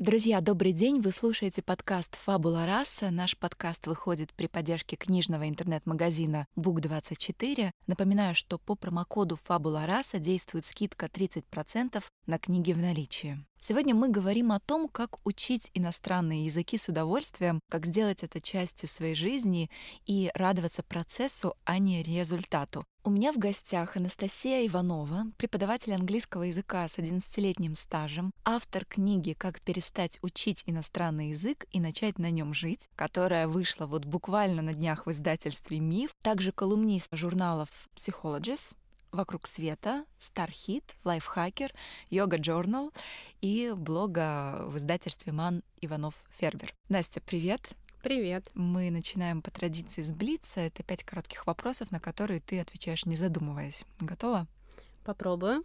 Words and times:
Друзья, 0.00 0.40
добрый 0.40 0.72
день! 0.72 1.00
Вы 1.00 1.12
слушаете 1.12 1.62
подкаст 1.62 2.16
«Фабула 2.16 2.66
раса». 2.66 3.12
Наш 3.12 3.38
подкаст 3.38 3.86
выходит 3.86 4.34
при 4.34 4.48
поддержке 4.48 4.96
книжного 4.96 5.48
интернет-магазина 5.48 6.48
Book24. 6.56 7.70
Напоминаю, 7.86 8.34
что 8.34 8.58
по 8.58 8.74
промокоду 8.74 9.38
«Фабула 9.44 9.86
раса» 9.86 10.18
действует 10.18 10.66
скидка 10.66 11.06
30% 11.06 12.02
на 12.26 12.38
книги 12.40 12.72
в 12.72 12.78
наличии. 12.78 13.38
Сегодня 13.60 13.94
мы 13.94 14.08
говорим 14.08 14.50
о 14.50 14.58
том, 14.58 14.88
как 14.88 15.24
учить 15.24 15.70
иностранные 15.74 16.46
языки 16.46 16.76
с 16.76 16.88
удовольствием, 16.88 17.60
как 17.70 17.86
сделать 17.86 18.24
это 18.24 18.40
частью 18.40 18.88
своей 18.88 19.14
жизни 19.14 19.70
и 20.06 20.32
радоваться 20.34 20.82
процессу, 20.82 21.54
а 21.64 21.78
не 21.78 22.02
результату. 22.02 22.84
У 23.06 23.10
меня 23.10 23.32
в 23.32 23.36
гостях 23.36 23.98
Анастасия 23.98 24.66
Иванова, 24.66 25.26
преподаватель 25.36 25.92
английского 25.92 26.44
языка 26.44 26.88
с 26.88 26.96
11-летним 26.96 27.74
стажем, 27.74 28.32
автор 28.46 28.86
книги 28.86 29.34
«Как 29.34 29.60
перестать 29.60 30.18
учить 30.22 30.62
иностранный 30.64 31.32
язык 31.32 31.66
и 31.70 31.80
начать 31.80 32.18
на 32.18 32.30
нем 32.30 32.54
жить», 32.54 32.88
которая 32.96 33.46
вышла 33.46 33.84
вот 33.84 34.06
буквально 34.06 34.62
на 34.62 34.72
днях 34.72 35.04
в 35.04 35.12
издательстве 35.12 35.80
«Миф», 35.80 36.12
также 36.22 36.50
колумнист 36.50 37.08
журналов 37.12 37.68
«Psychologist», 37.94 38.74
«Вокруг 39.12 39.48
света», 39.48 40.06
«Стархит», 40.18 40.96
«Лайфхакер», 41.04 41.74
«Йога 42.08 42.38
Journal 42.38 42.90
и 43.42 43.74
блога 43.76 44.64
в 44.66 44.78
издательстве 44.78 45.30
«Ман 45.30 45.62
Иванов 45.82 46.14
Фербер». 46.38 46.72
Настя, 46.88 47.20
привет! 47.20 47.68
Привет. 48.04 48.50
Мы 48.52 48.90
начинаем 48.90 49.40
по 49.40 49.50
традиции 49.50 50.02
с 50.02 50.12
Блица. 50.12 50.60
Это 50.60 50.82
пять 50.82 51.02
коротких 51.04 51.46
вопросов, 51.46 51.90
на 51.90 52.00
которые 52.00 52.38
ты 52.38 52.60
отвечаешь, 52.60 53.06
не 53.06 53.16
задумываясь. 53.16 53.86
Готова? 53.98 54.46
Попробую. 55.06 55.64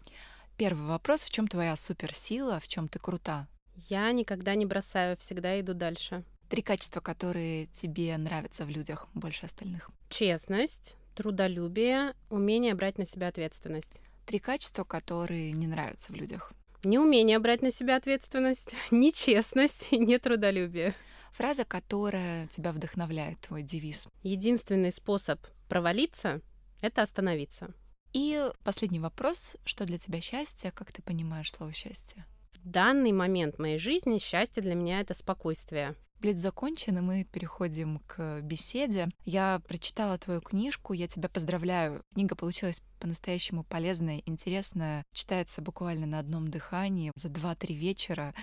Первый 0.55 0.87
вопрос. 0.87 1.23
В 1.23 1.31
чем 1.31 1.49
твоя 1.49 1.75
суперсила? 1.75 2.61
В 2.61 2.69
чем 2.69 2.87
ты 2.87 2.97
крута? 2.97 3.45
Я 3.89 4.09
никогда 4.13 4.55
не 4.55 4.65
бросаю, 4.65 5.17
всегда 5.17 5.59
иду 5.59 5.73
дальше. 5.73 6.23
Три 6.47 6.61
качества, 6.61 7.01
которые 7.01 7.65
тебе 7.73 8.15
нравятся 8.15 8.63
в 8.63 8.69
людях 8.69 9.09
больше 9.13 9.45
остальных. 9.45 9.91
Честность, 10.07 10.95
трудолюбие, 11.15 12.13
умение 12.29 12.73
брать 12.73 12.97
на 12.97 13.05
себя 13.05 13.27
ответственность. 13.27 13.99
Три 14.25 14.39
качества, 14.39 14.85
которые 14.85 15.51
не 15.51 15.67
нравятся 15.67 16.13
в 16.13 16.15
людях. 16.15 16.53
Неумение 16.85 17.37
брать 17.39 17.63
на 17.63 17.73
себя 17.73 17.97
ответственность, 17.97 18.73
нечестность 18.91 19.89
и 19.91 19.97
нетрудолюбие. 19.97 20.95
Фраза, 21.31 21.65
которая 21.65 22.47
тебя 22.47 22.71
вдохновляет, 22.71 23.39
твой 23.41 23.63
девиз. 23.63 24.07
Единственный 24.23 24.91
способ 24.91 25.39
провалиться— 25.67 26.41
это 26.81 27.01
остановиться. 27.01 27.73
И 28.13 28.49
последний 28.63 28.99
вопрос. 28.99 29.55
Что 29.65 29.85
для 29.85 29.97
тебя 29.97 30.19
счастье? 30.19 30.71
Как 30.71 30.91
ты 30.91 31.01
понимаешь 31.01 31.51
слово 31.51 31.73
счастье? 31.73 32.25
В 32.53 32.67
данный 32.67 33.11
момент 33.11 33.59
моей 33.59 33.77
жизни 33.77 34.17
счастье 34.17 34.63
для 34.63 34.75
меня— 34.75 34.99
это 35.01 35.13
спокойствие. 35.13 35.95
Блиц 36.19 36.37
закончен, 36.37 36.97
и 36.97 37.01
мы 37.01 37.23
переходим 37.23 37.99
к 37.99 38.41
беседе. 38.41 39.07
Я 39.23 39.61
прочитала 39.65 40.17
твою 40.17 40.41
книжку, 40.41 40.91
я 40.91 41.07
тебя 41.07 41.29
поздравляю. 41.29 42.03
Книга 42.13 42.35
получилась 42.35 42.81
по-настоящему 42.99 43.63
полезная, 43.63 44.21
интересная, 44.25 45.05
читается 45.13 45.61
буквально 45.61 46.07
на 46.07 46.19
одном 46.19 46.49
дыхании 46.49 47.13
за 47.15 47.29
2-3 47.29 47.73
вечера. 47.73 48.35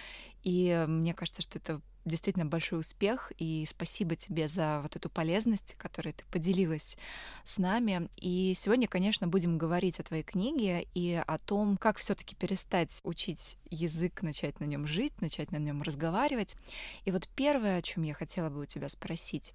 И 0.43 0.87
мне 0.89 1.13
кажется, 1.13 1.43
что 1.43 1.59
это 1.59 1.83
действительно 2.07 2.47
большой 2.47 2.81
успех, 2.81 3.33
и 3.39 3.67
спасибо 3.69 4.17
тебе 4.17 4.49
за 4.49 4.81
вот 4.83 4.97
эту 4.97 5.11
полезность, 5.11 5.75
которой 5.77 6.13
ты 6.13 6.25
поделилась 6.31 6.97
с 7.45 7.59
нами. 7.59 8.09
И 8.17 8.55
сегодня, 8.57 8.89
конечно, 8.89 9.27
будем 9.27 9.59
говорить 9.59 10.01
о 10.01 10.05
твоей 10.05 10.23
книге 10.23 10.87
и 10.95 11.23
о 11.27 11.39
том, 11.39 11.77
как 11.77 11.99
все 11.99 12.15
таки 12.15 12.35
перестать 12.35 13.01
учить 13.05 13.59
язык, 13.71 14.23
начать 14.23 14.61
на 14.61 14.65
нем 14.65 14.87
жить, 14.87 15.21
начать 15.21 15.53
на 15.53 15.57
нем 15.57 15.83
разговаривать. 15.83 16.57
И 17.05 17.11
вот 17.11 17.29
первое, 17.35 17.79
о 17.79 17.83
чем 17.83 18.05
я 18.05 18.15
хотела 18.15 18.49
бы 18.51 18.63
у 18.63 18.67
тебя 18.67 18.89
спросить, 18.89 19.53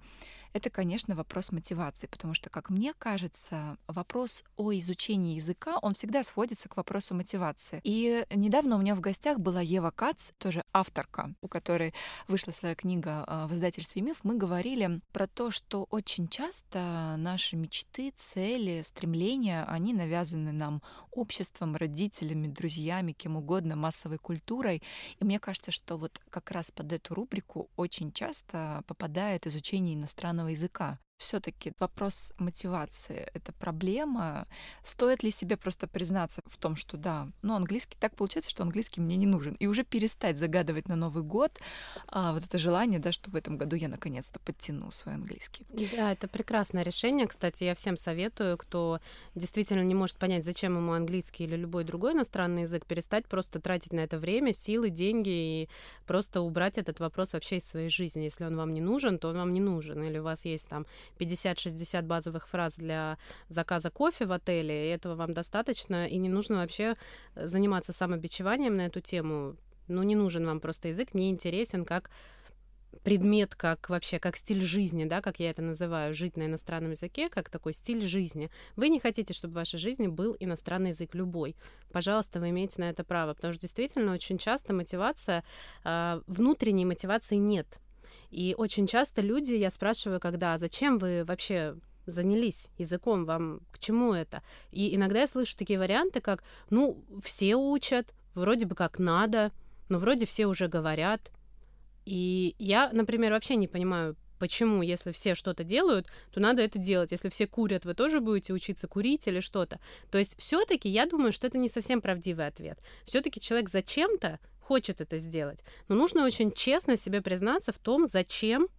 это, 0.53 0.69
конечно, 0.69 1.15
вопрос 1.15 1.51
мотивации, 1.51 2.07
потому 2.07 2.33
что, 2.33 2.49
как 2.49 2.69
мне 2.69 2.93
кажется, 2.97 3.77
вопрос 3.87 4.43
о 4.57 4.73
изучении 4.73 5.35
языка, 5.35 5.77
он 5.81 5.93
всегда 5.93 6.23
сводится 6.23 6.67
к 6.67 6.75
вопросу 6.75 7.15
мотивации. 7.15 7.79
И 7.83 8.25
недавно 8.35 8.75
у 8.75 8.79
меня 8.79 8.95
в 8.95 8.99
гостях 8.99 9.39
была 9.39 9.61
Ева 9.61 9.91
Кац, 9.91 10.31
тоже 10.37 10.63
авторка, 10.73 11.33
у 11.41 11.47
которой 11.47 11.93
вышла 12.27 12.40
своя 12.49 12.73
книга 12.73 13.23
а, 13.27 13.45
в 13.45 13.53
издательстве 13.53 14.01
«Миф». 14.01 14.21
Мы 14.23 14.37
говорили 14.37 15.01
про 15.11 15.27
то, 15.27 15.51
что 15.51 15.85
очень 15.91 16.27
часто 16.27 17.13
наши 17.19 17.55
мечты, 17.55 18.11
цели, 18.15 18.81
стремления, 18.83 19.63
они 19.65 19.93
навязаны 19.93 20.51
нам 20.51 20.81
обществом, 21.11 21.75
родителями, 21.75 22.47
друзьями, 22.47 23.11
кем 23.11 23.37
угодно, 23.37 23.75
массовой 23.75 24.17
культурой. 24.17 24.81
И 25.19 25.23
мне 25.23 25.39
кажется, 25.39 25.69
что 25.69 25.97
вот 25.97 26.19
как 26.31 26.49
раз 26.49 26.71
под 26.71 26.91
эту 26.91 27.13
рубрику 27.13 27.69
очень 27.75 28.11
часто 28.11 28.83
попадает 28.87 29.45
изучение 29.45 29.93
иностранного 29.93 30.47
языка 30.47 30.97
все-таки 31.21 31.71
вопрос 31.79 32.33
мотивации— 32.37 33.29
это 33.33 33.53
проблема. 33.53 34.47
Стоит 34.83 35.23
ли 35.23 35.31
себе 35.31 35.55
просто 35.55 35.87
признаться 35.87 36.41
в 36.45 36.57
том, 36.57 36.75
что 36.75 36.97
да, 36.97 37.29
ну, 37.41 37.55
английский 37.55 37.97
так 37.99 38.15
получается, 38.15 38.49
что 38.49 38.63
английский 38.63 39.01
мне 39.01 39.15
не 39.15 39.27
нужен, 39.27 39.53
и 39.53 39.67
уже 39.67 39.83
перестать 39.83 40.37
загадывать 40.37 40.87
на 40.87 40.95
Новый 40.95 41.23
год 41.23 41.59
а, 42.07 42.33
вот 42.33 42.43
это 42.43 42.57
желание, 42.57 42.99
да, 42.99 43.11
что 43.11 43.29
в 43.29 43.35
этом 43.35 43.57
году 43.57 43.75
я 43.75 43.87
наконец-то 43.87 44.39
подтяну 44.39 44.91
свой 44.91 45.15
английский. 45.15 45.65
Да, 45.95 46.11
это 46.11 46.27
прекрасное 46.27 46.83
решение. 46.83 47.27
Кстати, 47.27 47.63
я 47.63 47.75
всем 47.75 47.97
советую, 47.97 48.57
кто 48.57 48.99
действительно 49.35 49.83
не 49.83 49.95
может 49.95 50.17
понять, 50.17 50.43
зачем 50.43 50.75
ему 50.75 50.93
английский 50.93 51.43
или 51.43 51.55
любой 51.55 51.83
другой 51.83 52.13
иностранный 52.13 52.63
язык, 52.63 52.85
перестать 52.85 53.27
просто 53.27 53.59
тратить 53.59 53.93
на 53.93 53.99
это 53.99 54.17
время, 54.17 54.53
силы, 54.53 54.89
деньги 54.89 55.29
и 55.29 55.69
просто 56.07 56.41
убрать 56.41 56.77
этот 56.77 56.99
вопрос 56.99 57.33
вообще 57.33 57.57
из 57.57 57.63
своей 57.65 57.89
жизни. 57.89 58.23
Если 58.23 58.43
он 58.43 58.57
вам 58.57 58.73
не 58.73 58.81
нужен, 58.81 59.19
то 59.19 59.29
он 59.29 59.37
вам 59.37 59.51
не 59.51 59.59
нужен. 59.59 60.01
Или 60.03 60.17
у 60.17 60.23
вас 60.23 60.45
есть 60.45 60.67
там 60.67 60.85
50-60 61.19 62.01
базовых 62.03 62.47
фраз 62.47 62.75
для 62.75 63.17
заказа 63.49 63.89
кофе 63.89 64.25
в 64.25 64.31
отеле, 64.31 64.87
и 64.87 64.93
этого 64.93 65.15
вам 65.15 65.33
достаточно, 65.33 66.07
и 66.07 66.17
не 66.17 66.29
нужно 66.29 66.57
вообще 66.57 66.95
э, 67.35 67.47
заниматься 67.47 67.93
самобичеванием 67.93 68.75
на 68.75 68.85
эту 68.87 69.01
тему. 69.01 69.55
Ну, 69.87 70.03
не 70.03 70.15
нужен 70.15 70.45
вам 70.45 70.59
просто 70.59 70.89
язык, 70.89 71.13
не 71.13 71.29
интересен 71.29 71.85
как 71.85 72.09
предмет, 73.03 73.55
как 73.55 73.89
вообще, 73.89 74.19
как 74.19 74.37
стиль 74.37 74.61
жизни, 74.61 75.05
да, 75.05 75.21
как 75.21 75.39
я 75.39 75.49
это 75.49 75.61
называю, 75.61 76.13
жить 76.13 76.37
на 76.37 76.45
иностранном 76.45 76.91
языке, 76.91 77.29
как 77.29 77.49
такой 77.49 77.73
стиль 77.73 78.05
жизни. 78.05 78.49
Вы 78.75 78.89
не 78.89 78.99
хотите, 78.99 79.33
чтобы 79.33 79.53
в 79.53 79.55
вашей 79.55 79.79
жизни 79.79 80.07
был 80.07 80.35
иностранный 80.39 80.89
язык 80.89 81.15
любой. 81.15 81.55
Пожалуйста, 81.91 82.39
вы 82.39 82.49
имеете 82.49 82.75
на 82.77 82.89
это 82.89 83.03
право, 83.03 83.33
потому 83.33 83.53
что 83.53 83.61
действительно 83.61 84.13
очень 84.13 84.37
часто 84.37 84.73
мотивация, 84.73 85.43
э, 85.83 86.21
внутренней 86.27 86.85
мотивации 86.85 87.35
нет. 87.35 87.79
И 88.31 88.55
очень 88.57 88.87
часто 88.87 89.21
люди, 89.21 89.53
я 89.53 89.69
спрашиваю, 89.69 90.19
когда, 90.19 90.57
зачем 90.57 90.97
вы 90.97 91.23
вообще 91.25 91.75
занялись 92.05 92.69
языком, 92.77 93.25
вам 93.25 93.61
к 93.71 93.79
чему 93.79 94.13
это? 94.13 94.41
И 94.71 94.95
иногда 94.95 95.21
я 95.21 95.27
слышу 95.27 95.55
такие 95.55 95.77
варианты, 95.77 96.21
как, 96.21 96.43
ну, 96.69 97.03
все 97.23 97.55
учат, 97.55 98.13
вроде 98.33 98.65
бы 98.65 98.75
как 98.75 98.99
надо, 98.99 99.51
но 99.89 99.99
вроде 99.99 100.25
все 100.25 100.47
уже 100.47 100.67
говорят. 100.67 101.31
И 102.05 102.55
я, 102.57 102.89
например, 102.93 103.33
вообще 103.33 103.55
не 103.55 103.67
понимаю, 103.67 104.15
почему, 104.39 104.81
если 104.81 105.11
все 105.11 105.35
что-то 105.35 105.63
делают, 105.63 106.07
то 106.31 106.39
надо 106.39 106.63
это 106.63 106.79
делать. 106.79 107.11
Если 107.11 107.29
все 107.29 107.45
курят, 107.45 107.85
вы 107.85 107.93
тоже 107.93 108.21
будете 108.21 108.53
учиться 108.53 108.87
курить 108.87 109.27
или 109.27 109.39
что-то. 109.39 109.79
То 110.09 110.17
есть 110.17 110.35
все-таки 110.39 110.89
я 110.89 111.05
думаю, 111.05 111.31
что 111.31 111.45
это 111.45 111.59
не 111.59 111.69
совсем 111.69 112.01
правдивый 112.01 112.47
ответ. 112.47 112.79
Все-таки 113.05 113.39
человек 113.39 113.69
зачем-то 113.69 114.39
хочет 114.71 115.01
это 115.01 115.17
сделать. 115.17 115.59
Но 115.89 115.95
нужно 115.95 116.23
очень 116.23 116.49
честно 116.53 116.95
себе 116.95 117.21
признаться 117.21 117.73
в 117.73 117.77
том, 117.77 118.07
зачем 118.07 118.69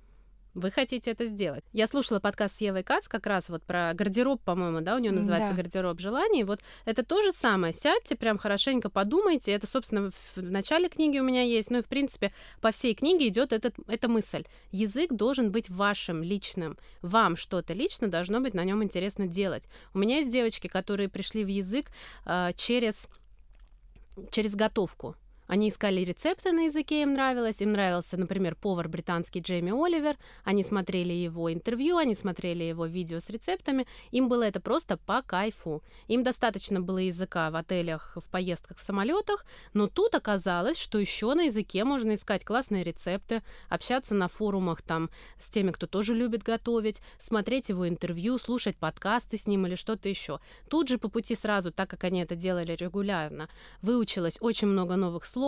вы 0.54 0.70
хотите 0.70 1.10
это 1.10 1.26
сделать. 1.26 1.64
Я 1.74 1.86
слушала 1.86 2.18
подкаст 2.18 2.56
с 2.56 2.60
Евой 2.62 2.82
Кац 2.82 3.08
как 3.08 3.26
раз 3.26 3.50
вот 3.50 3.62
про 3.62 3.92
гардероб, 3.92 4.40
по-моему, 4.40 4.80
да, 4.80 4.96
у 4.96 4.98
нее 4.98 5.12
называется 5.12 5.50
да. 5.50 5.56
гардероб 5.56 6.00
желаний. 6.00 6.44
Вот 6.44 6.60
это 6.86 7.02
то 7.04 7.22
же 7.22 7.30
самое. 7.30 7.74
Сядьте, 7.74 8.16
прям 8.16 8.38
хорошенько 8.38 8.88
подумайте. 8.88 9.52
Это, 9.52 9.66
собственно, 9.66 10.10
в 10.10 10.40
начале 10.40 10.88
книги 10.88 11.18
у 11.18 11.24
меня 11.24 11.42
есть. 11.42 11.70
Ну 11.70 11.80
и, 11.80 11.82
в 11.82 11.88
принципе, 11.88 12.32
по 12.62 12.70
всей 12.70 12.94
книге 12.94 13.28
идет 13.28 13.52
этот, 13.52 13.74
эта 13.86 14.08
мысль. 14.08 14.44
Язык 14.70 15.12
должен 15.12 15.52
быть 15.52 15.68
вашим, 15.68 16.22
личным. 16.22 16.78
Вам 17.02 17.36
что-то 17.36 17.74
лично 17.74 18.08
должно 18.08 18.40
быть 18.40 18.54
на 18.54 18.64
нем 18.64 18.82
интересно 18.82 19.26
делать. 19.26 19.64
У 19.92 19.98
меня 19.98 20.20
есть 20.20 20.30
девочки, 20.30 20.68
которые 20.68 21.10
пришли 21.10 21.44
в 21.44 21.48
язык 21.48 21.90
э, 22.24 22.52
через, 22.56 23.08
через 24.30 24.54
готовку 24.54 25.16
Они 25.52 25.68
искали 25.68 26.00
рецепты 26.00 26.50
на 26.52 26.64
языке, 26.64 27.02
им 27.02 27.12
нравилось. 27.12 27.60
Им 27.60 27.72
нравился, 27.72 28.16
например, 28.16 28.54
повар 28.54 28.88
британский 28.88 29.40
Джейми 29.40 29.70
Оливер. 29.70 30.16
Они 30.44 30.64
смотрели 30.64 31.12
его 31.12 31.52
интервью, 31.52 31.98
они 31.98 32.14
смотрели 32.14 32.64
его 32.64 32.86
видео 32.86 33.20
с 33.20 33.28
рецептами. 33.28 33.86
Им 34.12 34.30
было 34.30 34.44
это 34.44 34.62
просто 34.62 34.96
по 34.96 35.20
кайфу. 35.20 35.82
Им 36.08 36.22
достаточно 36.22 36.80
было 36.80 36.96
языка 36.96 37.50
в 37.50 37.56
отелях, 37.56 38.16
в 38.16 38.30
поездках, 38.30 38.78
в 38.78 38.82
самолетах. 38.82 39.44
Но 39.74 39.88
тут 39.88 40.14
оказалось, 40.14 40.78
что 40.78 40.98
еще 40.98 41.34
на 41.34 41.42
языке 41.42 41.84
можно 41.84 42.14
искать 42.14 42.46
классные 42.46 42.82
рецепты, 42.82 43.42
общаться 43.68 44.14
на 44.14 44.28
форумах 44.28 44.80
там 44.80 45.10
с 45.38 45.50
теми, 45.50 45.70
кто 45.70 45.86
тоже 45.86 46.14
любит 46.14 46.42
готовить, 46.42 47.02
смотреть 47.18 47.68
его 47.68 47.86
интервью, 47.86 48.38
слушать 48.38 48.78
подкасты 48.78 49.36
с 49.36 49.46
ним 49.46 49.66
или 49.66 49.74
что-то 49.74 50.08
еще. 50.08 50.40
Тут 50.70 50.88
же 50.88 50.96
по 50.96 51.10
пути 51.10 51.36
сразу, 51.36 51.72
так 51.72 51.90
как 51.90 52.04
они 52.04 52.22
это 52.22 52.36
делали 52.36 52.74
регулярно, 52.74 53.50
выучилось 53.82 54.38
очень 54.40 54.68
много 54.68 54.96
новых 54.96 55.26
слов, 55.26 55.41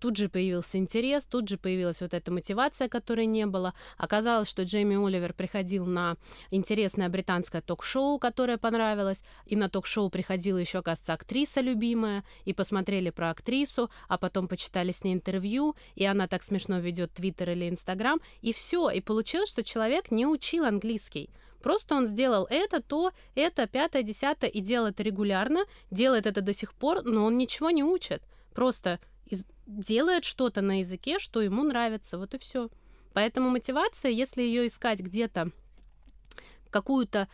тут 0.00 0.16
же 0.16 0.28
появился 0.28 0.78
интерес, 0.78 1.24
тут 1.24 1.48
же 1.48 1.56
появилась 1.56 2.00
вот 2.00 2.14
эта 2.14 2.30
мотивация, 2.32 2.88
которой 2.88 3.26
не 3.26 3.46
было. 3.46 3.74
Оказалось, 3.96 4.48
что 4.48 4.64
Джейми 4.64 4.96
Оливер 4.96 5.32
приходил 5.32 5.86
на 5.86 6.16
интересное 6.50 7.08
британское 7.08 7.62
ток-шоу, 7.62 8.18
которое 8.18 8.58
понравилось, 8.58 9.22
и 9.46 9.56
на 9.56 9.68
ток-шоу 9.68 10.10
приходила 10.10 10.58
еще, 10.58 10.82
кажется, 10.82 11.12
актриса 11.12 11.60
любимая, 11.60 12.24
и 12.44 12.52
посмотрели 12.52 13.10
про 13.10 13.30
актрису, 13.30 13.90
а 14.08 14.18
потом 14.18 14.48
почитали 14.48 14.92
с 14.92 15.04
ней 15.04 15.14
интервью, 15.14 15.76
и 15.94 16.04
она 16.04 16.26
так 16.28 16.42
смешно 16.42 16.78
ведет 16.78 17.12
Твиттер 17.12 17.50
или 17.50 17.68
Инстаграм, 17.68 18.20
и 18.42 18.52
все, 18.52 18.90
и 18.90 19.00
получилось, 19.00 19.50
что 19.50 19.62
человек 19.62 20.10
не 20.10 20.26
учил 20.26 20.64
английский. 20.64 21.30
Просто 21.62 21.96
он 21.96 22.06
сделал 22.06 22.46
это, 22.48 22.80
то, 22.80 23.12
это, 23.34 23.66
пятое, 23.66 24.02
десятое, 24.02 24.48
и 24.48 24.60
делал 24.60 24.86
это 24.86 25.02
регулярно, 25.02 25.64
делает 25.90 26.26
это 26.26 26.40
до 26.40 26.54
сих 26.54 26.72
пор, 26.74 27.02
но 27.02 27.24
он 27.24 27.36
ничего 27.36 27.70
не 27.70 27.82
учит. 27.82 28.22
Просто. 28.54 29.00
Делает 29.66 30.24
что-то 30.24 30.60
на 30.60 30.80
языке, 30.80 31.18
что 31.18 31.42
ему 31.42 31.62
нравится, 31.62 32.18
вот 32.18 32.34
и 32.34 32.38
все. 32.38 32.68
Поэтому 33.12 33.50
мотивация, 33.50 34.10
если 34.10 34.42
ее 34.42 34.66
искать 34.66 35.00
где-то 35.00 35.50
какую-то 36.70 37.28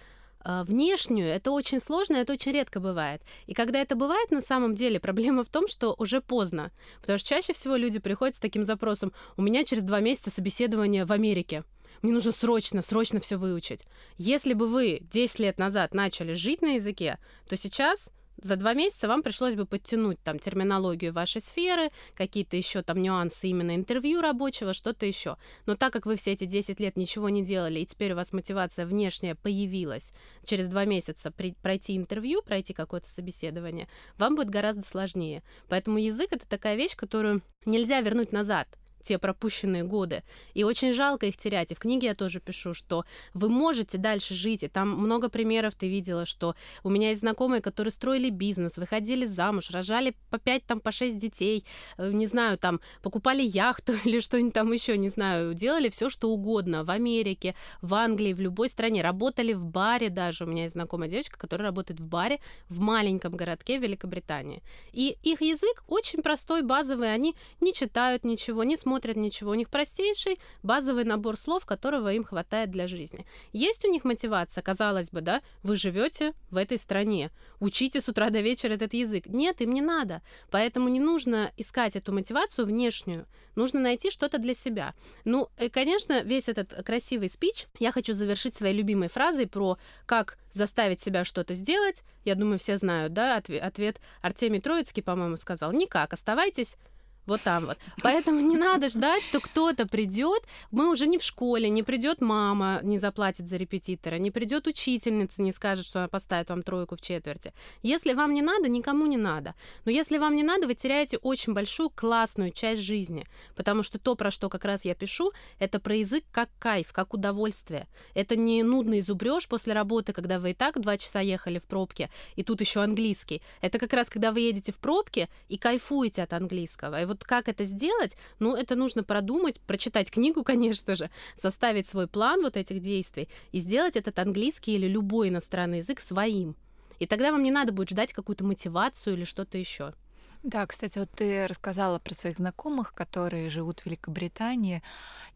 э, 0.45 0.63
внешнюю, 0.65 1.29
это 1.29 1.51
очень 1.51 1.81
сложно, 1.81 2.17
это 2.17 2.35
очень 2.35 2.53
редко 2.53 2.81
бывает. 2.81 3.23
И 3.47 3.55
когда 3.55 3.81
это 3.81 3.97
бывает, 3.97 4.31
на 4.31 4.43
самом 4.43 4.75
деле, 4.75 5.01
проблема 5.01 5.45
в 5.45 5.49
том, 5.49 5.69
что 5.69 5.95
уже 5.99 6.21
поздно. 6.21 6.71
Потому 7.01 7.19
что 7.19 7.29
чаще 7.29 7.53
всего 7.53 7.77
люди 7.77 7.99
приходят 7.99 8.37
с 8.37 8.41
таким 8.41 8.65
запросом, 8.65 9.13
у 9.37 9.43
меня 9.43 9.65
через 9.65 9.83
два 9.83 10.01
месяца 10.01 10.31
собеседование 10.31 11.05
в 11.05 11.13
Америке. 11.13 11.65
Мне 12.01 12.13
нужно 12.13 12.33
срочно, 12.33 12.83
срочно 12.83 13.21
все 13.21 13.37
выучить. 13.37 13.81
Если 14.19 14.55
бы 14.55 14.67
вы 14.67 15.01
10 15.13 15.39
лет 15.39 15.59
назад 15.59 15.95
начали 15.95 16.33
жить 16.33 16.63
на 16.63 16.75
языке, 16.75 17.19
то 17.49 17.57
сейчас 17.57 18.09
за 18.37 18.57
два 18.57 18.75
месяца 18.75 19.09
вам 19.09 19.23
пришлось 19.23 19.55
бы 19.55 19.67
подтянуть 19.67 20.21
там 20.23 20.39
терминологию 20.39 21.13
вашей 21.13 21.41
сферы, 21.41 21.91
какие-то 22.15 22.57
еще 22.57 22.83
там 22.83 23.01
нюансы 23.01 23.49
именно 23.49 23.75
интервью 23.75 24.21
рабочего, 24.21 24.73
что-то 24.73 25.07
еще. 25.07 25.37
Но 25.67 25.77
так 25.77 25.93
как 25.93 26.07
вы 26.07 26.17
все 26.17 26.33
эти 26.33 26.45
10 26.45 26.81
лет 26.81 26.97
ничего 26.97 27.29
не 27.29 27.45
делали, 27.45 27.81
и 27.81 27.87
теперь 27.87 28.13
у 28.13 28.17
вас 28.17 28.33
мотивация 28.33 28.87
внешняя 28.87 29.35
появилась, 29.35 30.13
через 30.45 30.69
два 30.69 30.85
месяца 30.85 31.31
при, 31.31 31.55
пройти 31.63 31.97
интервью, 31.97 32.43
пройти 32.43 32.73
какое-то 32.73 33.09
собеседование, 33.09 33.89
вам 34.19 34.37
будет 34.37 34.51
гораздо 34.51 34.87
сложнее. 34.87 35.43
Поэтому 35.69 35.99
язык— 35.99 36.29
это 36.33 36.47
такая 36.47 36.77
вещь, 36.77 36.97
которую 36.97 37.43
нельзя 37.65 38.01
вернуть 38.01 38.33
назад 38.33 38.69
те 39.03 39.19
пропущенные 39.19 39.85
годы. 39.85 40.23
И 40.55 40.65
очень 40.65 40.95
жалко 40.95 41.27
их 41.27 41.37
терять. 41.37 41.73
И 41.73 41.75
в 41.75 41.79
книге 41.79 42.09
я 42.09 42.15
тоже 42.15 42.41
пишу, 42.41 42.75
что 42.75 43.05
вы 43.35 43.49
можете 43.49 43.99
дальше 43.99 44.35
жить. 44.35 44.63
И 44.63 44.69
там 44.69 44.91
много 44.91 45.29
примеров 45.29 45.75
ты 45.75 45.89
видела, 45.89 46.27
что 46.27 46.55
у 46.83 46.91
меня 46.91 47.11
есть 47.11 47.21
знакомые, 47.21 47.61
которые 47.61 47.93
строили 47.93 48.31
бизнес, 48.31 48.77
выходили 48.77 49.27
замуж, 49.27 49.71
рожали 49.71 50.15
по 50.31 50.39
пять, 50.39 50.65
там, 50.67 50.81
по 50.81 50.93
шесть 50.93 51.19
детей, 51.19 51.65
э, 51.99 52.11
не 52.13 52.27
знаю, 52.27 52.59
там, 52.59 52.81
покупали 53.03 53.43
яхту 53.43 53.93
или 54.05 54.21
что-нибудь 54.21 54.55
там 54.55 54.73
еще, 54.73 54.97
не 54.97 55.09
знаю, 55.09 55.55
делали 55.55 55.89
все, 55.89 56.09
что 56.09 56.31
угодно 56.31 56.85
в 56.85 56.91
Америке, 56.91 57.55
в 57.81 57.95
Англии, 57.95 58.33
в 58.33 58.41
любой 58.41 58.69
стране, 58.69 59.03
работали 59.03 59.53
в 59.53 59.65
баре 59.67 60.09
даже. 60.09 60.45
У 60.45 60.47
меня 60.47 60.63
есть 60.63 60.75
знакомая 60.75 61.09
девочка, 61.11 61.39
которая 61.39 61.69
работает 61.69 62.01
в 62.01 62.09
баре 62.09 62.41
в 62.69 62.81
маленьком 62.81 63.37
городке 63.37 63.79
Великобритании. 63.79 64.63
И 64.93 65.17
их 65.23 65.41
язык 65.41 65.85
очень 65.89 66.23
простой, 66.23 66.63
базовый, 66.63 67.13
они 67.13 67.35
не 67.61 67.73
читают 67.73 68.25
ничего, 68.25 68.65
не 68.65 68.77
смотрят 68.77 68.92
смотрят 68.93 69.17
ничего. 69.17 69.53
У 69.53 69.55
них 69.55 69.71
простейший 69.71 70.39
базовый 70.63 71.05
набор 71.05 71.39
слов, 71.39 71.65
которого 71.65 72.13
им 72.13 72.25
хватает 72.25 72.71
для 72.71 72.87
жизни. 72.87 73.25
Есть 73.55 73.87
у 73.87 73.91
них 73.91 74.05
мотивация, 74.05 74.61
казалось 74.61 75.09
бы, 75.09 75.23
да, 75.23 75.41
вы 75.63 75.77
живете 75.77 76.35
в 76.51 76.59
этой 76.59 76.77
стране, 76.77 77.31
учите 77.59 78.03
с 78.03 78.09
утра 78.09 78.29
до 78.29 78.43
вечера 78.43 78.75
этот 78.75 78.93
язык. 78.93 79.25
Нет, 79.27 79.63
им 79.63 79.73
не 79.73 79.81
надо. 79.81 80.21
Поэтому 80.51 80.91
не 80.91 81.01
нужно 81.01 81.53
искать 81.57 81.97
эту 81.97 82.13
мотивацию 82.13 82.67
внешнюю. 82.67 83.27
Нужно 83.57 83.81
найти 83.81 84.11
что-то 84.11 84.37
для 84.37 84.55
себя. 84.55 84.93
Ну, 85.25 85.49
и, 85.59 85.71
конечно, 85.71 86.23
весь 86.23 86.49
этот 86.49 86.85
красивый 86.85 87.31
спич 87.31 87.69
я 87.79 87.93
хочу 87.93 88.13
завершить 88.13 88.57
своей 88.57 88.77
любимой 88.77 89.09
фразой 89.09 89.47
про 89.47 89.79
как 90.05 90.37
заставить 90.53 91.01
себя 91.01 91.25
что-то 91.25 91.55
сделать. 91.55 92.03
Я 92.27 92.35
думаю, 92.35 92.59
все 92.59 92.77
знают, 92.77 93.15
да, 93.15 93.37
ответ, 93.37 93.63
ответ 93.63 94.01
Артемий 94.21 94.61
Троицкий, 94.61 95.03
по-моему, 95.03 95.37
сказал, 95.39 95.73
никак, 95.73 96.13
оставайтесь 96.13 96.77
вот 97.27 97.41
там 97.43 97.67
вот. 97.67 97.79
Поэтому 98.03 98.41
не 98.41 98.57
надо 98.57 98.89
ждать, 98.89 99.23
что 99.23 99.41
кто-то 99.41 99.87
придет. 99.87 100.43
Мы 100.71 100.91
уже 100.91 101.07
не 101.07 101.19
в 101.19 101.23
школе, 101.23 101.71
не 101.71 101.83
придет 101.83 102.21
мама, 102.21 102.81
не 102.83 102.99
заплатит 102.99 103.49
за 103.49 103.57
репетитора, 103.57 104.17
не 104.17 104.31
придет 104.31 104.67
учительница, 104.67 105.43
не 105.43 105.53
скажет, 105.53 105.87
что 105.87 106.01
она 106.01 106.09
поставит 106.09 106.51
вам 106.51 106.63
тройку 106.63 106.97
в 106.97 107.01
четверти. 107.01 107.53
Если 107.83 108.13
вам 108.13 108.35
не 108.35 108.43
надо, 108.43 108.69
никому 108.69 109.07
не 109.07 109.17
надо. 109.17 109.55
Но 109.85 109.93
если 109.93 110.19
вам 110.19 110.37
не 110.37 110.43
надо, 110.43 110.67
вы 110.67 110.75
теряете 110.75 111.17
очень 111.19 111.55
большую 111.55 111.91
классную 111.91 112.51
часть 112.51 112.83
жизни. 112.83 113.27
Потому 113.55 113.83
что 113.83 113.99
то, 113.99 114.17
про 114.17 114.31
что 114.31 114.49
как 114.49 114.65
раз 114.65 114.85
я 114.85 114.95
пишу, 114.95 115.33
это 115.59 115.79
про 115.79 115.95
язык 115.95 116.25
как 116.33 116.51
кайф, 116.59 116.93
как 116.93 117.15
удовольствие. 117.15 117.87
Это 118.15 118.37
не 118.37 118.63
нудный 118.63 119.01
зубреж 119.01 119.49
после 119.49 119.75
работы, 119.75 120.13
когда 120.13 120.39
вы 120.39 120.51
и 120.51 120.55
так 120.55 120.81
два 120.81 120.99
часа 120.99 121.21
ехали 121.21 121.59
в 121.59 121.65
пробке, 121.65 122.11
и 122.37 122.43
тут 122.43 122.61
еще 122.61 122.83
английский. 122.83 123.43
Это 123.61 123.79
как 123.79 123.93
раз 123.93 124.09
когда 124.09 124.33
вы 124.33 124.41
едете 124.41 124.73
в 124.73 124.79
пробке 124.79 125.29
и 125.49 125.57
кайфуете 125.57 126.23
от 126.23 126.33
английского. 126.33 127.03
И 127.03 127.05
вот 127.13 127.25
как 127.25 127.49
это 127.49 127.65
сделать? 127.65 128.17
Ну, 128.39 128.55
это 128.55 128.75
нужно 128.75 129.03
продумать, 129.03 129.61
прочитать 129.61 130.11
книгу, 130.11 130.43
конечно 130.45 130.97
же, 130.97 131.11
составить 131.41 131.89
свой 131.89 132.07
план 132.07 132.43
вот 132.43 132.57
этих 132.57 132.81
действий 132.81 133.29
и 133.53 133.61
сделать 133.61 133.97
этот 133.97 134.19
английский 134.19 134.75
или 134.75 134.87
любой 134.87 135.29
иностранный 135.29 135.79
язык 135.79 136.01
своим. 136.01 136.57
И 136.99 137.07
тогда 137.07 137.33
вам 137.33 137.43
не 137.43 137.51
надо 137.51 137.73
будет 137.73 137.91
ждать 137.91 138.13
какую-то 138.13 138.45
мотивацию 138.45 139.15
или 139.15 139.25
что-то 139.25 139.59
еще. 139.59 139.95
Да, 140.43 140.67
кстати, 140.67 140.99
вот 140.99 141.09
ты 141.15 141.47
рассказала 141.47 142.01
про 142.01 142.15
своих 142.15 142.39
знакомых, 142.39 142.95
которые 142.95 143.49
живут 143.49 143.81
в 143.81 143.87
Великобритании, 143.87 144.83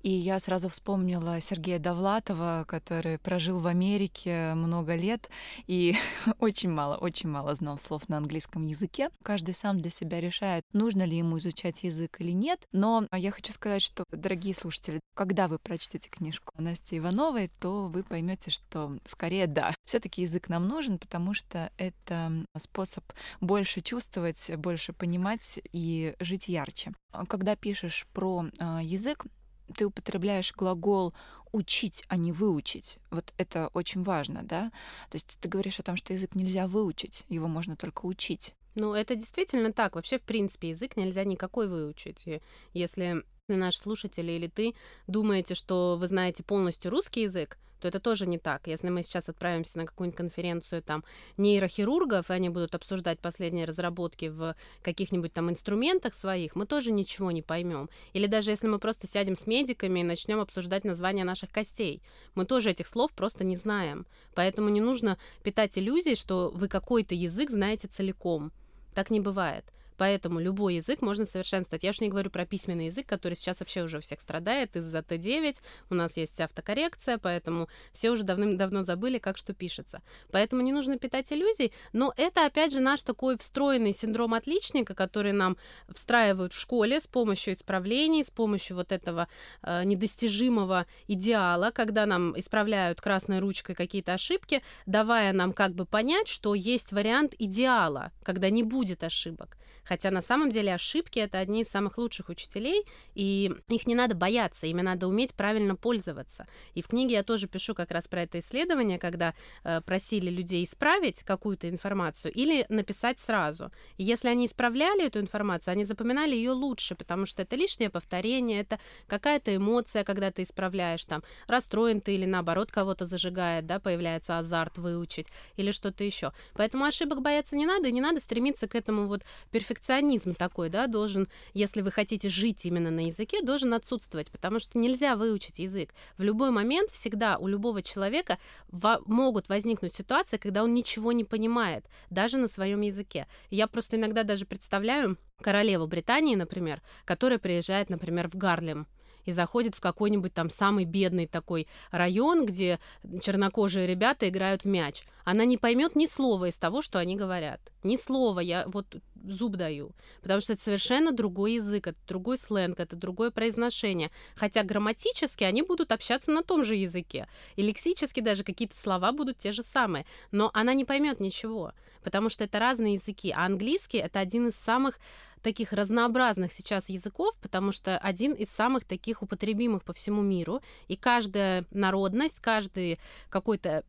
и 0.02 0.10
я 0.10 0.40
сразу 0.40 0.68
вспомнила 0.68 1.40
Сергея 1.40 1.78
Довлатова, 1.78 2.64
который 2.66 3.16
прожил 3.18 3.60
в 3.60 3.68
Америке 3.68 4.54
много 4.54 4.96
лет 4.96 5.30
и 5.68 5.94
очень 6.40 6.70
мало, 6.70 6.96
очень 6.96 7.28
мало 7.28 7.54
знал 7.54 7.78
слов 7.78 8.08
на 8.08 8.16
английском 8.16 8.62
языке. 8.62 9.10
Каждый 9.22 9.54
сам 9.54 9.80
для 9.80 9.92
себя 9.92 10.20
решает, 10.20 10.64
нужно 10.72 11.04
ли 11.04 11.16
ему 11.18 11.38
изучать 11.38 11.84
язык 11.84 12.20
или 12.20 12.32
нет. 12.32 12.66
Но 12.72 13.06
я 13.12 13.30
хочу 13.30 13.52
сказать, 13.52 13.82
что, 13.82 14.02
дорогие 14.10 14.56
слушатели, 14.56 14.98
когда 15.14 15.46
вы 15.46 15.60
прочтете 15.60 16.10
книжку 16.10 16.52
Насти 16.58 16.98
Ивановой, 16.98 17.52
то 17.60 17.86
вы 17.86 18.02
поймете, 18.02 18.50
что 18.50 18.98
скорее 19.06 19.46
да. 19.46 19.72
Все-таки 19.86 20.22
язык 20.22 20.48
нам 20.48 20.66
нужен, 20.66 20.98
потому 20.98 21.32
что 21.32 21.70
это 21.78 22.44
способ 22.58 23.04
больше 23.40 23.80
чувствовать, 23.82 24.50
больше 24.56 24.95
понимать 24.96 25.60
и 25.72 26.14
жить 26.20 26.48
ярче. 26.48 26.92
А 27.12 27.26
когда 27.26 27.56
пишешь 27.56 28.06
про 28.12 28.46
э, 28.58 28.80
язык, 28.82 29.26
ты 29.74 29.86
употребляешь 29.86 30.52
глагол 30.54 31.14
учить, 31.52 32.04
а 32.08 32.16
не 32.16 32.32
выучить. 32.32 32.98
Вот 33.10 33.32
это 33.36 33.68
очень 33.74 34.02
важно, 34.02 34.42
да? 34.42 34.70
То 35.10 35.16
есть 35.16 35.38
ты 35.40 35.48
говоришь 35.48 35.80
о 35.80 35.82
том, 35.82 35.96
что 35.96 36.12
язык 36.12 36.34
нельзя 36.34 36.68
выучить, 36.68 37.24
его 37.28 37.48
можно 37.48 37.76
только 37.76 38.06
учить. 38.06 38.54
Ну, 38.74 38.92
это 38.92 39.16
действительно 39.16 39.72
так. 39.72 39.94
Вообще, 39.94 40.18
в 40.18 40.22
принципе, 40.22 40.68
язык 40.68 40.96
нельзя 40.96 41.24
никакой 41.24 41.66
выучить. 41.66 42.26
И 42.26 42.42
если 42.74 43.24
наши 43.54 43.78
слушатели 43.78 44.32
или 44.32 44.48
ты 44.48 44.74
думаете, 45.06 45.54
что 45.54 45.96
вы 45.98 46.08
знаете 46.08 46.42
полностью 46.42 46.90
русский 46.90 47.22
язык, 47.22 47.58
то 47.80 47.88
это 47.88 48.00
тоже 48.00 48.26
не 48.26 48.38
так. 48.38 48.66
Если 48.66 48.88
мы 48.88 49.02
сейчас 49.02 49.28
отправимся 49.28 49.78
на 49.78 49.86
какую-нибудь 49.86 50.16
конференцию 50.16 50.82
там 50.82 51.04
нейрохирургов, 51.36 52.30
и 52.30 52.32
они 52.32 52.48
будут 52.48 52.74
обсуждать 52.74 53.20
последние 53.20 53.66
разработки 53.66 54.26
в 54.26 54.56
каких-нибудь 54.82 55.32
там 55.32 55.50
инструментах 55.50 56.14
своих, 56.14 56.56
мы 56.56 56.66
тоже 56.66 56.90
ничего 56.90 57.30
не 57.30 57.42
поймем. 57.42 57.88
Или 58.14 58.26
даже 58.26 58.50
если 58.50 58.66
мы 58.66 58.78
просто 58.78 59.06
сядем 59.06 59.36
с 59.36 59.46
медиками 59.46 60.00
и 60.00 60.04
начнем 60.04 60.40
обсуждать 60.40 60.84
названия 60.84 61.22
наших 61.22 61.50
костей, 61.50 62.02
мы 62.34 62.46
тоже 62.46 62.70
этих 62.70 62.88
слов 62.88 63.12
просто 63.12 63.44
не 63.44 63.56
знаем. 63.56 64.06
Поэтому 64.34 64.70
не 64.70 64.80
нужно 64.80 65.18
питать 65.44 65.78
иллюзий, 65.78 66.16
что 66.16 66.50
вы 66.52 66.68
какой-то 66.68 67.14
язык 67.14 67.50
знаете 67.50 67.88
целиком. 67.88 68.52
Так 68.94 69.10
не 69.10 69.20
бывает. 69.20 69.64
Поэтому 69.96 70.40
любой 70.40 70.76
язык 70.76 71.02
можно 71.02 71.26
совершенствовать. 71.26 71.82
Я 71.82 71.90
уж 71.90 72.00
не 72.00 72.08
говорю 72.08 72.30
про 72.30 72.46
письменный 72.46 72.86
язык, 72.86 73.06
который 73.06 73.34
сейчас 73.34 73.60
вообще 73.60 73.82
уже 73.82 73.98
у 73.98 74.00
всех 74.00 74.20
страдает 74.20 74.76
из-за 74.76 74.98
Т9. 74.98 75.56
У 75.90 75.94
нас 75.94 76.16
есть 76.16 76.40
автокоррекция, 76.40 77.18
поэтому 77.18 77.68
все 77.92 78.10
уже 78.10 78.22
давным-давно 78.22 78.82
забыли, 78.82 79.18
как 79.18 79.36
что 79.36 79.54
пишется. 79.54 80.02
Поэтому 80.30 80.62
не 80.62 80.72
нужно 80.72 80.98
питать 80.98 81.32
иллюзий, 81.32 81.72
но 81.92 82.12
это, 82.16 82.46
опять 82.46 82.72
же, 82.72 82.80
наш 82.80 83.02
такой 83.02 83.38
встроенный 83.38 83.92
синдром 83.92 84.34
отличника, 84.34 84.94
который 84.94 85.32
нам 85.32 85.56
встраивают 85.88 86.52
в 86.52 86.58
школе 86.58 87.00
с 87.00 87.06
помощью 87.06 87.54
исправлений, 87.54 88.24
с 88.24 88.30
помощью 88.30 88.76
вот 88.76 88.92
этого 88.92 89.28
э, 89.62 89.84
недостижимого 89.84 90.86
идеала, 91.08 91.70
когда 91.70 92.06
нам 92.06 92.38
исправляют 92.38 93.00
красной 93.00 93.38
ручкой 93.38 93.74
какие-то 93.74 94.14
ошибки, 94.14 94.62
давая 94.86 95.32
нам 95.32 95.52
как 95.52 95.74
бы 95.74 95.86
понять, 95.86 96.28
что 96.28 96.54
есть 96.54 96.92
вариант 96.92 97.34
идеала, 97.38 98.12
когда 98.22 98.50
не 98.50 98.62
будет 98.62 99.02
ошибок. 99.02 99.56
Хотя 99.84 100.10
на 100.10 100.22
самом 100.22 100.50
деле 100.50 100.74
ошибки 100.74 101.18
это 101.18 101.38
одни 101.38 101.62
из 101.62 101.68
самых 101.68 101.98
лучших 101.98 102.28
учителей, 102.28 102.84
и 103.14 103.52
их 103.68 103.86
не 103.86 103.94
надо 103.94 104.14
бояться, 104.14 104.66
ими 104.66 104.82
надо 104.82 105.06
уметь 105.08 105.34
правильно 105.34 105.76
пользоваться. 105.76 106.46
И 106.74 106.82
в 106.82 106.88
книге 106.88 107.14
я 107.14 107.22
тоже 107.22 107.48
пишу 107.48 107.74
как 107.74 107.90
раз 107.90 108.08
про 108.08 108.22
это 108.22 108.40
исследование, 108.40 108.98
когда 108.98 109.34
э, 109.64 109.80
просили 109.80 110.30
людей 110.30 110.64
исправить 110.64 111.22
какую-то 111.22 111.68
информацию 111.68 112.32
или 112.32 112.66
написать 112.68 113.20
сразу. 113.20 113.70
И 113.96 114.04
если 114.04 114.28
они 114.28 114.46
исправляли 114.46 115.06
эту 115.06 115.20
информацию, 115.20 115.72
они 115.72 115.84
запоминали 115.84 116.34
ее 116.34 116.52
лучше, 116.52 116.94
потому 116.94 117.26
что 117.26 117.42
это 117.42 117.56
лишнее 117.56 117.90
повторение, 117.90 118.60
это 118.60 118.78
какая-то 119.06 119.54
эмоция, 119.54 120.04
когда 120.04 120.30
ты 120.30 120.42
исправляешь, 120.42 121.04
там, 121.04 121.22
расстроен 121.46 122.00
ты 122.00 122.14
или 122.14 122.24
наоборот 122.24 122.70
кого-то 122.70 123.06
зажигает, 123.06 123.66
да, 123.66 123.78
появляется 123.78 124.38
азарт 124.38 124.78
выучить 124.78 125.26
или 125.56 125.70
что-то 125.70 126.04
еще. 126.04 126.32
Поэтому 126.54 126.84
ошибок 126.84 127.22
бояться 127.22 127.56
не 127.56 127.66
надо, 127.66 127.88
и 127.88 127.92
не 127.92 128.00
надо 128.00 128.20
стремиться 128.20 128.68
к 128.68 128.74
этому 128.74 129.06
вот 129.06 129.22
перфекционизм 129.56 130.34
такой, 130.34 130.68
да, 130.68 130.86
должен, 130.86 131.28
если 131.54 131.80
вы 131.80 131.90
хотите 131.90 132.28
жить 132.28 132.66
именно 132.66 132.90
на 132.90 133.06
языке, 133.06 133.40
должен 133.40 133.72
отсутствовать, 133.72 134.30
потому 134.30 134.60
что 134.60 134.78
нельзя 134.78 135.16
выучить 135.16 135.58
язык. 135.58 135.94
В 136.18 136.22
любой 136.22 136.50
момент 136.50 136.90
всегда 136.90 137.38
у 137.38 137.48
любого 137.48 137.80
человека 137.80 138.36
во- 138.68 139.00
могут 139.06 139.48
возникнуть 139.48 139.94
ситуации, 139.94 140.36
когда 140.36 140.62
он 140.62 140.74
ничего 140.74 141.12
не 141.12 141.24
понимает, 141.24 141.86
даже 142.10 142.36
на 142.36 142.48
своем 142.48 142.82
языке. 142.82 143.28
Я 143.48 143.66
просто 143.66 143.96
иногда 143.96 144.24
даже 144.24 144.44
представляю 144.44 145.16
королеву 145.40 145.86
Британии, 145.86 146.34
например, 146.34 146.82
которая 147.06 147.38
приезжает, 147.38 147.88
например, 147.88 148.28
в 148.28 148.34
Гарлем, 148.34 148.86
и 149.26 149.32
заходит 149.32 149.74
в 149.74 149.80
какой-нибудь 149.80 150.32
там 150.32 150.48
самый 150.50 150.84
бедный 150.84 151.26
такой 151.26 151.66
район, 151.90 152.46
где 152.46 152.78
чернокожие 153.20 153.86
ребята 153.86 154.28
играют 154.28 154.62
в 154.62 154.68
мяч. 154.68 155.02
Она 155.24 155.44
не 155.44 155.58
поймет 155.58 155.96
ни 155.96 156.06
слова 156.06 156.48
из 156.48 156.56
того, 156.56 156.80
что 156.80 156.98
они 156.98 157.16
говорят. 157.16 157.60
Ни 157.82 157.96
слова, 157.96 158.40
я 158.40 158.64
вот 158.68 158.86
зуб 159.26 159.56
даю. 159.56 159.92
Потому 160.22 160.40
что 160.40 160.54
это 160.54 160.62
совершенно 160.62 161.12
другой 161.12 161.54
язык, 161.54 161.86
это 161.86 161.98
другой 162.06 162.38
сленг, 162.38 162.80
это 162.80 162.96
другое 162.96 163.30
произношение. 163.30 164.10
Хотя 164.34 164.62
грамматически 164.62 165.44
они 165.44 165.62
будут 165.62 165.92
общаться 165.92 166.30
на 166.30 166.42
том 166.42 166.64
же 166.64 166.74
языке. 166.74 167.28
И 167.56 167.62
лексически 167.62 168.20
даже 168.20 168.44
какие-то 168.44 168.78
слова 168.78 169.12
будут 169.12 169.38
те 169.38 169.52
же 169.52 169.62
самые. 169.62 170.06
Но 170.30 170.50
она 170.54 170.74
не 170.74 170.84
поймет 170.84 171.20
ничего, 171.20 171.72
потому 172.02 172.28
что 172.28 172.44
это 172.44 172.58
разные 172.58 172.94
языки. 172.94 173.30
А 173.30 173.46
английский 173.46 173.98
это 173.98 174.20
один 174.20 174.48
из 174.48 174.54
самых 174.54 174.98
таких 175.46 175.72
разнообразных 175.72 176.52
сейчас 176.52 176.88
языков, 176.88 177.36
потому 177.40 177.70
что 177.70 177.98
один 177.98 178.32
из 178.32 178.48
самых 178.48 178.84
таких 178.84 179.22
употребимых 179.22 179.84
по 179.84 179.92
всему 179.92 180.22
миру, 180.22 180.60
и 180.88 180.96
каждая 180.96 181.64
народность, 181.70 182.40
каждый 182.40 182.98
какой-то, 183.28 183.84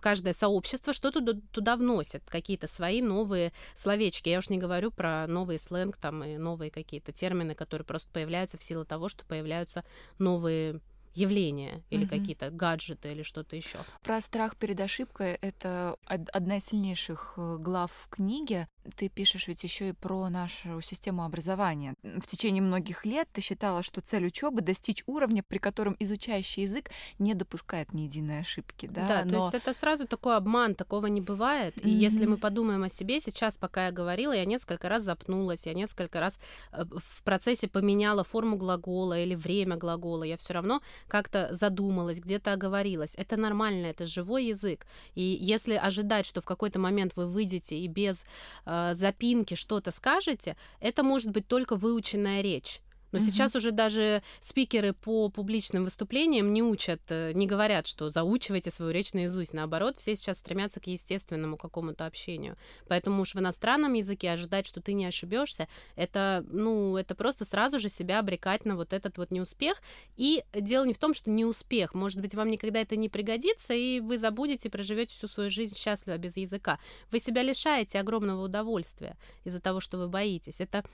каждое 0.00 0.32
сообщество 0.32 0.94
что-то 0.94 1.20
туда 1.52 1.76
вносит, 1.76 2.22
какие-то 2.26 2.68
свои 2.68 3.02
новые 3.02 3.52
словечки. 3.76 4.30
Я 4.30 4.38
уж 4.38 4.48
не 4.48 4.57
говорю 4.58 4.90
про 4.90 5.26
новый 5.26 5.58
сленг 5.58 5.96
там 5.96 6.22
и 6.24 6.36
новые 6.36 6.70
какие-то 6.70 7.12
термины, 7.12 7.54
которые 7.54 7.84
просто 7.84 8.08
появляются 8.12 8.58
в 8.58 8.62
силу 8.62 8.84
того, 8.84 9.08
что 9.08 9.24
появляются 9.24 9.84
новые 10.18 10.80
явления 11.14 11.82
или 11.90 12.04
угу. 12.04 12.10
какие-то 12.10 12.50
гаджеты 12.50 13.12
или 13.12 13.22
что-то 13.22 13.56
еще. 13.56 13.78
Про 14.02 14.20
страх 14.20 14.56
перед 14.56 14.80
ошибкой 14.80 15.34
это 15.40 15.96
одна 16.04 16.58
из 16.58 16.66
сильнейших 16.66 17.34
э, 17.36 17.56
глав 17.58 17.90
в 17.90 18.08
книге. 18.08 18.68
Ты 18.96 19.08
пишешь 19.08 19.48
ведь 19.48 19.62
еще 19.64 19.90
и 19.90 19.92
про 19.92 20.28
нашу 20.28 20.80
систему 20.80 21.24
образования. 21.24 21.94
В 22.02 22.26
течение 22.26 22.62
многих 22.62 23.04
лет 23.04 23.28
ты 23.32 23.40
считала, 23.40 23.82
что 23.82 24.00
цель 24.00 24.26
учебы 24.26 24.62
достичь 24.62 25.02
уровня, 25.06 25.42
при 25.42 25.58
котором 25.58 25.96
изучающий 25.98 26.62
язык 26.62 26.90
не 27.18 27.34
допускает 27.34 27.92
ни 27.92 28.02
единой 28.02 28.40
ошибки. 28.40 28.86
Да, 28.86 29.06
да 29.06 29.24
Но... 29.24 29.30
то 29.30 29.36
есть 29.44 29.54
это 29.66 29.78
сразу 29.78 30.06
такой 30.06 30.36
обман, 30.36 30.74
такого 30.74 31.06
не 31.06 31.20
бывает. 31.20 31.76
И 31.78 31.88
mm-hmm. 31.88 32.10
если 32.10 32.26
мы 32.26 32.36
подумаем 32.38 32.82
о 32.82 32.88
себе, 32.88 33.20
сейчас, 33.20 33.56
пока 33.56 33.86
я 33.86 33.92
говорила, 33.92 34.32
я 34.32 34.44
несколько 34.44 34.88
раз 34.88 35.02
запнулась, 35.02 35.66
я 35.66 35.74
несколько 35.74 36.20
раз 36.20 36.38
э, 36.72 36.84
в 36.84 37.22
процессе 37.22 37.68
поменяла 37.68 38.24
форму 38.24 38.56
глагола 38.56 39.18
или 39.18 39.34
время 39.34 39.76
глагола. 39.76 40.24
Я 40.24 40.36
все 40.36 40.54
равно 40.54 40.80
как-то 41.08 41.48
задумалась, 41.52 42.18
где-то 42.18 42.52
оговорилась. 42.52 43.14
Это 43.16 43.36
нормально, 43.36 43.86
это 43.86 44.06
живой 44.06 44.46
язык. 44.46 44.86
И 45.14 45.22
если 45.22 45.74
ожидать, 45.74 46.26
что 46.26 46.40
в 46.40 46.44
какой-то 46.44 46.78
момент 46.78 47.12
вы 47.16 47.26
выйдете 47.26 47.76
и 47.76 47.86
без 47.86 48.24
э, 48.68 48.94
запинки 48.94 49.54
что-то 49.54 49.90
скажете, 49.90 50.56
это 50.80 51.02
может 51.02 51.30
быть 51.30 51.48
только 51.48 51.76
выученная 51.76 52.42
речь. 52.42 52.80
Но 53.12 53.18
угу. 53.18 53.26
сейчас 53.26 53.54
уже 53.54 53.70
даже 53.70 54.22
спикеры 54.40 54.92
по 54.92 55.28
публичным 55.28 55.84
выступлениям 55.84 56.52
не 56.52 56.62
учат, 56.62 57.00
э, 57.08 57.32
не 57.32 57.46
говорят, 57.46 57.86
что 57.86 58.10
заучивайте 58.10 58.70
свою 58.70 58.90
речь 58.90 59.12
наизусть. 59.12 59.52
Наоборот, 59.52 59.96
все 59.98 60.16
сейчас 60.16 60.38
стремятся 60.38 60.80
к 60.80 60.86
естественному 60.86 61.56
какому-то 61.56 62.06
общению. 62.06 62.56
Поэтому 62.88 63.22
уж 63.22 63.34
в 63.34 63.38
иностранном 63.38 63.94
языке 63.94 64.30
ожидать, 64.30 64.66
что 64.66 64.80
ты 64.80 64.92
не 64.92 65.06
ошибешься, 65.06 65.68
это, 65.96 66.44
ну, 66.48 66.96
это 66.96 67.14
просто 67.14 67.44
сразу 67.44 67.78
же 67.78 67.88
себя 67.88 68.18
обрекать 68.18 68.64
на 68.64 68.76
вот 68.76 68.92
этот 68.92 69.18
вот 69.18 69.30
неуспех. 69.30 69.80
И 70.16 70.44
дело 70.52 70.84
не 70.84 70.94
в 70.94 70.98
том, 70.98 71.14
что 71.14 71.30
не 71.30 71.44
успех. 71.44 71.94
Может 71.94 72.20
быть, 72.20 72.34
вам 72.34 72.50
никогда 72.50 72.80
это 72.80 72.96
не 72.96 73.08
пригодится, 73.08 73.72
и 73.74 74.00
вы 74.00 74.18
забудете, 74.18 74.70
проживете 74.70 75.14
всю 75.14 75.28
свою 75.28 75.50
жизнь 75.50 75.76
счастливо 75.76 76.18
без 76.18 76.36
языка. 76.36 76.78
Вы 77.10 77.20
себя 77.20 77.42
лишаете 77.42 77.98
огромного 77.98 78.44
удовольствия 78.44 79.16
из-за 79.44 79.60
того, 79.60 79.80
что 79.80 79.98
вы 79.98 80.08
боитесь. 80.08 80.60
Это 80.60 80.84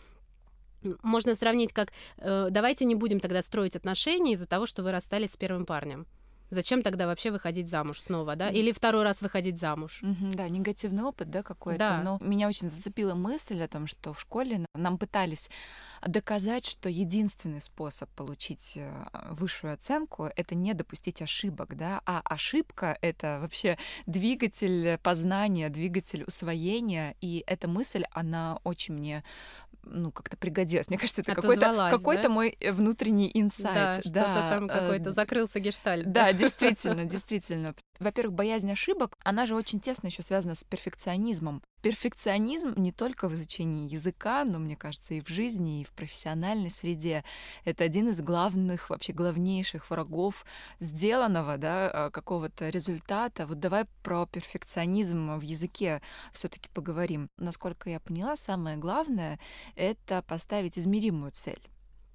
можно 1.02 1.34
сравнить 1.36 1.72
как 1.72 1.92
э, 2.18 2.48
давайте 2.50 2.84
не 2.84 2.94
будем 2.94 3.20
тогда 3.20 3.42
строить 3.42 3.76
отношения 3.76 4.32
из-за 4.34 4.46
того, 4.46 4.66
что 4.66 4.82
вы 4.82 4.92
расстались 4.92 5.32
с 5.32 5.36
первым 5.36 5.66
парнем. 5.66 6.06
Зачем 6.50 6.82
тогда 6.82 7.06
вообще 7.06 7.30
выходить 7.30 7.68
замуж 7.68 8.00
снова, 8.00 8.36
да? 8.36 8.50
Или 8.50 8.70
второй 8.70 9.02
раз 9.02 9.20
выходить 9.22 9.58
замуж? 9.58 10.00
Mm-hmm, 10.02 10.34
да, 10.34 10.48
негативный 10.48 11.02
опыт, 11.02 11.30
да, 11.30 11.42
какой-то. 11.42 11.78
Да. 11.78 12.02
Но 12.02 12.18
меня 12.20 12.48
очень 12.48 12.68
зацепила 12.68 13.14
мысль 13.14 13.60
о 13.62 13.68
том, 13.68 13.86
что 13.86 14.12
в 14.12 14.20
школе 14.20 14.66
нам 14.74 14.98
пытались 14.98 15.50
доказать, 16.06 16.66
что 16.66 16.88
единственный 16.88 17.60
способ 17.60 18.10
получить 18.10 18.74
э, 18.76 19.06
высшую 19.30 19.72
оценку— 19.72 20.30
это 20.36 20.54
не 20.54 20.74
допустить 20.74 21.22
ошибок, 21.22 21.76
да, 21.76 22.02
а 22.04 22.20
ошибка— 22.24 22.98
это 23.00 23.38
вообще 23.40 23.78
двигатель 24.06 24.98
познания, 24.98 25.70
двигатель 25.70 26.24
усвоения, 26.24 27.16
и 27.20 27.42
эта 27.46 27.68
мысль, 27.68 28.04
она 28.12 28.58
очень 28.64 28.94
мне 28.94 29.24
ну, 29.86 30.10
как-то 30.12 30.36
пригодилась. 30.36 30.88
Мне 30.88 30.98
кажется, 30.98 31.20
это 31.20 31.34
какой-то, 31.34 31.88
какой-то 31.90 32.24
да? 32.24 32.28
мой 32.28 32.56
э, 32.60 32.72
внутренний 32.72 33.30
инсайт. 33.34 33.74
Да, 33.74 34.00
что-то 34.00 34.14
да, 34.14 34.50
там 34.50 34.68
какой-то 34.68 35.10
э, 35.10 35.12
закрылся 35.12 35.60
гештальт. 35.60 36.10
Да, 36.10 36.32
действительно, 36.34 37.04
действительно. 37.04 37.74
Во-первых, 38.00 38.34
боязнь 38.34 38.70
ошибок, 38.70 39.16
она 39.22 39.46
же 39.46 39.54
очень 39.54 39.80
тесно 39.80 40.08
еще 40.08 40.22
связана 40.22 40.54
с 40.54 40.64
перфекционизмом. 40.64 41.62
Перфекционизм 41.80 42.72
не 42.76 42.92
только 42.92 43.28
в 43.28 43.34
изучении 43.34 43.88
языка, 43.88 44.44
но, 44.44 44.58
мне 44.58 44.76
кажется, 44.76 45.14
и 45.14 45.20
в 45.20 45.28
жизни, 45.28 45.82
и 45.82 45.84
в 45.84 45.92
профессиональной 45.92 46.70
среде. 46.70 47.24
Это 47.64 47.84
один 47.84 48.08
из 48.08 48.20
главных, 48.20 48.90
вообще 48.90 49.12
главнейших 49.12 49.90
врагов 49.90 50.44
сделанного, 50.80 51.56
да, 51.56 51.90
а, 51.92 52.10
какого-то 52.10 52.68
результата. 52.68 53.46
Вот 53.46 53.60
давай 53.60 53.84
про 54.02 54.26
перфекционизм 54.26 55.38
в 55.38 55.42
языке 55.42 56.02
все-таки 56.32 56.68
поговорим. 56.70 57.28
Насколько 57.36 57.90
я 57.90 58.00
поняла, 58.00 58.36
самое 58.36 58.76
главное— 58.76 59.38
это 59.76 60.22
поставить 60.22 60.78
измеримую 60.78 61.32
цель. 61.32 61.60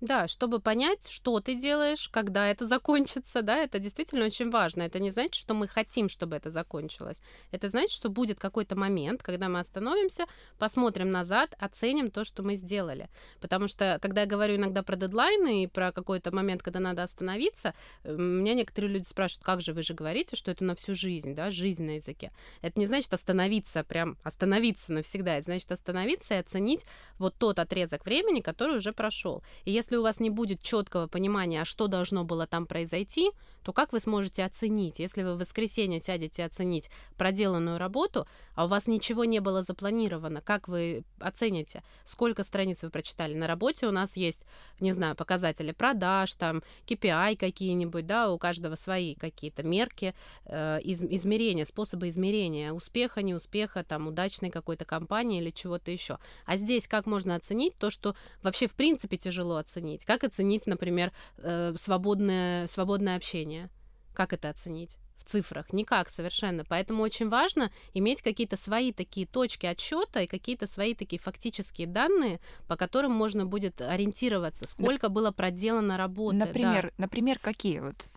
Да, 0.02 0.30
чтобы 0.30 0.60
понять, 0.62 1.10
что 1.10 1.42
ты 1.42 1.56
делаешь, 1.56 2.08
когда 2.08 2.48
это 2.48 2.66
закончится, 2.66 3.42
да, 3.42 3.58
это 3.58 3.80
действительно 3.80 4.26
очень 4.26 4.50
важно. 4.50 4.84
Это 4.84 5.00
не 5.00 5.12
значит, 5.12 5.36
что 5.36 5.54
мы 5.54 5.68
хотим, 5.68 6.08
чтобы 6.08 6.38
это 6.38 6.50
закончилось. 6.50 7.22
Это 7.52 7.68
значит, 7.68 7.92
что 7.92 8.10
будет 8.10 8.40
какой-то 8.40 8.78
момент, 8.78 9.22
когда 9.22 9.50
мы 9.50 9.60
остановимся, 9.60 10.26
посмотрим 10.58 11.12
назад, 11.12 11.54
оценим 11.60 12.12
то, 12.12 12.24
что 12.24 12.44
мы 12.44 12.56
сделали. 12.56 13.10
Потому 13.42 13.68
что, 13.68 14.00
когда 14.02 14.22
я 14.22 14.28
говорю 14.28 14.56
иногда 14.56 14.84
про 14.84 14.96
дедлайны 14.96 15.64
и 15.64 15.68
про 15.68 15.92
какой-то 15.92 16.34
момент, 16.34 16.64
когда 16.64 16.80
надо 16.80 17.04
остановиться, 17.04 17.74
э, 18.04 18.16
меня 18.16 18.54
некоторые 18.54 18.94
люди 18.94 19.06
спрашивают, 19.06 19.44
как 19.44 19.62
же 19.62 19.74
вы 19.74 19.84
же 19.84 19.94
говорите, 19.94 20.38
что 20.38 20.50
это 20.50 20.64
на 20.64 20.76
всю 20.76 20.96
жизнь, 20.96 21.36
да, 21.36 21.52
жизнь 21.52 21.84
на 21.84 21.96
языке. 21.96 22.32
Это 22.62 22.80
не 22.80 22.88
значит 22.88 23.14
остановиться, 23.14 23.84
прям 23.84 24.18
остановиться 24.24 24.94
навсегда. 24.94 25.36
Это 25.36 25.46
значит 25.46 25.72
остановиться 25.74 26.36
и 26.36 26.38
оценить 26.38 26.86
вот 27.18 27.36
тот 27.38 27.60
отрезок 27.60 28.06
времени, 28.06 28.40
который 28.40 28.78
уже 28.78 28.94
прошел. 28.94 29.44
И 29.66 29.72
если 29.72 29.89
если 29.90 29.98
у 29.98 30.04
вас 30.04 30.20
не 30.20 30.30
будет 30.30 30.62
четкого 30.62 31.08
понимания, 31.08 31.62
а 31.62 31.66
что 31.66 31.88
должно 31.88 32.24
было 32.24 32.46
там 32.46 32.68
произойти, 32.68 33.32
то 33.64 33.74
как 33.74 33.92
вы 33.92 34.00
сможете 34.00 34.46
оценить, 34.46 35.00
если 35.00 35.24
вы 35.24 35.34
в 35.34 35.40
воскресенье 35.40 36.00
сядете 36.00 36.46
оценить 36.46 36.92
проделанную 37.18 37.80
работу, 37.80 38.28
а 38.54 38.66
у 38.66 38.68
вас 38.68 38.86
ничего 38.86 39.26
не 39.26 39.40
было 39.40 39.64
запланировано, 39.64 40.42
как 40.42 40.68
вы 40.68 41.04
оцените, 41.20 41.82
сколько 42.06 42.44
страниц 42.44 42.84
вы 42.84 42.92
прочитали? 42.92 43.34
На 43.34 43.48
работе 43.48 43.88
у 43.88 43.92
нас 43.92 44.16
есть, 44.16 44.42
не 44.80 44.94
знаю, 44.94 45.16
показатели 45.16 45.72
продаж, 45.72 46.36
там 46.36 46.62
KPI 46.86 47.36
какие-нибудь, 47.36 48.06
да, 48.06 48.32
у 48.32 48.38
каждого 48.38 48.76
свои 48.76 49.16
какие-то 49.16 49.64
мерки, 49.64 50.14
э, 50.46 50.82
из, 50.84 51.02
измерения, 51.02 51.66
способы 51.66 52.10
измерения 52.10 52.74
успеха, 52.74 53.24
неуспеха, 53.24 53.84
там 53.84 54.08
удачной 54.08 54.52
какой-то 54.52 54.86
компании 54.86 55.42
или 55.42 55.50
чего-то 55.50 55.90
еще. 55.90 56.20
А 56.46 56.58
здесь 56.58 56.88
как 56.88 57.08
можно 57.08 57.36
оценить 57.36 57.76
то, 57.78 57.90
что 57.90 58.16
вообще 58.44 58.68
в 58.68 58.74
принципе 58.74 59.18
тяжело 59.18 59.56
оценить? 59.56 59.79
Как 60.06 60.24
оценить, 60.24 60.68
например, 60.68 61.12
э, 61.38 61.74
свободное, 61.78 62.68
свободное 62.68 63.16
общение? 63.16 63.70
Как 64.14 64.34
это 64.34 64.50
оценить? 64.50 64.98
в 65.20 65.26
цифрах, 65.26 65.72
никак 65.74 66.10
совершенно. 66.10 66.64
Поэтому 66.66 67.04
очень 67.04 67.30
важно 67.30 67.72
иметь 67.94 68.22
какие-то 68.22 68.58
свои 68.58 68.92
такие 68.92 69.28
точки 69.28 69.66
отсчета 69.66 70.22
и 70.22 70.28
какие-то 70.28 70.66
свои 70.66 70.96
такие 70.96 71.20
фактические 71.20 71.88
данные, 71.88 72.40
по 72.68 72.76
которым 72.76 73.12
можно 73.12 73.46
будет 73.46 73.82
ориентироваться, 73.82 74.68
сколько 74.68 75.10
было 75.10 75.32
проделано 75.32 75.98
работы. 75.98 76.38
Например, 76.38 76.86
да. 76.86 77.04
например, 77.04 77.38
какие 77.40 77.80
вот 77.80 78.08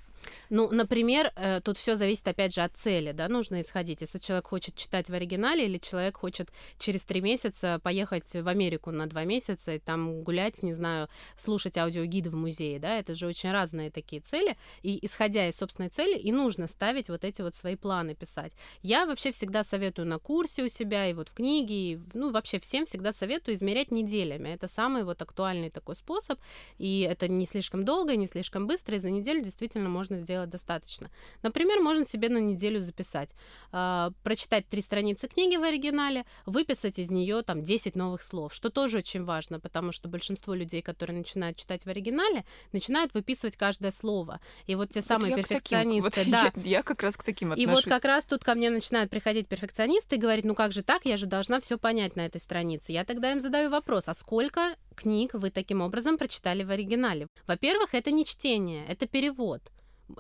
ну, 0.50 0.70
например, 0.70 1.32
э, 1.36 1.60
тут 1.60 1.78
все 1.78 1.96
зависит, 1.96 2.26
опять 2.28 2.54
же, 2.54 2.60
от 2.60 2.76
цели, 2.76 3.12
да, 3.12 3.28
нужно 3.28 3.60
исходить. 3.60 4.00
Если 4.00 4.18
человек 4.18 4.46
хочет 4.46 4.76
читать 4.76 5.08
в 5.08 5.14
оригинале, 5.14 5.66
или 5.66 5.78
человек 5.78 6.16
хочет 6.16 6.50
через 6.78 7.02
три 7.02 7.20
месяца 7.20 7.80
поехать 7.82 8.32
в 8.32 8.48
Америку 8.48 8.90
на 8.90 9.06
два 9.06 9.24
месяца 9.24 9.74
и 9.74 9.78
там 9.78 10.22
гулять, 10.22 10.62
не 10.62 10.74
знаю, 10.74 11.08
слушать 11.36 11.78
аудиогиды 11.78 12.30
в 12.30 12.34
музее, 12.34 12.78
да, 12.78 12.98
это 12.98 13.14
же 13.14 13.26
очень 13.26 13.50
разные 13.50 13.90
такие 13.90 14.20
цели. 14.22 14.56
И 14.82 14.98
исходя 15.04 15.48
из 15.48 15.56
собственной 15.56 15.88
цели, 15.88 16.16
и 16.18 16.32
нужно 16.32 16.68
ставить 16.68 17.08
вот 17.08 17.24
эти 17.24 17.42
вот 17.42 17.54
свои 17.54 17.76
планы 17.76 18.14
писать. 18.14 18.52
Я 18.82 19.06
вообще 19.06 19.32
всегда 19.32 19.64
советую 19.64 20.06
на 20.06 20.18
курсе 20.18 20.64
у 20.64 20.68
себя, 20.68 21.08
и 21.08 21.14
вот 21.14 21.28
в 21.28 21.34
книге, 21.34 21.74
и, 21.74 22.00
ну, 22.14 22.30
вообще 22.30 22.58
всем 22.58 22.84
всегда 22.84 23.12
советую 23.12 23.54
измерять 23.54 23.90
неделями. 23.90 24.50
Это 24.50 24.68
самый 24.68 25.04
вот 25.04 25.20
актуальный 25.22 25.70
такой 25.70 25.96
способ, 25.96 26.38
и 26.78 27.00
это 27.00 27.28
не 27.28 27.46
слишком 27.46 27.84
долго, 27.84 28.16
не 28.16 28.26
слишком 28.26 28.66
быстро, 28.66 28.96
и 28.96 29.00
за 29.00 29.10
неделю 29.10 29.42
действительно 29.42 29.88
можно 29.88 30.11
сделать 30.18 30.50
достаточно. 30.50 31.10
Например, 31.42 31.80
можно 31.80 32.04
себе 32.04 32.28
на 32.28 32.38
неделю 32.38 32.80
записать, 32.80 33.30
э, 33.72 34.10
прочитать 34.22 34.68
три 34.68 34.82
страницы 34.82 35.28
книги 35.28 35.56
в 35.56 35.62
оригинале, 35.62 36.24
выписать 36.46 36.98
из 36.98 37.10
нее 37.10 37.42
там 37.42 37.62
10 37.64 37.96
новых 37.96 38.22
слов, 38.22 38.54
что 38.54 38.70
тоже 38.70 38.98
очень 38.98 39.24
важно, 39.24 39.60
потому 39.60 39.92
что 39.92 40.08
большинство 40.08 40.54
людей, 40.54 40.82
которые 40.82 41.16
начинают 41.16 41.56
читать 41.56 41.84
в 41.84 41.88
оригинале, 41.88 42.44
начинают 42.72 43.14
выписывать 43.14 43.56
каждое 43.56 43.92
слово. 43.92 44.40
И 44.66 44.74
вот 44.74 44.90
те 44.90 45.00
вот 45.00 45.08
самые 45.08 45.34
перфекционисты, 45.36 46.10
таким, 46.10 46.32
да. 46.32 46.52
Я, 46.56 46.62
я 46.78 46.82
как 46.82 47.02
раз 47.02 47.16
к 47.16 47.24
таким 47.24 47.52
отношусь. 47.52 47.70
И 47.70 47.74
вот 47.74 47.84
как 47.84 48.04
раз 48.04 48.24
тут 48.24 48.44
ко 48.44 48.54
мне 48.54 48.70
начинают 48.70 49.10
приходить 49.10 49.48
перфекционисты 49.48 50.16
и 50.16 50.18
говорить, 50.18 50.44
ну 50.44 50.54
как 50.54 50.72
же 50.72 50.82
так, 50.82 51.04
я 51.04 51.16
же 51.16 51.26
должна 51.26 51.60
все 51.60 51.78
понять 51.78 52.16
на 52.16 52.26
этой 52.26 52.40
странице. 52.40 52.92
Я 52.92 53.04
тогда 53.04 53.32
им 53.32 53.40
задаю 53.40 53.70
вопрос, 53.70 54.08
а 54.08 54.14
сколько 54.14 54.76
книг 54.94 55.34
вы 55.34 55.50
таким 55.50 55.80
образом 55.80 56.18
прочитали 56.18 56.64
в 56.64 56.70
оригинале? 56.70 57.28
Во-первых, 57.46 57.94
это 57.94 58.10
не 58.10 58.24
чтение, 58.24 58.86
это 58.86 59.06
перевод 59.06 59.71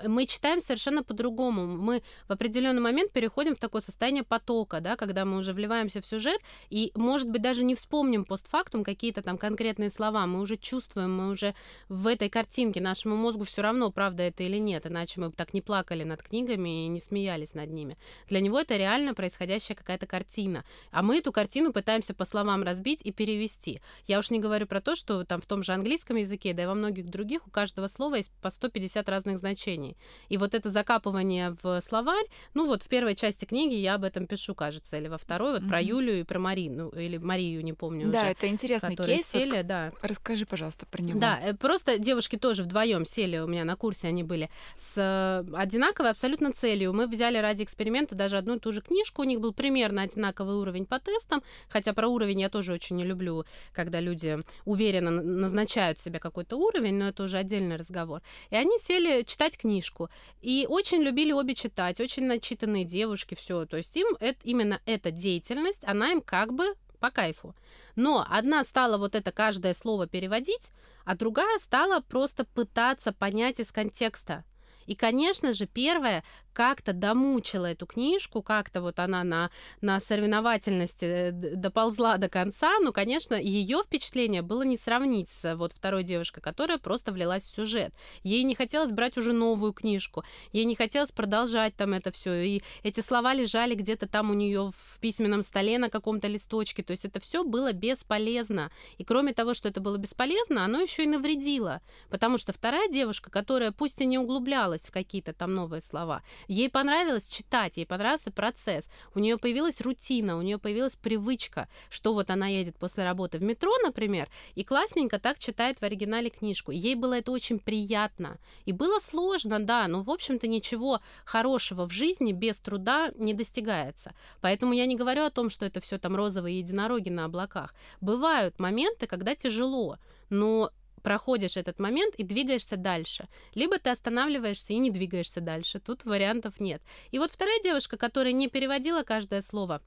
мы 0.06 0.26
читаем 0.26 0.60
совершенно 0.60 1.02
по-другому. 1.02 1.66
Мы 1.66 2.02
в 2.28 2.32
определенный 2.32 2.80
момент 2.80 3.12
переходим 3.12 3.54
в 3.54 3.58
такое 3.58 3.82
состояние 3.82 4.22
потока, 4.24 4.80
да, 4.80 4.96
когда 4.96 5.24
мы 5.24 5.38
уже 5.38 5.52
вливаемся 5.52 6.00
в 6.00 6.06
сюжет 6.06 6.40
и, 6.70 6.92
может 6.94 7.30
быть, 7.30 7.42
даже 7.42 7.64
не 7.64 7.74
вспомним 7.74 8.24
постфактум 8.24 8.84
какие-то 8.84 9.22
там 9.22 9.38
конкретные 9.38 9.90
слова. 9.90 10.26
Мы 10.26 10.40
уже 10.40 10.56
чувствуем, 10.56 11.14
мы 11.14 11.30
уже 11.30 11.54
в 11.88 12.06
этой 12.06 12.28
картинке. 12.28 12.80
Нашему 12.80 13.16
мозгу 13.16 13.44
все 13.44 13.62
равно, 13.62 13.90
правда 13.90 14.22
это 14.22 14.42
или 14.42 14.58
нет, 14.58 14.86
иначе 14.86 15.20
мы 15.20 15.28
бы 15.28 15.34
так 15.36 15.54
не 15.54 15.60
плакали 15.60 16.04
над 16.04 16.22
книгами 16.22 16.84
и 16.84 16.88
не 16.88 17.00
смеялись 17.00 17.54
над 17.54 17.70
ними. 17.70 17.96
Для 18.28 18.40
него 18.40 18.58
это 18.58 18.76
реально 18.76 19.14
происходящая 19.14 19.76
какая-то 19.76 20.06
картина. 20.06 20.64
А 20.90 21.02
мы 21.02 21.18
эту 21.18 21.32
картину 21.32 21.72
пытаемся 21.72 22.14
по 22.14 22.24
словам 22.24 22.62
разбить 22.62 23.00
и 23.02 23.12
перевести. 23.12 23.80
Я 24.06 24.18
уж 24.18 24.30
не 24.30 24.40
говорю 24.40 24.66
про 24.66 24.80
то, 24.80 24.94
что 24.94 25.24
там 25.24 25.40
в 25.40 25.46
том 25.46 25.62
же 25.62 25.72
английском 25.72 26.16
языке, 26.16 26.54
да 26.54 26.64
и 26.64 26.66
во 26.66 26.74
многих 26.74 27.06
других 27.06 27.46
у 27.46 27.50
каждого 27.50 27.88
слова 27.88 28.16
есть 28.16 28.30
по 28.40 28.50
150 28.50 29.08
разных 29.08 29.38
значений 29.38 29.71
значений. 29.72 29.96
И 30.28 30.36
вот 30.36 30.54
это 30.54 30.70
закапывание 30.70 31.56
в 31.62 31.80
словарь, 31.80 32.26
ну 32.54 32.66
вот 32.66 32.82
в 32.82 32.88
первой 32.88 33.14
части 33.14 33.44
книги 33.44 33.74
я 33.74 33.94
об 33.94 34.04
этом 34.04 34.26
пишу, 34.26 34.54
кажется, 34.54 34.98
или 34.98 35.08
во 35.08 35.18
второй, 35.18 35.52
вот 35.52 35.62
mm-hmm. 35.62 35.68
про 35.68 35.80
Юлию 35.80 36.20
и 36.20 36.22
про 36.24 36.38
Марину, 36.38 36.88
или 36.90 37.18
Марию, 37.18 37.62
не 37.64 37.72
помню 37.72 38.08
да, 38.10 38.18
уже. 38.18 38.20
Да, 38.20 38.30
это 38.30 38.48
интересный 38.48 38.96
кейс. 38.96 39.26
Сели, 39.26 39.58
вот, 39.58 39.66
да. 39.66 39.92
Расскажи, 40.02 40.46
пожалуйста, 40.46 40.86
про 40.86 41.02
него. 41.02 41.18
Да, 41.18 41.38
э, 41.42 41.54
просто 41.54 41.98
девушки 41.98 42.36
тоже 42.36 42.62
вдвоем 42.62 43.04
сели 43.04 43.38
у 43.38 43.46
меня 43.46 43.64
на 43.64 43.76
курсе, 43.76 44.08
они 44.08 44.22
были 44.22 44.50
с 44.78 44.94
э, 44.96 45.56
одинаковой 45.56 46.10
абсолютно 46.10 46.52
целью. 46.52 46.92
Мы 46.92 47.06
взяли 47.06 47.38
ради 47.38 47.62
эксперимента 47.62 48.14
даже 48.14 48.36
одну 48.36 48.56
и 48.56 48.58
ту 48.58 48.72
же 48.72 48.80
книжку, 48.80 49.22
у 49.22 49.24
них 49.24 49.40
был 49.40 49.52
примерно 49.52 50.02
одинаковый 50.02 50.56
уровень 50.56 50.86
по 50.86 50.98
тестам, 50.98 51.42
хотя 51.68 51.92
про 51.92 52.08
уровень 52.08 52.40
я 52.40 52.48
тоже 52.48 52.72
очень 52.72 52.96
не 52.96 53.04
люблю, 53.04 53.44
когда 53.72 54.00
люди 54.00 54.38
уверенно 54.64 55.10
назначают 55.10 55.98
себе 55.98 56.18
какой-то 56.18 56.56
уровень, 56.56 56.94
но 56.94 57.08
это 57.08 57.24
уже 57.24 57.38
отдельный 57.38 57.76
разговор. 57.76 58.22
И 58.50 58.56
они 58.56 58.78
сели 58.78 59.22
читать 59.22 59.56
книжку. 59.62 60.10
И 60.40 60.66
очень 60.68 61.02
любили 61.02 61.32
обе 61.32 61.54
читать, 61.54 62.00
очень 62.00 62.26
начитанные 62.26 62.84
девушки, 62.84 63.34
все. 63.34 63.64
То 63.66 63.76
есть 63.78 63.96
им 63.96 64.06
это, 64.20 64.38
именно 64.44 64.80
эта 64.86 65.10
деятельность, 65.10 65.82
она 65.84 66.12
им 66.12 66.20
как 66.20 66.52
бы 66.52 66.74
по 67.00 67.10
кайфу. 67.10 67.54
Но 67.96 68.24
одна 68.28 68.64
стала 68.64 68.98
вот 68.98 69.14
это 69.14 69.32
каждое 69.32 69.74
слово 69.74 70.06
переводить, 70.06 70.70
а 71.04 71.16
другая 71.16 71.58
стала 71.58 72.00
просто 72.00 72.44
пытаться 72.44 73.12
понять 73.12 73.60
из 73.60 73.72
контекста. 73.72 74.44
И, 74.86 74.94
конечно 74.94 75.52
же, 75.52 75.66
первое, 75.66 76.24
как-то 76.52 76.92
домучила 76.92 77.66
эту 77.66 77.86
книжку, 77.86 78.42
как-то 78.42 78.80
вот 78.80 78.98
она 78.98 79.24
на, 79.24 79.50
на 79.80 80.00
соревновательности 80.00 81.04
э, 81.04 81.30
доползла 81.32 82.16
до 82.16 82.28
конца, 82.28 82.78
но, 82.80 82.92
конечно, 82.92 83.34
ее 83.34 83.82
впечатление 83.84 84.42
было 84.42 84.62
не 84.62 84.76
сравнить 84.76 85.28
с 85.30 85.54
вот 85.56 85.72
второй 85.72 86.04
девушкой, 86.04 86.40
которая 86.40 86.78
просто 86.78 87.12
влилась 87.12 87.44
в 87.44 87.54
сюжет. 87.54 87.92
Ей 88.22 88.42
не 88.44 88.54
хотелось 88.54 88.90
брать 88.90 89.16
уже 89.18 89.32
новую 89.32 89.72
книжку, 89.72 90.24
ей 90.52 90.64
не 90.64 90.74
хотелось 90.74 91.10
продолжать 91.10 91.76
там 91.76 91.92
это 91.94 92.10
все, 92.10 92.42
и 92.42 92.62
эти 92.82 93.00
слова 93.00 93.34
лежали 93.34 93.74
где-то 93.74 94.08
там 94.08 94.30
у 94.30 94.34
нее 94.34 94.72
в 94.76 95.00
письменном 95.00 95.42
столе 95.42 95.78
на 95.78 95.90
каком-то 95.90 96.28
листочке, 96.28 96.82
то 96.82 96.92
есть 96.92 97.04
это 97.04 97.20
все 97.20 97.44
было 97.44 97.72
бесполезно. 97.72 98.70
И 98.98 99.04
кроме 99.04 99.32
того, 99.32 99.54
что 99.54 99.68
это 99.68 99.80
было 99.80 99.96
бесполезно, 99.96 100.64
оно 100.64 100.80
еще 100.80 101.04
и 101.04 101.06
навредило, 101.06 101.80
потому 102.10 102.38
что 102.38 102.52
вторая 102.52 102.88
девушка, 102.88 103.30
которая 103.30 103.72
пусть 103.72 104.00
и 104.00 104.06
не 104.06 104.18
углублялась 104.18 104.82
в 104.82 104.92
какие-то 104.92 105.32
там 105.32 105.54
новые 105.54 105.82
слова, 105.82 106.22
Ей 106.48 106.68
понравилось 106.68 107.28
читать, 107.28 107.76
ей 107.76 107.86
понравился 107.86 108.30
процесс. 108.30 108.88
У 109.14 109.18
нее 109.18 109.38
появилась 109.38 109.80
рутина, 109.80 110.36
у 110.36 110.42
нее 110.42 110.58
появилась 110.58 110.96
привычка, 110.96 111.68
что 111.90 112.14
вот 112.14 112.30
она 112.30 112.46
едет 112.46 112.76
после 112.76 113.04
работы 113.04 113.38
в 113.38 113.42
метро, 113.42 113.72
например, 113.82 114.28
и 114.54 114.64
классненько 114.64 115.18
так 115.18 115.38
читает 115.38 115.78
в 115.78 115.82
оригинале 115.82 116.30
книжку. 116.30 116.72
ей 116.72 116.94
было 116.94 117.14
это 117.14 117.32
очень 117.32 117.58
приятно. 117.58 118.38
И 118.64 118.72
было 118.72 118.98
сложно, 119.00 119.60
да, 119.60 119.88
но, 119.88 120.02
в 120.02 120.10
общем-то, 120.10 120.46
ничего 120.46 121.00
хорошего 121.24 121.86
в 121.86 121.92
жизни 121.92 122.32
без 122.32 122.58
труда 122.58 123.12
не 123.16 123.34
достигается. 123.34 124.14
Поэтому 124.40 124.72
я 124.72 124.86
не 124.86 124.96
говорю 124.96 125.24
о 125.24 125.30
том, 125.30 125.50
что 125.50 125.66
это 125.66 125.80
все 125.80 125.98
там 125.98 126.16
розовые 126.16 126.58
единороги 126.58 127.08
на 127.08 127.24
облаках. 127.24 127.74
Бывают 128.00 128.58
моменты, 128.58 129.06
когда 129.06 129.34
тяжело, 129.34 129.98
но 130.30 130.70
проходишь 131.02 131.56
этот 131.56 131.78
момент 131.78 132.14
и 132.16 132.22
двигаешься 132.22 132.76
дальше. 132.76 133.28
Либо 133.54 133.78
ты 133.78 133.90
останавливаешься 133.90 134.72
и 134.72 134.78
не 134.78 134.90
двигаешься 134.90 135.40
дальше. 135.40 135.80
Тут 135.80 136.04
вариантов 136.04 136.60
нет. 136.60 136.82
И 137.10 137.18
вот 137.18 137.30
вторая 137.30 137.60
девушка, 137.62 137.96
которая 137.96 138.32
не 138.32 138.48
переводила 138.48 139.02
каждое 139.02 139.42
слово, 139.42 139.82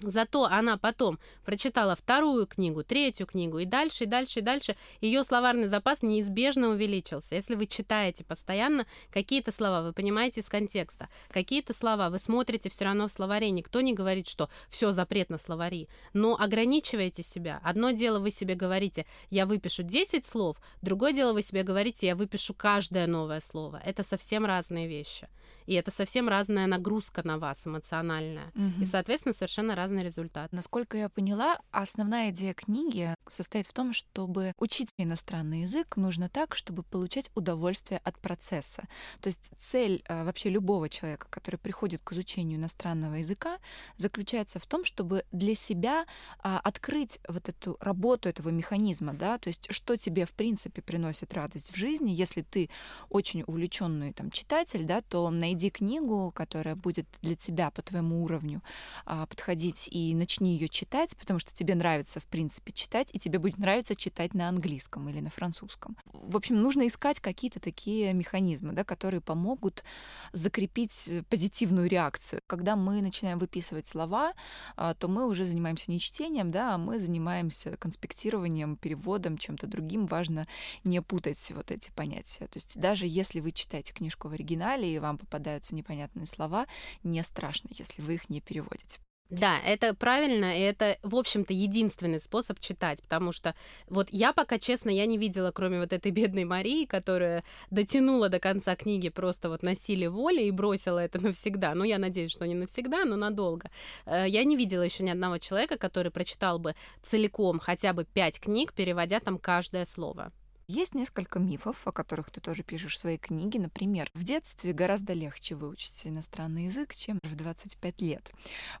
Зато 0.00 0.44
она 0.44 0.78
потом 0.78 1.18
прочитала 1.44 1.94
вторую 1.94 2.46
книгу, 2.46 2.82
третью 2.82 3.26
книгу, 3.26 3.58
и 3.58 3.64
дальше, 3.64 4.04
и 4.04 4.06
дальше, 4.06 4.40
и 4.40 4.42
дальше 4.42 4.76
ее 5.00 5.22
словарный 5.22 5.68
запас 5.68 6.02
неизбежно 6.02 6.70
увеличился. 6.70 7.34
Если 7.34 7.54
вы 7.54 7.66
читаете 7.66 8.24
постоянно 8.24 8.86
какие-то 9.10 9.52
слова, 9.52 9.82
вы 9.82 9.92
понимаете 9.92 10.40
из 10.40 10.48
контекста, 10.48 11.08
какие-то 11.28 11.74
слова 11.74 12.10
вы 12.10 12.18
смотрите 12.18 12.68
все 12.68 12.84
равно 12.84 13.06
в 13.06 13.12
словаре, 13.12 13.50
никто 13.50 13.80
не 13.80 13.92
говорит, 13.92 14.28
что 14.28 14.48
все 14.68 14.92
запрет 14.92 15.30
на 15.30 15.38
словари, 15.38 15.88
но 16.12 16.36
ограничивайте 16.38 17.22
себя. 17.22 17.60
Одно 17.62 17.90
дело 17.90 18.18
вы 18.18 18.30
себе 18.30 18.54
говорите, 18.54 19.06
я 19.30 19.46
выпишу 19.46 19.82
10 19.82 20.26
слов, 20.26 20.56
другое 20.80 21.12
дело 21.12 21.32
вы 21.32 21.42
себе 21.42 21.62
говорите, 21.62 22.06
я 22.06 22.16
выпишу 22.16 22.54
каждое 22.54 23.06
новое 23.06 23.40
слово. 23.40 23.80
Это 23.84 24.02
совсем 24.02 24.46
разные 24.46 24.88
вещи. 24.88 25.28
И 25.66 25.74
это 25.74 25.90
совсем 25.90 26.28
разная 26.28 26.66
нагрузка 26.66 27.26
на 27.26 27.38
вас 27.38 27.66
эмоциональная. 27.66 28.52
Угу. 28.54 28.82
И, 28.82 28.84
соответственно, 28.84 29.34
совершенно 29.34 29.74
разный 29.74 30.04
результат. 30.04 30.52
Насколько 30.52 30.96
я 30.96 31.08
поняла, 31.08 31.60
основная 31.70 32.30
идея 32.30 32.54
книги 32.54 33.14
состоит 33.28 33.66
в 33.66 33.72
том, 33.72 33.92
чтобы 33.92 34.52
учить 34.58 34.90
иностранный 34.98 35.62
язык 35.62 35.96
нужно 35.96 36.28
так, 36.28 36.54
чтобы 36.54 36.82
получать 36.82 37.30
удовольствие 37.34 38.00
от 38.04 38.18
процесса. 38.18 38.84
То 39.20 39.28
есть 39.28 39.50
цель 39.60 40.02
э, 40.08 40.24
вообще 40.24 40.50
любого 40.50 40.88
человека, 40.88 41.26
который 41.30 41.56
приходит 41.56 42.02
к 42.02 42.12
изучению 42.12 42.58
иностранного 42.58 43.14
языка, 43.16 43.58
заключается 43.96 44.58
в 44.58 44.66
том, 44.66 44.84
чтобы 44.84 45.24
для 45.32 45.54
себя 45.54 46.06
а, 46.38 46.58
открыть 46.58 47.20
вот 47.28 47.48
эту 47.48 47.76
работу 47.80 48.28
этого 48.28 48.50
механизма, 48.50 49.14
да, 49.14 49.38
то 49.38 49.48
есть 49.48 49.66
что 49.70 49.96
тебе 49.96 50.26
в 50.26 50.32
принципе 50.32 50.82
приносит 50.82 51.34
радость 51.34 51.72
в 51.72 51.76
жизни. 51.76 52.10
Если 52.10 52.42
ты 52.42 52.70
очень 53.08 53.44
увлеченный 53.46 54.12
там 54.12 54.30
читатель, 54.30 54.84
да, 54.84 55.00
то 55.00 55.30
найди 55.52 55.70
книгу, 55.70 56.32
которая 56.34 56.74
будет 56.74 57.06
для 57.20 57.36
тебя 57.36 57.70
по 57.70 57.82
твоему 57.82 58.24
уровню 58.24 58.62
а, 59.04 59.26
подходить 59.26 59.88
и 59.90 60.14
начни 60.14 60.54
ее 60.54 60.68
читать, 60.68 61.14
потому 61.16 61.38
что 61.38 61.52
тебе 61.52 61.74
нравится 61.74 62.20
в 62.20 62.24
принципе 62.24 62.72
читать, 62.72 63.10
и 63.12 63.18
тебе 63.18 63.38
будет 63.38 63.58
нравиться 63.58 63.94
читать 63.94 64.32
на 64.34 64.48
английском 64.48 65.08
или 65.10 65.20
на 65.20 65.28
французском. 65.30 65.96
В 66.06 66.36
общем, 66.36 66.62
нужно 66.62 66.86
искать 66.86 67.20
какие-то 67.20 67.60
такие 67.60 68.14
механизмы, 68.14 68.72
да, 68.72 68.82
которые 68.82 69.20
помогут 69.20 69.84
закрепить 70.32 71.10
позитивную 71.28 71.88
реакцию. 71.88 72.40
Когда 72.46 72.74
мы 72.74 73.02
начинаем 73.02 73.38
выписывать 73.38 73.86
слова, 73.86 74.32
а, 74.76 74.94
то 74.94 75.08
мы 75.08 75.26
уже 75.26 75.44
занимаемся 75.44 75.90
не 75.90 76.00
чтением, 76.00 76.50
да, 76.50 76.74
а 76.74 76.78
мы 76.78 76.98
занимаемся 76.98 77.76
конспектированием, 77.76 78.76
переводом, 78.76 79.36
чем-то 79.36 79.66
другим. 79.66 80.06
Важно 80.06 80.46
не 80.84 81.02
путать 81.02 81.52
вот 81.54 81.70
эти 81.70 81.90
понятия. 81.90 82.46
То 82.46 82.56
есть 82.56 82.80
даже 82.80 83.06
если 83.06 83.40
вы 83.40 83.52
читаете 83.52 83.92
книжку 83.92 84.28
в 84.28 84.32
оригинале 84.32 84.94
и 84.94 84.98
вам 84.98 85.18
попадаются 85.42 85.74
непонятные 85.74 86.26
слова, 86.26 86.66
не 87.02 87.22
страшно, 87.22 87.68
если 87.72 88.00
вы 88.00 88.14
их 88.14 88.30
не 88.30 88.40
переводите. 88.40 89.00
Да, 89.30 89.58
это 89.64 89.94
правильно, 89.94 90.58
и 90.58 90.60
это, 90.60 90.98
в 91.02 91.16
общем-то, 91.16 91.54
единственный 91.54 92.20
способ 92.20 92.60
читать, 92.60 93.00
потому 93.00 93.32
что 93.32 93.54
вот 93.88 94.08
я 94.10 94.34
пока, 94.34 94.58
честно, 94.58 94.90
я 94.90 95.06
не 95.06 95.16
видела, 95.16 95.52
кроме 95.52 95.80
вот 95.80 95.94
этой 95.94 96.12
бедной 96.12 96.44
Марии, 96.44 96.84
которая 96.84 97.42
дотянула 97.70 98.28
до 98.28 98.38
конца 98.38 98.76
книги 98.76 99.08
просто 99.08 99.48
вот 99.48 99.62
на 99.62 99.74
силе 99.74 100.10
воли 100.10 100.42
и 100.42 100.50
бросила 100.50 100.98
это 100.98 101.18
навсегда. 101.18 101.74
Ну, 101.74 101.84
я 101.84 101.98
надеюсь, 101.98 102.30
что 102.30 102.46
не 102.46 102.54
навсегда, 102.54 103.06
но 103.06 103.16
надолго. 103.16 103.70
Э, 104.04 104.26
я 104.28 104.44
не 104.44 104.54
видела 104.54 104.82
еще 104.82 105.02
ни 105.02 105.10
одного 105.10 105.38
человека, 105.38 105.78
который 105.78 106.12
прочитал 106.12 106.58
бы 106.58 106.74
целиком 107.02 107.58
хотя 107.58 107.94
бы 107.94 108.04
пять 108.04 108.38
книг, 108.38 108.74
переводя 108.74 109.18
там 109.20 109.38
каждое 109.38 109.86
слово. 109.86 110.30
Есть 110.72 110.94
несколько 110.94 111.38
мифов, 111.38 111.86
о 111.86 111.92
которых 111.92 112.30
ты 112.30 112.40
тоже 112.40 112.62
пишешь 112.62 112.94
в 112.94 112.98
своей 112.98 113.18
книге. 113.18 113.60
Например, 113.60 114.10
в 114.14 114.24
детстве 114.24 114.72
гораздо 114.72 115.12
легче 115.12 115.54
выучить 115.54 116.06
иностранный 116.06 116.64
язык, 116.64 116.94
чем 116.94 117.18
в 117.22 117.36
25 117.36 118.00
лет. 118.00 118.32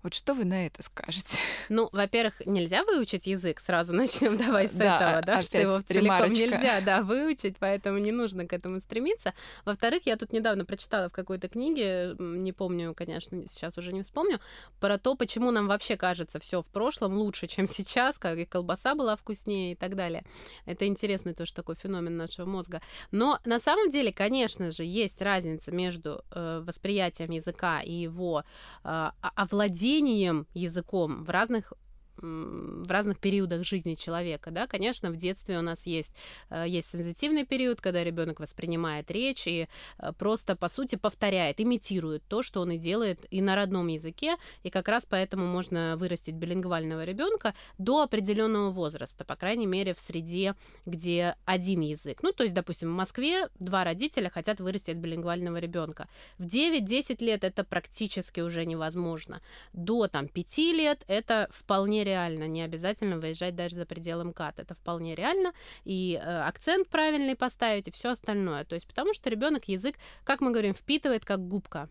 Вот 0.02 0.14
что 0.14 0.32
вы 0.32 0.46
на 0.46 0.64
это 0.66 0.82
скажете? 0.82 1.36
Ну, 1.68 1.88
во-первых, 1.92 2.42
нельзя 2.44 2.82
выучить 2.84 3.26
язык, 3.26 3.60
сразу 3.60 3.92
начнем 3.94 4.36
давай 4.36 4.68
с 4.68 4.72
да, 4.72 4.96
этого, 4.96 5.22
да, 5.22 5.42
что 5.42 5.58
его 5.58 5.80
целиком 5.80 6.32
нельзя, 6.32 6.80
да, 6.80 7.02
выучить, 7.02 7.56
поэтому 7.58 7.98
не 7.98 8.10
нужно 8.10 8.46
к 8.46 8.52
этому 8.52 8.80
стремиться. 8.80 9.32
Во-вторых, 9.64 10.02
я 10.04 10.16
тут 10.16 10.32
недавно 10.32 10.64
прочитала 10.64 11.08
в 11.08 11.12
какой-то 11.12 11.48
книге, 11.48 12.14
не 12.18 12.52
помню, 12.52 12.94
конечно, 12.94 13.42
сейчас 13.48 13.78
уже 13.78 13.92
не 13.92 14.02
вспомню, 14.02 14.40
про 14.80 14.98
то, 14.98 15.14
почему 15.14 15.50
нам 15.50 15.66
вообще 15.66 15.96
кажется 15.96 16.40
все 16.40 16.62
в 16.62 16.66
прошлом 16.66 17.14
лучше, 17.14 17.46
чем 17.46 17.68
сейчас, 17.68 18.18
как 18.18 18.38
и 18.38 18.44
колбаса 18.44 18.94
была 18.94 19.16
вкуснее 19.16 19.72
и 19.72 19.76
так 19.76 19.94
далее. 19.94 20.24
Это 20.66 20.86
интересно 20.86 21.32
то, 21.32 21.46
что 21.46 21.56
такое 21.56 21.76
феномен 21.82 22.16
нашего 22.16 22.46
мозга. 22.46 22.80
Но 23.10 23.38
на 23.44 23.60
самом 23.60 23.90
деле, 23.90 24.12
конечно 24.12 24.70
же, 24.70 24.84
есть 24.84 25.22
разница 25.22 25.72
между 25.72 26.24
э, 26.30 26.62
восприятием 26.66 27.30
языка 27.30 27.80
и 27.80 27.92
его 27.92 28.44
э, 28.84 29.10
овладением 29.20 30.46
языком 30.54 31.24
в 31.24 31.30
разных 31.30 31.72
в 32.22 32.90
разных 32.90 33.18
периодах 33.18 33.64
жизни 33.64 33.94
человека, 33.94 34.50
да, 34.50 34.66
конечно, 34.66 35.10
в 35.10 35.16
детстве 35.16 35.58
у 35.58 35.62
нас 35.62 35.86
есть, 35.86 36.12
э, 36.50 36.64
есть 36.68 36.90
сензитивный 36.90 37.44
период, 37.44 37.80
когда 37.80 38.04
ребенок 38.04 38.40
воспринимает 38.40 39.10
речь 39.10 39.46
и 39.46 39.68
э, 39.98 40.12
просто, 40.18 40.56
по 40.56 40.68
сути, 40.68 40.94
повторяет, 40.94 41.60
имитирует 41.60 42.22
то, 42.28 42.42
что 42.42 42.60
он 42.60 42.72
и 42.72 42.78
делает 42.78 43.26
и 43.30 43.40
на 43.40 43.56
родном 43.56 43.88
языке, 43.88 44.36
и 44.62 44.70
как 44.70 44.88
раз 44.88 45.04
поэтому 45.08 45.46
можно 45.46 45.96
вырастить 45.96 46.34
билингвального 46.34 47.04
ребенка 47.04 47.54
до 47.78 48.02
определенного 48.02 48.70
возраста, 48.70 49.24
по 49.24 49.36
крайней 49.36 49.66
мере, 49.66 49.94
в 49.94 50.00
среде, 50.00 50.54
где 50.86 51.34
один 51.44 51.80
язык. 51.80 52.22
Ну, 52.22 52.32
то 52.32 52.44
есть, 52.44 52.54
допустим, 52.54 52.88
в 52.88 52.96
Москве 52.96 53.48
два 53.58 53.84
родителя 53.84 54.30
хотят 54.30 54.60
вырастить 54.60 54.96
билингвального 54.96 55.56
ребенка. 55.56 56.08
В 56.38 56.44
9-10 56.44 57.24
лет 57.24 57.44
это 57.44 57.64
практически 57.64 58.40
уже 58.40 58.64
невозможно. 58.64 59.40
До 59.72 60.06
там 60.06 60.28
5 60.28 60.58
лет 60.58 61.04
это 61.08 61.48
вполне 61.50 62.04
реально, 62.04 62.11
не 62.46 62.62
обязательно 62.62 63.18
выезжать 63.18 63.54
даже 63.54 63.76
за 63.76 63.86
пределы 63.86 64.24
МКАД. 64.24 64.60
Это 64.60 64.74
вполне 64.74 65.14
реально. 65.14 65.52
И 65.84 66.20
э, 66.22 66.42
акцент 66.42 66.88
правильный 66.88 67.36
поставить, 67.36 67.88
и 67.88 67.92
все 67.92 68.10
остальное. 68.10 68.64
То 68.64 68.74
есть 68.74 68.86
потому 68.86 69.14
что 69.14 69.30
ребенок 69.30 69.64
язык, 69.68 69.96
как 70.24 70.40
мы 70.40 70.50
говорим, 70.50 70.74
впитывает 70.74 71.24
как 71.24 71.46
губка. 71.46 71.88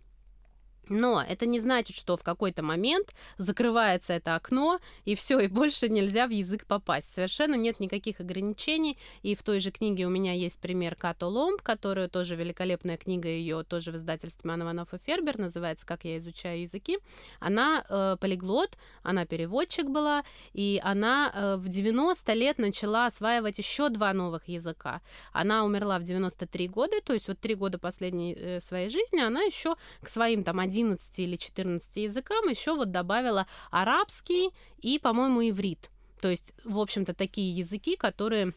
Но 0.91 1.23
это 1.25 1.45
не 1.45 1.61
значит, 1.61 1.95
что 1.95 2.17
в 2.17 2.23
какой-то 2.23 2.63
момент 2.63 3.15
закрывается 3.37 4.11
это 4.11 4.35
окно, 4.35 4.79
и 5.05 5.15
все, 5.15 5.39
и 5.39 5.47
больше 5.47 5.87
нельзя 5.87 6.27
в 6.27 6.31
язык 6.31 6.65
попасть. 6.65 7.13
Совершенно 7.15 7.55
нет 7.55 7.79
никаких 7.79 8.19
ограничений. 8.19 8.97
И 9.23 9.35
в 9.35 9.41
той 9.41 9.61
же 9.61 9.71
книге 9.71 10.05
у 10.05 10.09
меня 10.09 10.33
есть 10.33 10.59
пример 10.59 10.95
Като 10.95 11.27
Ломб, 11.27 11.61
которая 11.61 12.09
тоже 12.09 12.35
великолепная 12.35 12.97
книга, 12.97 13.29
ее 13.29 13.63
тоже 13.63 13.93
в 13.93 13.95
издательстве 13.95 14.49
Ман 14.49 14.63
Иванов 14.63 14.93
и 14.93 14.97
Фербер, 14.97 15.37
называется 15.37 15.85
«Как 15.85 16.03
я 16.03 16.17
изучаю 16.17 16.63
языки». 16.63 16.99
Она 17.39 17.85
э, 17.87 18.17
полиглот, 18.19 18.77
она 19.01 19.25
переводчик 19.25 19.89
была, 19.89 20.25
и 20.51 20.81
она 20.83 21.31
э, 21.33 21.55
в 21.55 21.69
90 21.69 22.33
лет 22.33 22.57
начала 22.57 23.05
осваивать 23.05 23.57
еще 23.57 23.87
два 23.87 24.11
новых 24.11 24.49
языка. 24.49 24.99
Она 25.31 25.63
умерла 25.63 25.99
в 25.99 26.03
93 26.03 26.67
года, 26.67 26.99
то 27.01 27.13
есть 27.13 27.29
вот 27.29 27.39
три 27.39 27.55
года 27.55 27.79
последней 27.79 28.33
э, 28.33 28.59
своей 28.59 28.89
жизни 28.89 29.21
она 29.21 29.41
еще 29.43 29.77
к 30.01 30.09
своим 30.09 30.43
там 30.43 30.59
11 30.59 30.80
или 31.17 31.35
14 31.35 31.95
языкам 31.97 32.47
еще 32.47 32.75
вот 32.75 32.91
добавила 32.91 33.47
арабский 33.69 34.51
и, 34.79 34.99
по-моему, 34.99 35.41
иврит. 35.49 35.89
То 36.21 36.29
есть, 36.29 36.53
в 36.63 36.79
общем-то, 36.79 37.13
такие 37.13 37.55
языки, 37.55 37.95
которые 37.95 38.53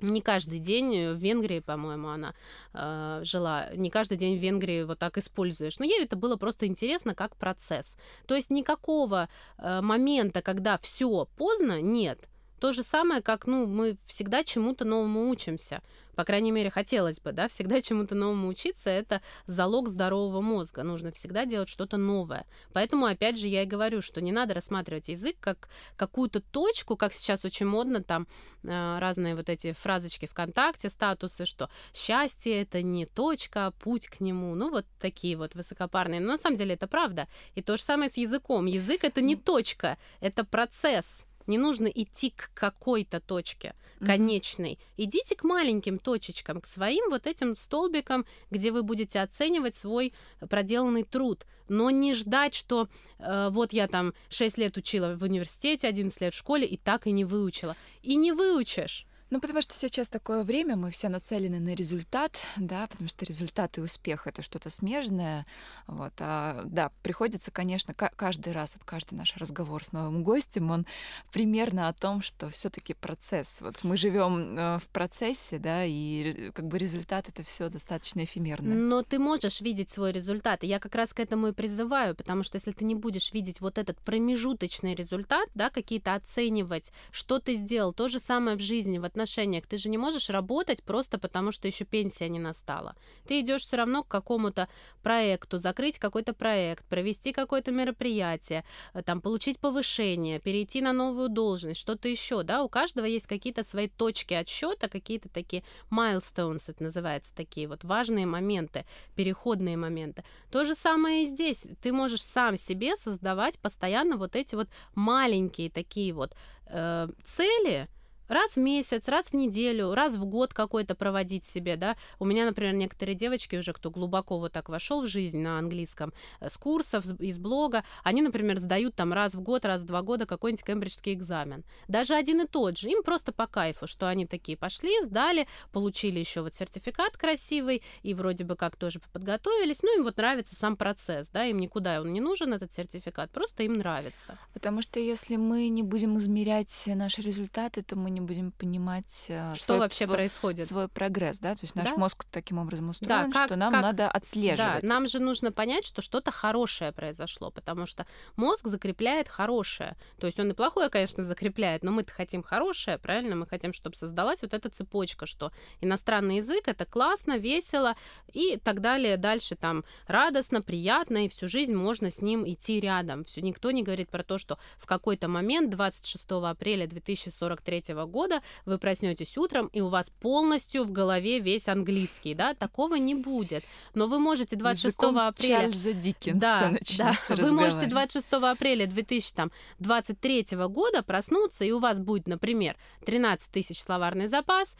не 0.00 0.20
каждый 0.20 0.58
день 0.58 1.14
в 1.14 1.16
Венгрии, 1.16 1.60
по-моему, 1.60 2.08
она 2.08 2.34
э, 2.74 3.20
жила, 3.24 3.70
не 3.74 3.90
каждый 3.90 4.18
день 4.18 4.38
в 4.38 4.42
Венгрии 4.42 4.82
вот 4.82 4.98
так 4.98 5.16
используешь. 5.18 5.78
Но 5.78 5.84
ей 5.84 6.04
это 6.04 6.16
было 6.16 6.36
просто 6.36 6.66
интересно 6.66 7.14
как 7.14 7.36
процесс. 7.36 7.96
То 8.26 8.34
есть 8.34 8.50
никакого 8.50 9.28
э, 9.58 9.80
момента, 9.80 10.42
когда 10.42 10.78
все 10.78 11.26
поздно, 11.36 11.80
нет. 11.80 12.28
То 12.60 12.72
же 12.72 12.82
самое, 12.82 13.22
как, 13.22 13.46
ну, 13.46 13.66
мы 13.66 13.96
всегда 14.06 14.42
чему-то 14.42 14.84
новому 14.84 15.28
учимся. 15.28 15.82
По 16.16 16.24
крайней 16.24 16.50
мере, 16.50 16.70
хотелось 16.70 17.20
бы, 17.20 17.32
да, 17.32 17.46
всегда 17.48 17.82
чему-то 17.82 18.14
новому 18.14 18.48
учиться, 18.48 18.88
это 18.88 19.20
залог 19.46 19.88
здорового 19.88 20.40
мозга. 20.40 20.82
Нужно 20.82 21.12
всегда 21.12 21.44
делать 21.44 21.68
что-то 21.68 21.98
новое. 21.98 22.46
Поэтому, 22.72 23.04
опять 23.04 23.38
же, 23.38 23.46
я 23.46 23.62
и 23.62 23.66
говорю, 23.66 24.00
что 24.00 24.22
не 24.22 24.32
надо 24.32 24.54
рассматривать 24.54 25.08
язык 25.08 25.36
как 25.38 25.68
какую-то 25.96 26.40
точку, 26.40 26.96
как 26.96 27.12
сейчас 27.12 27.44
очень 27.44 27.66
модно, 27.66 28.02
там 28.02 28.26
э, 28.64 28.98
разные 28.98 29.34
вот 29.34 29.50
эти 29.50 29.72
фразочки 29.72 30.26
ВКонтакте, 30.26 30.88
статусы, 30.88 31.44
что 31.44 31.68
счастье 31.92 32.62
это 32.62 32.80
не 32.80 33.04
точка, 33.04 33.66
а 33.66 33.70
путь 33.72 34.08
к 34.08 34.20
нему. 34.20 34.54
Ну, 34.54 34.70
вот 34.70 34.86
такие 34.98 35.36
вот 35.36 35.54
высокопарные. 35.54 36.20
Но 36.20 36.32
на 36.32 36.38
самом 36.38 36.56
деле 36.56 36.74
это 36.74 36.86
правда. 36.86 37.28
И 37.54 37.62
то 37.62 37.76
же 37.76 37.82
самое 37.82 38.08
с 38.08 38.16
языком. 38.16 38.64
Язык 38.64 39.04
это 39.04 39.20
не 39.20 39.36
точка, 39.36 39.98
это 40.20 40.44
процесс. 40.44 41.25
Не 41.46 41.58
нужно 41.58 41.86
идти 41.86 42.30
к 42.30 42.50
какой-то 42.54 43.20
точке 43.20 43.74
конечной. 44.04 44.72
Mm-hmm. 44.72 45.04
Идите 45.04 45.36
к 45.36 45.44
маленьким 45.44 45.98
точечкам, 45.98 46.60
к 46.60 46.66
своим 46.66 47.08
вот 47.10 47.26
этим 47.26 47.56
столбикам, 47.56 48.26
где 48.50 48.70
вы 48.70 48.82
будете 48.82 49.20
оценивать 49.20 49.76
свой 49.76 50.12
проделанный 50.48 51.04
труд. 51.04 51.46
Но 51.68 51.90
не 51.90 52.14
ждать, 52.14 52.54
что 52.54 52.88
э, 53.18 53.48
вот 53.50 53.72
я 53.72 53.88
там 53.88 54.14
6 54.28 54.58
лет 54.58 54.76
учила 54.76 55.16
в 55.16 55.22
университете, 55.22 55.88
11 55.88 56.20
лет 56.20 56.34
в 56.34 56.36
школе 56.36 56.66
и 56.66 56.76
так 56.76 57.06
и 57.06 57.12
не 57.12 57.24
выучила. 57.24 57.76
И 58.02 58.16
не 58.16 58.32
выучишь. 58.32 59.06
Ну, 59.30 59.40
потому 59.40 59.60
что 59.60 59.74
сейчас 59.74 60.06
такое 60.06 60.44
время, 60.44 60.76
мы 60.76 60.90
все 60.90 61.08
нацелены 61.08 61.58
на 61.58 61.74
результат, 61.74 62.38
да, 62.56 62.86
потому 62.86 63.08
что 63.08 63.24
результат 63.24 63.76
и 63.76 63.80
успех— 63.80 64.26
это 64.28 64.40
что-то 64.42 64.70
смежное, 64.70 65.46
вот, 65.88 66.12
а, 66.20 66.62
да, 66.64 66.92
приходится, 67.02 67.50
конечно, 67.50 67.92
каждый 67.94 68.52
раз, 68.52 68.76
вот 68.76 68.84
каждый 68.84 69.14
наш 69.14 69.36
разговор 69.36 69.84
с 69.84 69.90
новым 69.90 70.22
гостем, 70.22 70.70
он 70.70 70.86
примерно 71.32 71.88
о 71.88 71.92
том, 71.92 72.22
что 72.22 72.50
все 72.50 72.70
таки 72.70 72.94
процесс, 72.94 73.58
вот 73.60 73.82
мы 73.82 73.96
живем 73.96 74.56
э, 74.56 74.78
в 74.78 74.88
процессе, 74.90 75.58
да, 75.58 75.84
и 75.84 76.52
как 76.52 76.68
бы 76.68 76.78
результат— 76.78 77.28
это 77.28 77.42
все 77.42 77.68
достаточно 77.68 78.22
эфемерно. 78.22 78.76
Но 78.76 79.02
ты 79.02 79.18
можешь 79.18 79.60
видеть 79.60 79.90
свой 79.90 80.12
результат, 80.12 80.62
и 80.62 80.68
я 80.68 80.78
как 80.78 80.94
раз 80.94 81.12
к 81.12 81.18
этому 81.18 81.48
и 81.48 81.52
призываю, 81.52 82.14
потому 82.14 82.44
что 82.44 82.58
если 82.58 82.70
ты 82.70 82.84
не 82.84 82.94
будешь 82.94 83.32
видеть 83.32 83.60
вот 83.60 83.76
этот 83.78 84.00
промежуточный 84.02 84.94
результат, 84.94 85.48
да, 85.54 85.70
какие-то 85.70 86.14
оценивать, 86.14 86.92
что 87.10 87.40
ты 87.40 87.56
сделал, 87.56 87.92
то 87.92 88.06
же 88.08 88.20
самое 88.20 88.56
в 88.56 88.60
жизни, 88.60 88.98
вот 88.98 89.15
отношениях. 89.16 89.66
Ты 89.66 89.78
же 89.78 89.88
не 89.88 89.98
можешь 89.98 90.30
работать 90.30 90.82
просто 90.82 91.18
потому, 91.18 91.52
что 91.52 91.66
еще 91.66 91.84
пенсия 91.84 92.28
не 92.28 92.38
настала. 92.38 92.94
Ты 93.26 93.40
идешь 93.40 93.62
все 93.62 93.76
равно 93.76 94.02
к 94.02 94.08
какому-то 94.08 94.68
проекту, 95.02 95.58
закрыть 95.58 95.98
какой-то 95.98 96.34
проект, 96.34 96.84
провести 96.84 97.32
какое-то 97.32 97.72
мероприятие, 97.72 98.64
э, 98.94 99.02
там, 99.02 99.20
получить 99.20 99.58
повышение, 99.58 100.38
перейти 100.38 100.82
на 100.82 100.92
новую 100.92 101.28
должность, 101.28 101.80
что-то 101.80 102.08
еще, 102.08 102.42
да, 102.42 102.62
у 102.62 102.68
каждого 102.68 103.06
есть 103.06 103.26
какие-то 103.26 103.64
свои 103.64 103.88
точки 103.88 104.34
отсчета, 104.34 104.88
какие-то 104.88 105.28
такие 105.28 105.62
milestones, 105.90 106.64
это 106.66 106.84
называется, 106.84 107.34
такие 107.34 107.68
вот 107.68 107.84
важные 107.84 108.26
моменты, 108.26 108.84
переходные 109.14 109.76
моменты. 109.76 110.24
То 110.50 110.64
же 110.64 110.74
самое 110.74 111.24
и 111.24 111.26
здесь. 111.26 111.66
Ты 111.80 111.92
можешь 111.92 112.22
сам 112.22 112.56
себе 112.56 112.96
создавать 112.96 113.58
постоянно 113.58 114.16
вот 114.16 114.36
эти 114.36 114.54
вот 114.54 114.68
маленькие 114.94 115.70
такие 115.70 116.12
вот 116.12 116.36
э, 116.66 117.08
цели, 117.24 117.88
раз 118.28 118.52
в 118.52 118.58
месяц, 118.58 119.08
раз 119.08 119.26
в 119.26 119.34
неделю, 119.34 119.94
раз 119.94 120.16
в 120.16 120.24
год 120.24 120.54
какой-то 120.54 120.94
проводить 120.94 121.44
себе, 121.44 121.76
да. 121.76 121.96
У 122.18 122.24
меня, 122.24 122.44
например, 122.44 122.74
некоторые 122.74 123.14
девочки 123.14 123.56
уже, 123.56 123.72
кто 123.72 123.90
глубоко 123.90 124.38
вот 124.38 124.52
так 124.52 124.68
вошел 124.68 125.02
в 125.02 125.06
жизнь 125.06 125.38
на 125.38 125.58
английском, 125.58 126.12
э, 126.40 126.48
с 126.48 126.56
курсов, 126.56 127.04
из 127.20 127.38
блога, 127.38 127.84
они, 128.02 128.22
например, 128.22 128.58
сдают 128.58 128.94
там 128.94 129.12
раз 129.12 129.34
в 129.34 129.40
год, 129.40 129.64
раз 129.64 129.82
в 129.82 129.84
два 129.84 130.02
года 130.02 130.26
какой-нибудь 130.26 130.64
кембриджский 130.64 131.14
экзамен. 131.14 131.64
Даже 131.88 132.14
один 132.14 132.42
и 132.42 132.46
тот 132.46 132.78
же. 132.78 132.88
Им 132.88 133.02
просто 133.02 133.32
по 133.32 133.46
кайфу, 133.46 133.86
что 133.86 134.08
они 134.08 134.26
такие 134.26 134.56
пошли, 134.56 134.90
сдали, 135.04 135.46
получили 135.72 136.18
еще 136.18 136.42
вот 136.42 136.54
сертификат 136.54 137.16
красивый, 137.16 137.82
и 138.02 138.14
вроде 138.14 138.44
бы 138.44 138.56
как 138.56 138.76
тоже 138.76 139.00
подготовились. 139.12 139.82
Ну, 139.82 139.98
им 139.98 140.04
вот 140.04 140.16
нравится 140.16 140.54
сам 140.54 140.76
процесс, 140.76 141.28
да, 141.28 141.44
им 141.44 141.58
никуда 141.58 142.00
он 142.00 142.12
не 142.12 142.20
нужен, 142.20 142.52
этот 142.52 142.72
сертификат, 142.72 143.30
просто 143.30 143.62
им 143.62 143.74
нравится. 143.74 144.38
Потому 144.52 144.82
что 144.82 145.00
если 145.00 145.36
мы 145.36 145.68
не 145.68 145.82
будем 145.82 146.18
измерять 146.18 146.84
наши 146.86 147.22
результаты, 147.22 147.82
то 147.82 147.96
мы 147.96 148.10
не 148.16 148.20
будем 148.22 148.50
понимать, 148.50 149.26
э, 149.28 149.54
что 149.54 149.64
свой, 149.64 149.78
вообще 149.80 150.04
свой, 150.04 150.16
происходит, 150.16 150.66
свой 150.66 150.88
прогресс, 150.88 151.38
да, 151.38 151.54
то 151.54 151.60
есть 151.62 151.74
наш 151.74 151.90
да? 151.90 151.96
мозг 151.96 152.24
таким 152.30 152.58
образом 152.58 152.88
устроен, 152.88 153.30
да, 153.30 153.30
как, 153.30 153.46
что 153.46 153.56
нам 153.56 153.72
как... 153.72 153.82
надо 153.82 154.08
отслеживать. 154.08 154.82
Да, 154.82 154.88
нам 154.88 155.06
же 155.06 155.18
нужно 155.18 155.52
понять, 155.52 155.86
что 155.86 156.00
что-то 156.00 156.30
хорошее 156.30 156.92
произошло, 156.92 157.50
потому 157.50 157.86
что 157.86 158.06
мозг 158.36 158.66
закрепляет 158.66 159.28
хорошее, 159.28 159.96
то 160.18 160.26
есть 160.26 160.40
он 160.40 160.50
и 160.50 160.54
плохое, 160.54 160.88
конечно, 160.88 161.24
закрепляет, 161.24 161.82
но 161.84 161.92
мы-то 161.92 162.12
хотим 162.12 162.42
хорошее, 162.42 162.98
правильно, 162.98 163.36
мы 163.36 163.46
хотим, 163.46 163.72
чтобы 163.72 163.96
создалась 163.96 164.42
вот 164.42 164.54
эта 164.54 164.70
цепочка, 164.70 165.26
что 165.26 165.52
иностранный 165.80 166.38
язык 166.38 166.68
это 166.68 166.86
классно, 166.86 167.36
весело 167.36 167.94
и 168.32 168.56
так 168.56 168.80
далее, 168.80 169.16
дальше 169.16 169.56
там 169.56 169.84
радостно, 170.06 170.62
приятно 170.62 171.26
и 171.26 171.28
всю 171.28 171.48
жизнь 171.48 171.74
можно 171.74 172.10
с 172.10 172.22
ним 172.22 172.48
идти 172.48 172.80
рядом. 172.80 173.24
Все 173.24 173.42
никто 173.42 173.70
не 173.70 173.82
говорит 173.82 174.08
про 174.08 174.22
то, 174.22 174.38
что 174.38 174.58
в 174.78 174.86
какой-то 174.86 175.28
момент 175.28 175.70
26 175.70 176.26
апреля 176.30 176.86
2043 176.86 177.84
года 178.06 178.42
вы 178.64 178.78
проснетесь 178.78 179.36
утром, 179.36 179.66
и 179.68 179.80
у 179.80 179.88
вас 179.88 180.10
полностью 180.20 180.84
в 180.84 180.92
голове 180.92 181.40
весь 181.40 181.68
английский, 181.68 182.34
да, 182.34 182.54
такого 182.54 182.94
не 182.96 183.14
будет. 183.14 183.64
Но 183.94 184.06
вы 184.06 184.18
можете 184.18 184.56
26 184.56 184.84
Языком 184.84 185.18
апреля... 185.18 185.62
Чарльза 185.62 185.92
Диккенса 185.92 186.78
да, 186.98 187.18
да, 187.28 187.36
вы 187.36 187.52
можете 187.52 187.86
26 187.86 188.26
апреля 188.32 188.86
2023 188.86 190.46
года 190.68 191.02
проснуться, 191.02 191.64
и 191.64 191.72
у 191.72 191.78
вас 191.78 191.98
будет, 191.98 192.26
например, 192.26 192.76
13 193.04 193.50
тысяч 193.50 193.80
словарный 193.80 194.28
запас, 194.28 194.76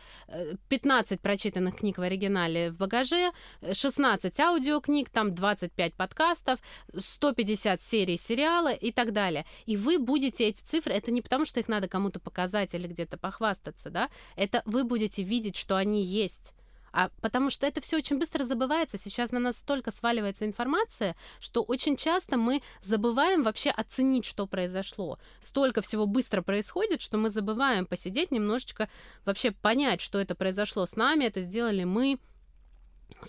15 0.69 1.13
э, 1.13 1.23
прочитанных 1.23 1.77
книг 1.77 1.99
в 1.99 2.03
оригинале 2.03 2.71
в 2.71 2.77
багаже, 2.77 3.33
16 3.73 4.39
аудиокниг, 4.41 5.11
там 5.11 5.35
25 5.35 5.95
подкастов, 5.95 6.61
150 6.97 7.81
серий 7.81 8.17
сериала 8.17 8.73
и 8.73 8.93
так 8.93 9.13
далее. 9.13 9.45
И 9.67 9.77
вы 9.77 9.99
будете 9.99 10.45
эти 10.45 10.61
цифры, 10.63 10.95
это 10.95 11.11
не 11.11 11.23
потому, 11.23 11.45
что 11.45 11.61
их 11.61 11.69
надо 11.69 11.89
кому-то 11.89 12.21
показать 12.21 12.75
или 12.75 12.87
где-то 12.87 13.16
похвастаться, 13.17 13.91
да, 13.91 14.09
это 14.37 14.63
вы 14.65 14.85
будете 14.85 15.23
видеть, 15.23 15.57
что 15.57 15.77
они 15.77 16.05
есть. 16.05 16.53
А 16.97 17.11
потому 17.21 17.51
что 17.51 17.67
это 17.67 17.83
все 17.83 17.99
очень 17.99 18.19
быстро 18.19 18.45
забывается. 18.45 18.97
Сейчас 18.99 19.31
на 19.31 19.39
нас 19.39 19.59
столько 19.59 19.91
сваливается 19.91 20.47
информация, 20.47 21.15
что 21.41 21.63
очень 21.63 21.95
часто 21.95 22.39
мы 22.39 22.63
забываем 22.81 23.43
вообще 23.43 23.69
оценить, 23.69 24.25
что 24.25 24.47
произошло. 24.47 25.19
Столько 25.43 25.83
всего 25.83 26.07
быстро 26.07 26.41
происходит, 26.41 27.03
что 27.03 27.19
мы 27.19 27.29
забываем 27.29 27.85
посидеть 27.85 28.31
немножечко, 28.31 28.89
вообще 29.27 29.51
понять, 29.51 30.01
что 30.01 30.19
это 30.19 30.35
произошло 30.35 30.87
с 30.87 30.97
нами, 30.97 31.25
это 31.25 31.43
сделали 31.43 31.85
мы, 31.85 32.19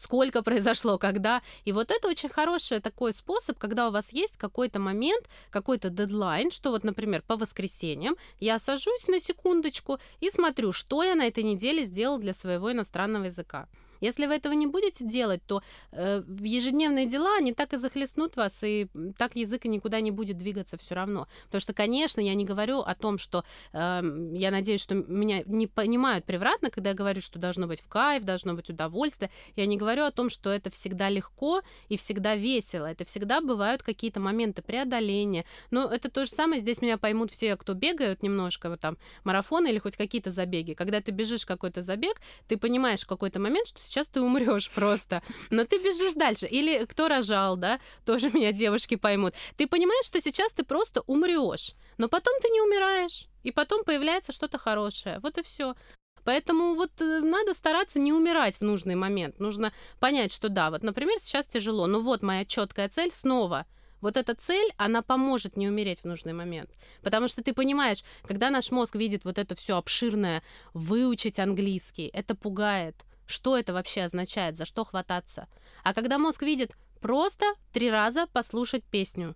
сколько 0.01 0.41
произошло, 0.43 0.97
когда. 0.97 1.41
И 1.65 1.71
вот 1.71 1.91
это 1.91 2.07
очень 2.07 2.29
хороший 2.29 2.79
такой 2.79 3.13
способ, 3.13 3.57
когда 3.57 3.87
у 3.87 3.91
вас 3.91 4.11
есть 4.11 4.37
какой-то 4.37 4.79
момент, 4.79 5.25
какой-то 5.49 5.89
дедлайн, 5.89 6.51
что 6.51 6.71
вот, 6.71 6.83
например, 6.83 7.21
по 7.21 7.35
воскресеньям 7.35 8.15
я 8.39 8.59
сажусь 8.59 9.07
на 9.07 9.19
секундочку 9.19 9.99
и 10.19 10.29
смотрю, 10.29 10.71
что 10.71 11.03
я 11.03 11.15
на 11.15 11.27
этой 11.27 11.43
неделе 11.43 11.85
сделал 11.85 12.17
для 12.19 12.33
своего 12.33 12.71
иностранного 12.71 13.25
языка. 13.25 13.67
Если 14.01 14.25
вы 14.25 14.35
этого 14.35 14.53
не 14.53 14.67
будете 14.67 15.05
делать, 15.05 15.41
то 15.45 15.61
э, 15.91 16.23
ежедневные 16.41 17.05
дела, 17.05 17.35
они 17.37 17.53
так 17.53 17.73
и 17.73 17.77
захлестнут 17.77 18.35
вас, 18.35 18.59
и 18.63 18.87
так 19.17 19.35
язык 19.35 19.65
никуда 19.65 19.99
не 19.99 20.11
будет 20.11 20.37
двигаться 20.37 20.77
все 20.77 20.95
равно. 20.95 21.27
Потому 21.45 21.61
что, 21.61 21.73
конечно, 21.73 22.21
я 22.21 22.33
не 22.33 22.45
говорю 22.45 22.79
о 22.79 22.95
том, 22.95 23.17
что 23.17 23.43
э, 23.73 24.01
я 24.33 24.51
надеюсь, 24.51 24.81
что 24.81 24.95
меня 24.95 25.43
не 25.45 25.67
понимают 25.67 26.25
превратно, 26.25 26.69
когда 26.69 26.89
я 26.89 26.95
говорю, 26.95 27.21
что 27.21 27.39
должно 27.39 27.67
быть 27.67 27.81
в 27.81 27.87
кайф, 27.87 28.23
должно 28.23 28.53
быть 28.53 28.69
удовольствие. 28.69 29.31
Я 29.55 29.65
не 29.65 29.77
говорю 29.77 30.03
о 30.03 30.11
том, 30.11 30.29
что 30.29 30.49
это 30.49 30.69
всегда 30.69 31.09
легко 31.09 31.61
и 31.89 31.97
всегда 31.97 32.35
весело. 32.35 32.85
Это 32.85 33.05
всегда 33.05 33.41
бывают 33.41 33.83
какие-то 33.83 34.19
моменты 34.19 34.61
преодоления. 34.61 35.45
Но 35.71 35.85
это 35.85 36.09
то 36.09 36.25
же 36.25 36.31
самое, 36.31 36.61
здесь 36.61 36.81
меня 36.81 36.97
поймут 36.97 37.31
все, 37.31 37.55
кто 37.55 37.73
бегают 37.73 38.23
немножко, 38.23 38.69
вот 38.69 38.79
там, 38.79 38.97
марафоны 39.23 39.69
или 39.69 39.79
хоть 39.79 39.97
какие-то 39.97 40.31
забеги. 40.31 40.73
Когда 40.73 41.01
ты 41.01 41.11
бежишь 41.11 41.45
какой-то 41.45 41.81
забег, 41.81 42.21
ты 42.47 42.57
понимаешь 42.57 43.01
в 43.01 43.07
какой-то 43.07 43.39
момент, 43.39 43.67
что 43.67 43.79
сейчас 43.87 44.07
ты 44.07 44.21
умрешь 44.21 44.69
просто. 44.71 45.21
Но 45.49 45.65
ты 45.65 45.77
бежишь 45.79 46.13
дальше. 46.13 46.47
Или 46.47 46.85
кто 46.85 47.07
рожал, 47.07 47.57
да, 47.57 47.79
тоже 48.05 48.29
меня 48.29 48.51
девушки 48.51 48.95
поймут. 48.95 49.33
Ты 49.55 49.67
понимаешь, 49.67 50.05
что 50.05 50.21
сейчас 50.21 50.51
ты 50.53 50.63
просто 50.63 51.01
умрешь, 51.07 51.73
но 51.97 52.07
потом 52.07 52.33
ты 52.41 52.49
не 52.49 52.61
умираешь, 52.61 53.25
и 53.43 53.51
потом 53.51 53.83
появляется 53.83 54.31
что-то 54.31 54.57
хорошее. 54.57 55.19
Вот 55.21 55.37
и 55.37 55.43
все. 55.43 55.75
Поэтому 56.23 56.75
вот 56.75 56.91
э, 56.99 57.19
надо 57.21 57.53
стараться 57.53 57.99
не 57.99 58.11
умирать 58.11 58.57
в 58.57 58.61
нужный 58.61 58.95
момент. 58.95 59.39
Нужно 59.39 59.71
понять, 59.99 60.33
что 60.33 60.49
да, 60.49 60.69
вот, 60.71 60.83
например, 60.83 61.17
сейчас 61.21 61.45
тяжело, 61.45 61.87
но 61.87 62.01
вот 62.01 62.21
моя 62.21 62.43
четкая 62.43 62.89
цель 62.89 63.11
снова– 63.11 63.65
вот 64.01 64.15
эта 64.15 64.35
цель, 64.35 64.71
она 64.77 65.01
поможет 65.01 65.57
не 65.57 65.67
умереть 65.67 66.01
в 66.01 66.05
нужный 66.05 66.33
момент. 66.33 66.69
Потому 67.01 67.27
что 67.27 67.43
ты 67.43 67.53
понимаешь, 67.53 68.03
когда 68.23 68.49
наш 68.49 68.71
мозг 68.71 68.95
видит 68.95 69.25
вот 69.25 69.37
это 69.37 69.55
все 69.55 69.77
обширное, 69.77 70.43
выучить 70.73 71.39
английский, 71.39 72.09
это 72.13 72.35
пугает 72.35 72.95
что 73.27 73.57
это 73.57 73.73
вообще 73.73 74.03
означает, 74.03 74.57
за 74.57 74.65
что 74.65 74.83
хвататься. 74.83 75.47
А 75.83 75.93
когда 75.93 76.17
мозг 76.17 76.41
видит 76.41 76.71
просто 76.99 77.45
три 77.71 77.91
раза 77.91 78.25
послушать 78.27 78.83
песню 78.83 79.35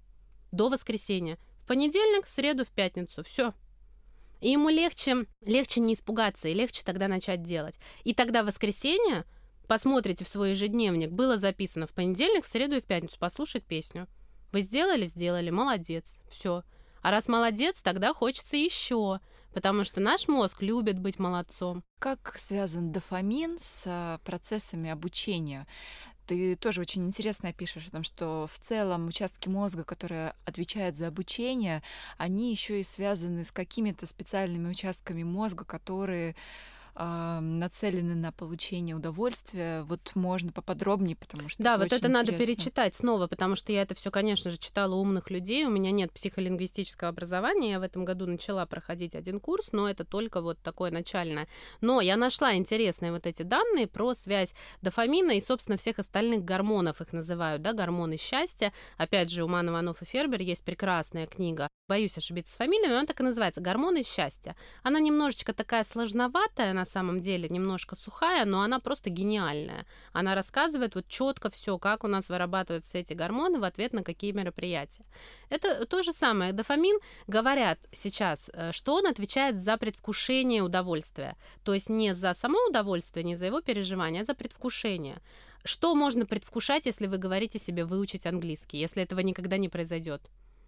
до 0.52 0.70
воскресенья, 0.70 1.38
в 1.64 1.68
понедельник, 1.68 2.26
в 2.26 2.30
среду, 2.30 2.66
в 2.66 2.70
пятницу, 2.70 3.24
все. 3.24 3.54
И 4.40 4.50
ему 4.50 4.70
легче, 4.70 5.28
легче 5.42 5.82
не 5.82 5.94
испугаться, 5.94 6.48
и 6.48 6.54
легче 6.54 6.82
тогда 6.84 7.08
начать 7.08 7.44
делать. 7.44 7.76
И 8.04 8.16
тогда 8.16 8.42
в 8.42 8.48
воскресенье 8.48 9.26
посмотрите 9.68 10.26
в 10.26 10.28
свой 10.28 10.52
ежедневник, 10.52 11.12
было 11.12 11.38
записано 11.38 11.88
в 11.88 11.92
понедельник, 11.92 12.44
в 12.44 12.48
среду 12.48 12.78
и 12.78 12.82
в 12.82 12.86
пятницу 12.86 13.18
послушать 13.20 13.64
песню. 13.64 14.08
Вы 14.52 14.62
сделали, 14.62 15.06
сделали, 15.06 15.50
молодец, 15.50 16.18
все. 16.30 16.64
А 17.02 17.12
раз 17.12 17.28
молодец, 17.28 17.82
тогда 17.82 18.14
хочется 18.14 18.58
еще 18.58 19.20
потому 19.54 19.84
что 19.84 20.00
наш 20.00 20.28
мозг 20.28 20.62
любит 20.62 21.00
быть 21.00 21.20
молодцом. 21.20 21.84
Как 22.00 22.38
связан 22.40 22.92
дофамин 22.92 23.58
с 23.60 23.84
а, 23.86 24.20
процессами 24.24 24.90
обучения? 24.90 25.68
Ты 26.28 26.56
тоже 26.56 26.82
очень 26.82 27.06
интересно 27.06 27.52
пишешь 27.52 27.88
о 27.88 27.92
том, 27.92 28.04
что 28.04 28.48
в 28.52 28.58
целом 28.60 29.08
участки 29.08 29.50
мозга, 29.50 29.84
которые 29.84 30.34
отвечают 30.46 30.96
за 30.96 31.08
обучение, 31.08 31.84
они 32.18 32.52
еще 32.52 32.80
и 32.80 32.84
связаны 32.84 33.44
с 33.44 33.52
какими-то 33.52 34.06
специальными 34.06 34.70
участками 34.70 35.24
мозга, 35.24 35.66
которые 35.66 36.36
нацелены 36.96 38.16
на 38.16 38.32
получение 38.32 38.96
удовольствия. 38.96 39.84
Вот 39.84 40.12
можно 40.16 40.52
поподробнее, 40.52 41.16
потому 41.16 41.50
что 41.50 41.62
да, 41.62 41.76
это 41.76 41.84
вот 41.84 41.94
это 41.94 42.08
надо 42.10 42.32
перечитать 42.32 42.96
снова, 42.96 43.28
потому 43.28 43.56
что 43.56 43.72
я 43.72 43.82
это 43.82 43.96
все, 43.96 44.12
конечно 44.12 44.52
же, 44.52 44.58
читала 44.58 44.96
умных 44.96 45.30
людей. 45.30 45.66
У 45.66 45.70
меня 45.70 45.92
нет 45.92 46.12
психолингвистического 46.12 47.10
образования, 47.10 47.72
я 47.72 47.80
в 47.80 47.84
этом 47.84 48.06
году 48.06 48.26
начала 48.28 48.66
проходить 48.66 49.16
один 49.16 49.40
курс, 49.40 49.70
но 49.72 49.90
это 49.90 50.06
только 50.06 50.42
вот 50.42 50.60
такое 50.60 50.92
начальное. 50.92 51.48
Но 51.80 52.02
я 52.02 52.18
нашла 52.18 52.56
интересные 52.56 53.12
вот 53.12 53.26
эти 53.26 53.44
данные 53.44 53.88
про 53.88 54.14
связь 54.14 54.54
дофамина 54.82 55.32
и, 55.32 55.42
собственно, 55.42 55.78
всех 55.78 56.00
остальных 56.00 56.44
гормонов 56.44 57.02
их 57.02 57.14
называют, 57.14 57.62
да, 57.62 57.74
гормоны 57.74 58.18
счастья. 58.18 58.74
Опять 58.98 59.32
же, 59.32 59.44
у 59.44 59.48
Мана 59.48 59.70
Иванов 59.70 60.02
и 60.02 60.06
Фербер 60.06 60.42
есть 60.42 60.64
прекрасная 60.64 61.28
книга. 61.28 61.68
Боюсь 61.88 62.18
ошибиться 62.18 62.54
с 62.54 62.58
фамилией, 62.58 62.88
но 62.88 63.00
она 63.00 63.06
так 63.06 63.20
и 63.20 63.24
называется 63.24 63.60
«Гормоны 63.60 64.04
счастья». 64.04 64.56
Она 64.82 65.00
немножечко 65.02 65.54
такая 65.54 65.84
сложноватая, 65.84 66.72
на 66.82 66.86
самом 66.86 67.22
деле 67.22 67.48
немножко 67.50 67.96
сухая, 67.96 68.46
но 68.46 68.62
она 68.62 68.80
просто 68.80 69.10
гениальная. 69.12 69.86
Она 70.14 70.34
рассказывает 70.36 70.96
вот 70.96 71.08
четко 71.08 71.50
все, 71.50 71.78
как 71.78 72.04
у 72.04 72.08
нас 72.08 72.30
вырабатываются 72.30 72.98
эти 72.98 73.14
гормоны 73.14 73.60
в 73.60 73.64
ответ 73.64 73.94
на 73.94 74.04
какие 74.04 74.32
мероприятия. 74.32 75.06
Это 75.50 75.86
то 75.86 76.02
же 76.02 76.12
самое. 76.12 76.54
Дофамин, 76.54 77.00
говорят 77.28 77.78
сейчас, 77.92 78.50
э, 78.54 78.72
что 78.72 78.96
он 78.96 79.06
отвечает 79.06 79.58
за 79.58 79.78
предвкушение 79.78 80.64
удовольствия. 80.64 81.36
То 81.64 81.74
есть 81.76 81.90
не 81.90 82.16
за 82.16 82.34
само 82.34 82.58
удовольствие, 82.70 83.24
не 83.24 83.36
за 83.36 83.46
его 83.46 83.62
переживание, 83.62 84.24
а 84.24 84.26
за 84.26 84.34
предвкушение. 84.34 85.22
Что 85.64 85.94
можно 85.96 86.26
предвкушать, 86.26 86.88
если 86.88 87.06
вы 87.08 87.20
говорите 87.20 87.60
себе 87.60 87.86
выучить 87.86 88.26
английский, 88.26 88.80
если 88.80 89.04
этого 89.04 89.20
никогда 89.20 89.58
не 89.58 89.70
произойдет? 89.70 90.22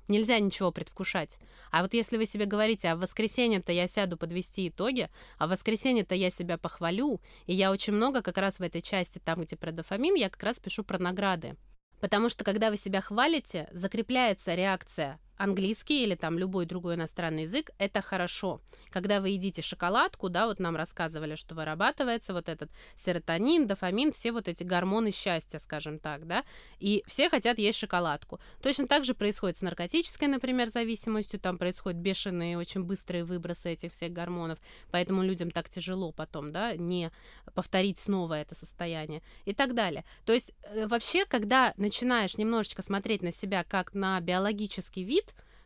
Нельзя 0.07 0.39
ничего 0.39 0.71
предвкушать. 0.71 1.37
А 1.71 1.81
вот 1.81 1.93
если 1.93 2.17
вы 2.17 2.25
себе 2.25 2.45
говорите, 2.45 2.89
а 2.89 2.95
в 2.95 2.99
воскресенье-то 2.99 3.71
я 3.71 3.87
сяду 3.87 4.17
подвести 4.17 4.67
итоги, 4.67 5.09
а 5.37 5.47
в 5.47 5.51
воскресенье-то 5.51 6.13
я 6.13 6.29
себя 6.29 6.57
похвалю, 6.57 7.21
и 7.45 7.53
я 7.55 7.71
очень 7.71 7.93
много 7.93 8.21
как 8.21 8.37
раз 8.37 8.59
в 8.59 8.61
этой 8.61 8.81
части, 8.81 9.19
там, 9.23 9.41
где 9.41 9.55
про 9.55 9.71
дофамин, 9.71 10.15
я 10.15 10.29
как 10.29 10.43
раз 10.43 10.59
пишу 10.59 10.83
про 10.83 10.99
награды. 10.99 11.55
Потому 11.99 12.29
что 12.29 12.43
когда 12.43 12.69
вы 12.69 12.77
себя 12.77 12.99
хвалите, 12.99 13.69
закрепляется 13.71 14.55
реакция 14.55 15.19
английский 15.37 16.03
или 16.03 16.15
там 16.15 16.37
любой 16.37 16.65
другой 16.65 16.95
иностранный 16.95 17.43
язык, 17.43 17.71
это 17.77 18.01
хорошо. 18.01 18.61
Когда 18.89 19.21
вы 19.21 19.29
едите 19.29 19.61
шоколадку, 19.61 20.29
да, 20.29 20.45
вот 20.45 20.59
нам 20.59 20.75
рассказывали, 20.75 21.35
что 21.35 21.55
вырабатывается 21.55 22.33
вот 22.33 22.49
этот 22.49 22.71
серотонин, 22.97 23.67
дофамин, 23.67 24.11
все 24.11 24.31
вот 24.31 24.47
эти 24.47 24.63
гормоны 24.63 25.11
счастья, 25.11 25.59
скажем 25.59 25.99
так, 25.99 26.27
да, 26.27 26.43
и 26.79 27.03
все 27.07 27.29
хотят 27.29 27.57
есть 27.57 27.79
шоколадку. 27.79 28.39
Точно 28.61 28.87
так 28.87 29.05
же 29.05 29.13
происходит 29.13 29.57
с 29.57 29.61
наркотической, 29.61 30.27
например, 30.27 30.69
зависимостью, 30.69 31.39
там 31.39 31.57
происходят 31.57 31.99
бешеные, 31.99 32.57
очень 32.57 32.83
быстрые 32.83 33.23
выбросы 33.23 33.73
этих 33.73 33.93
всех 33.93 34.11
гормонов, 34.11 34.59
поэтому 34.91 35.23
людям 35.23 35.51
так 35.51 35.69
тяжело 35.69 36.11
потом, 36.11 36.51
да, 36.51 36.75
не 36.75 37.11
повторить 37.53 37.99
снова 37.99 38.35
это 38.35 38.55
состояние 38.55 39.21
и 39.45 39.53
так 39.53 39.73
далее. 39.73 40.05
То 40.25 40.33
есть 40.33 40.51
э, 40.63 40.87
вообще, 40.87 41.25
когда 41.25 41.73
начинаешь 41.77 42.37
немножечко 42.37 42.83
смотреть 42.83 43.23
на 43.23 43.31
себя 43.31 43.63
как 43.63 43.93
на 43.93 44.19
биологический 44.21 45.03
вид, 45.03 45.22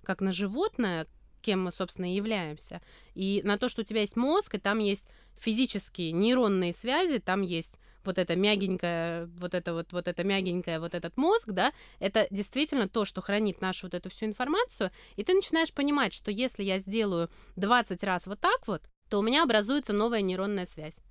как 0.07 0.21
на 0.21 0.31
животное, 0.31 1.05
кем 1.41 1.65
мы, 1.65 1.71
собственно, 1.73 2.09
и 2.09 2.15
являемся, 2.15 2.81
и 3.13 3.41
на 3.43 3.57
то, 3.57 3.67
что 3.67 3.81
у 3.81 3.83
тебя 3.83 3.99
есть 3.99 4.15
мозг, 4.15 4.55
и 4.55 4.57
там 4.57 4.79
есть 4.79 5.05
физические 5.37 6.13
нейронные 6.13 6.73
связи, 6.73 7.19
там 7.19 7.41
есть 7.41 7.77
вот 8.05 8.17
это 8.17 8.37
мягенькое, 8.37 9.25
вот 9.37 9.53
это 9.53 9.73
вот, 9.73 9.91
вот 9.91 10.07
это 10.07 10.23
мягенькое, 10.23 10.79
вот 10.79 10.95
этот 10.95 11.17
мозг, 11.17 11.49
да, 11.49 11.73
это 11.99 12.25
действительно 12.31 12.87
то, 12.87 13.03
что 13.03 13.21
хранит 13.21 13.59
нашу 13.59 13.87
вот 13.87 13.95
эту 13.95 14.09
всю 14.09 14.27
информацию, 14.27 14.91
и 15.17 15.25
ты 15.25 15.33
начинаешь 15.33 15.73
понимать, 15.73 16.13
что 16.13 16.31
если 16.31 16.63
я 16.63 16.79
сделаю 16.79 17.29
20 17.57 18.01
раз 18.05 18.27
вот 18.27 18.39
так 18.39 18.65
вот, 18.65 18.81
то 19.09 19.19
у 19.19 19.21
меня 19.21 19.43
образуется 19.43 19.91
новая 19.91 20.21
нейронная 20.21 20.65
связь. 20.65 21.01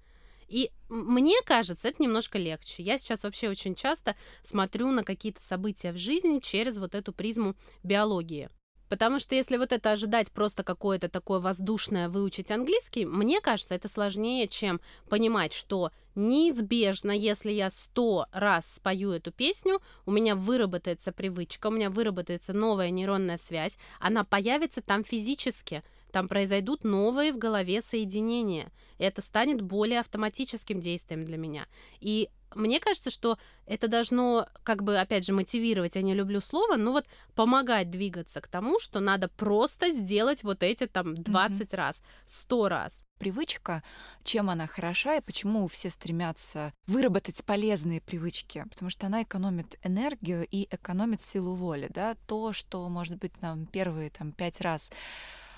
И 0.48 0.70
мне 0.88 1.36
кажется, 1.44 1.88
это 1.88 2.02
немножко 2.02 2.38
легче. 2.38 2.82
Я 2.82 2.96
сейчас 2.98 3.24
вообще 3.24 3.50
очень 3.50 3.74
часто 3.74 4.16
смотрю 4.42 4.90
на 4.90 5.04
какие-то 5.04 5.42
события 5.44 5.92
в 5.92 5.98
жизни 5.98 6.38
через 6.38 6.78
вот 6.78 6.94
эту 6.94 7.12
призму 7.12 7.56
биологии. 7.82 8.48
Потому 8.88 9.18
что 9.18 9.34
если 9.34 9.56
вот 9.56 9.72
это 9.72 9.92
ожидать 9.92 10.30
просто 10.30 10.62
какое-то 10.62 11.08
такое 11.08 11.40
воздушное 11.40 12.08
выучить 12.08 12.50
английский, 12.50 13.04
мне 13.04 13.40
кажется, 13.40 13.74
это 13.74 13.88
сложнее, 13.88 14.48
чем 14.48 14.80
понимать, 15.08 15.52
что 15.52 15.90
неизбежно, 16.14 17.10
если 17.10 17.50
я 17.50 17.70
сто 17.70 18.26
раз 18.32 18.64
спою 18.74 19.10
эту 19.12 19.32
песню, 19.32 19.80
у 20.06 20.10
меня 20.10 20.34
выработается 20.34 21.12
привычка, 21.12 21.66
у 21.68 21.70
меня 21.70 21.90
выработается 21.90 22.52
новая 22.52 22.90
нейронная 22.90 23.38
связь, 23.38 23.76
она 24.00 24.24
появится 24.24 24.80
там 24.80 25.04
физически, 25.04 25.82
там 26.12 26.28
произойдут 26.28 26.84
новые 26.84 27.32
в 27.32 27.38
голове 27.38 27.82
соединения. 27.82 28.72
И 28.98 29.04
это 29.04 29.20
станет 29.20 29.60
более 29.60 30.00
автоматическим 30.00 30.80
действием 30.80 31.24
для 31.24 31.36
меня. 31.36 31.66
И 32.00 32.30
мне 32.54 32.80
кажется, 32.80 33.10
что 33.10 33.38
это 33.66 33.88
должно, 33.88 34.48
как 34.62 34.82
бы, 34.82 34.98
опять 34.98 35.26
же, 35.26 35.32
мотивировать, 35.32 35.96
я 35.96 36.02
не 36.02 36.14
люблю 36.14 36.40
слово, 36.40 36.76
но 36.76 36.92
вот 36.92 37.06
помогать 37.34 37.90
двигаться 37.90 38.40
к 38.40 38.48
тому, 38.48 38.78
что 38.80 39.00
надо 39.00 39.28
просто 39.28 39.90
сделать 39.90 40.42
вот 40.42 40.62
эти 40.62 40.86
там 40.86 41.14
20 41.14 41.60
mm-hmm. 41.60 41.76
раз, 41.76 41.96
100 42.26 42.68
раз. 42.68 42.92
Привычка, 43.18 43.82
чем 44.24 44.50
она 44.50 44.66
хороша 44.66 45.16
и 45.16 45.22
почему 45.22 45.66
все 45.68 45.88
стремятся 45.88 46.74
выработать 46.86 47.42
полезные 47.46 48.02
привычки, 48.02 48.66
потому 48.68 48.90
что 48.90 49.06
она 49.06 49.22
экономит 49.22 49.78
энергию 49.82 50.46
и 50.46 50.68
экономит 50.70 51.22
силу 51.22 51.54
воли, 51.54 51.88
да, 51.88 52.14
то, 52.26 52.52
что, 52.52 52.86
может 52.90 53.16
быть, 53.16 53.40
нам 53.40 53.64
первые 53.64 54.10
там 54.10 54.32
пять 54.32 54.60
раз 54.60 54.90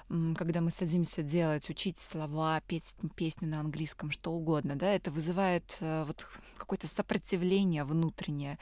когда 0.08 0.60
мы 0.60 0.70
садимся 0.70 1.22
делать, 1.22 1.68
учить 1.68 1.98
слова, 1.98 2.60
петь 2.66 2.94
песню 3.14 3.48
на 3.48 3.60
английском, 3.60 4.10
что 4.10 4.32
угодно, 4.32 4.74
да, 4.74 4.86
это 4.86 5.10
вызывает 5.10 5.76
э, 5.80 6.04
вот 6.06 6.26
какое-то 6.56 6.86
сопротивление 6.86 7.84
внутреннее. 7.84 8.58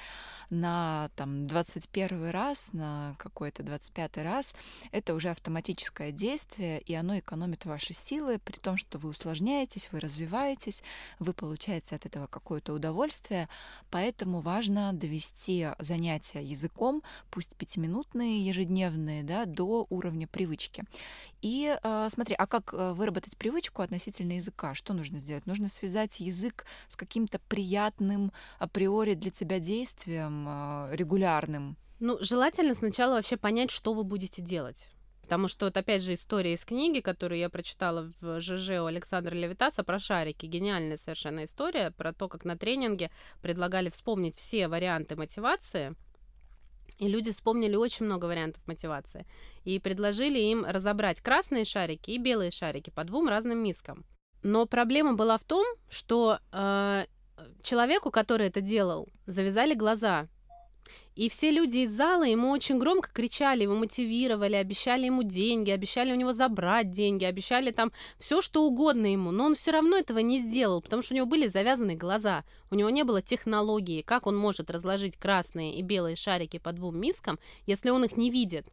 На 0.51 1.11
там 1.17 1.47
21 1.47 2.31
раз, 2.31 2.73
на 2.73 3.15
какой-то 3.19 3.63
25 3.63 4.19
раз 4.19 4.55
это 4.93 5.15
уже 5.15 5.31
автоматическое 5.31 6.13
действие, 6.13 6.81
и 6.81 6.95
оно 6.95 7.19
экономит 7.19 7.65
ваши 7.65 7.95
силы, 7.95 8.39
при 8.39 8.59
том, 8.59 8.77
что 8.77 8.99
вы 8.99 9.11
усложняетесь, 9.11 9.89
вы 9.93 10.01
развиваетесь, 10.01 10.83
вы 11.19 11.33
получаете 11.33 11.97
от 11.97 12.07
этого 12.07 12.27
какое-то 12.27 12.73
удовольствие, 12.73 13.49
поэтому 13.91 14.41
важно 14.41 14.93
довести 14.93 15.69
занятия 15.79 16.43
языком, 16.43 17.03
пусть 17.31 17.57
пятиминутные, 17.57 18.45
ежедневные, 18.45 19.23
да, 19.23 19.47
до 19.47 19.87
уровня 19.91 20.27
привычки. 20.27 20.85
И 21.47 21.79
э, 21.81 22.09
смотри, 22.11 22.35
а 22.37 22.49
как 22.49 22.75
э, 22.75 22.93
выработать 22.93 23.37
привычку 23.37 23.83
относительно 23.83 24.33
языка? 24.33 24.75
Что 24.75 24.95
нужно 24.95 25.21
сделать? 25.21 25.47
Нужно 25.47 25.69
связать 25.69 26.19
язык 26.19 26.67
с 26.89 26.97
каким-то 26.97 27.39
приятным 27.39 28.33
априори 28.59 29.15
для 29.15 29.31
тебя 29.31 29.61
действием 29.61 30.45
э, 30.49 30.97
регулярным. 30.97 31.77
Ну, 32.01 32.19
желательно 32.21 32.75
сначала 32.75 33.15
вообще 33.15 33.37
понять, 33.37 33.71
что 33.71 33.95
вы 33.95 34.03
будете 34.03 34.43
делать. 34.43 34.89
Потому 35.23 35.47
что 35.47 35.67
вот 35.67 35.77
опять 35.77 36.03
же 36.03 36.15
история 36.15 36.53
из 36.53 36.65
книги, 36.65 36.99
которую 36.99 37.39
я 37.39 37.49
прочитала 37.49 38.13
в 38.21 38.41
ЖЖ 38.41 38.81
у 38.81 38.87
Александра 38.87 39.33
Левитаса 39.33 39.85
про 39.85 40.01
шарики. 40.01 40.47
Гениальная 40.47 40.97
совершенно 40.97 41.45
история 41.45 41.93
про 41.93 42.13
то, 42.13 42.29
как 42.29 42.45
на 42.45 42.59
тренинге 42.59 43.13
предлагали 43.41 43.89
вспомнить 43.89 44.35
все 44.35 44.67
варианты 44.67 45.15
мотивации 45.15 45.95
и 46.99 47.09
люди 47.09 47.33
вспомнили 47.33 47.77
очень 47.77 48.07
много 48.07 48.27
вариантов 48.27 48.63
мотивации. 48.67 49.27
И 49.65 49.79
предложили 49.79 50.39
им 50.39 50.65
разобрать 50.65 51.21
красные 51.21 51.65
шарики 51.65 52.11
и 52.11 52.19
белые 52.19 52.51
шарики 52.51 52.91
по 52.91 53.05
двум 53.05 53.29
разным 53.29 53.59
мискам. 53.59 54.05
Но 54.43 54.67
проблема 54.67 55.15
была 55.15 55.39
в 55.39 55.45
том, 55.45 55.67
что 55.89 56.39
э, 56.53 57.07
человеку, 57.63 58.11
который 58.11 58.47
это 58.47 58.61
делал, 58.61 59.09
завязали 59.27 59.75
глаза. 59.75 60.29
И 61.17 61.31
все 61.31 61.51
люди 61.51 61.79
из 61.79 61.93
зала 61.93 62.25
ему 62.25 62.51
очень 62.51 62.79
громко 62.79 63.09
кричали, 63.11 63.63
его 63.63 63.75
мотивировали, 63.75 64.55
обещали 64.55 65.07
ему 65.07 65.23
деньги, 65.23 65.71
обещали 65.71 66.13
у 66.13 66.15
него 66.15 66.35
забрать 66.35 66.93
деньги, 66.93 67.25
обещали 67.25 67.71
там 67.71 67.91
все, 68.19 68.43
что 68.43 68.65
угодно 68.65 69.07
ему. 69.07 69.31
Но 69.31 69.47
он 69.47 69.55
все 69.55 69.71
равно 69.71 69.97
этого 69.97 70.19
не 70.19 70.41
сделал, 70.41 70.83
потому 70.83 71.01
что 71.01 71.15
у 71.15 71.17
него 71.17 71.27
были 71.27 71.49
завязаны 71.49 71.97
глаза. 71.97 72.45
У 72.71 72.75
него 72.75 72.91
не 72.91 73.03
было 73.03 73.23
технологии, 73.23 74.03
как 74.03 74.27
он 74.27 74.37
может 74.37 74.71
разложить 74.71 75.17
красные 75.17 75.77
и 75.77 75.83
белые 75.83 76.17
шарики 76.17 76.59
по 76.59 76.73
двум 76.73 77.01
мискам, 77.01 77.39
если 77.65 77.89
он 77.89 78.05
их 78.05 78.19
не 78.19 78.31
видит. 78.31 78.67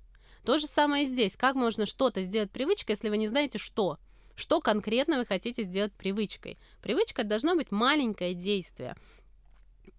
То 0.44 0.60
же 0.60 0.68
самое 0.68 1.06
здесь. 1.06 1.38
Как 1.38 1.56
можно 1.56 1.86
что-то 1.86 2.22
сделать 2.24 2.52
привычкой, 2.52 2.96
если 2.96 3.08
вы 3.08 3.16
не 3.16 3.30
знаете, 3.30 3.58
что? 3.58 4.00
Что 4.36 4.60
конкретно 4.60 5.20
вы 5.20 5.26
хотите 5.26 5.64
сделать 5.64 5.94
привычкой? 5.94 6.58
Привычка 6.82 7.24
должно 7.24 7.56
быть 7.56 7.72
маленькое 7.72 8.34
действие. 8.34 8.98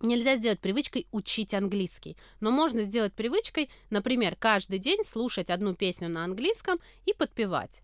Нельзя 0.05 0.37
сделать 0.37 0.61
привычкой 0.61 1.07
учить 1.13 1.55
английский, 1.55 2.19
но 2.39 2.51
можно 2.51 2.85
сделать 2.85 3.15
привычкой, 3.15 3.71
например, 3.89 4.37
каждый 4.39 4.79
день 4.79 5.03
слушать 5.03 5.49
одну 5.49 5.75
песню 5.75 6.11
на 6.11 6.25
английском 6.25 6.79
и 7.07 7.15
подпевать. 7.15 7.81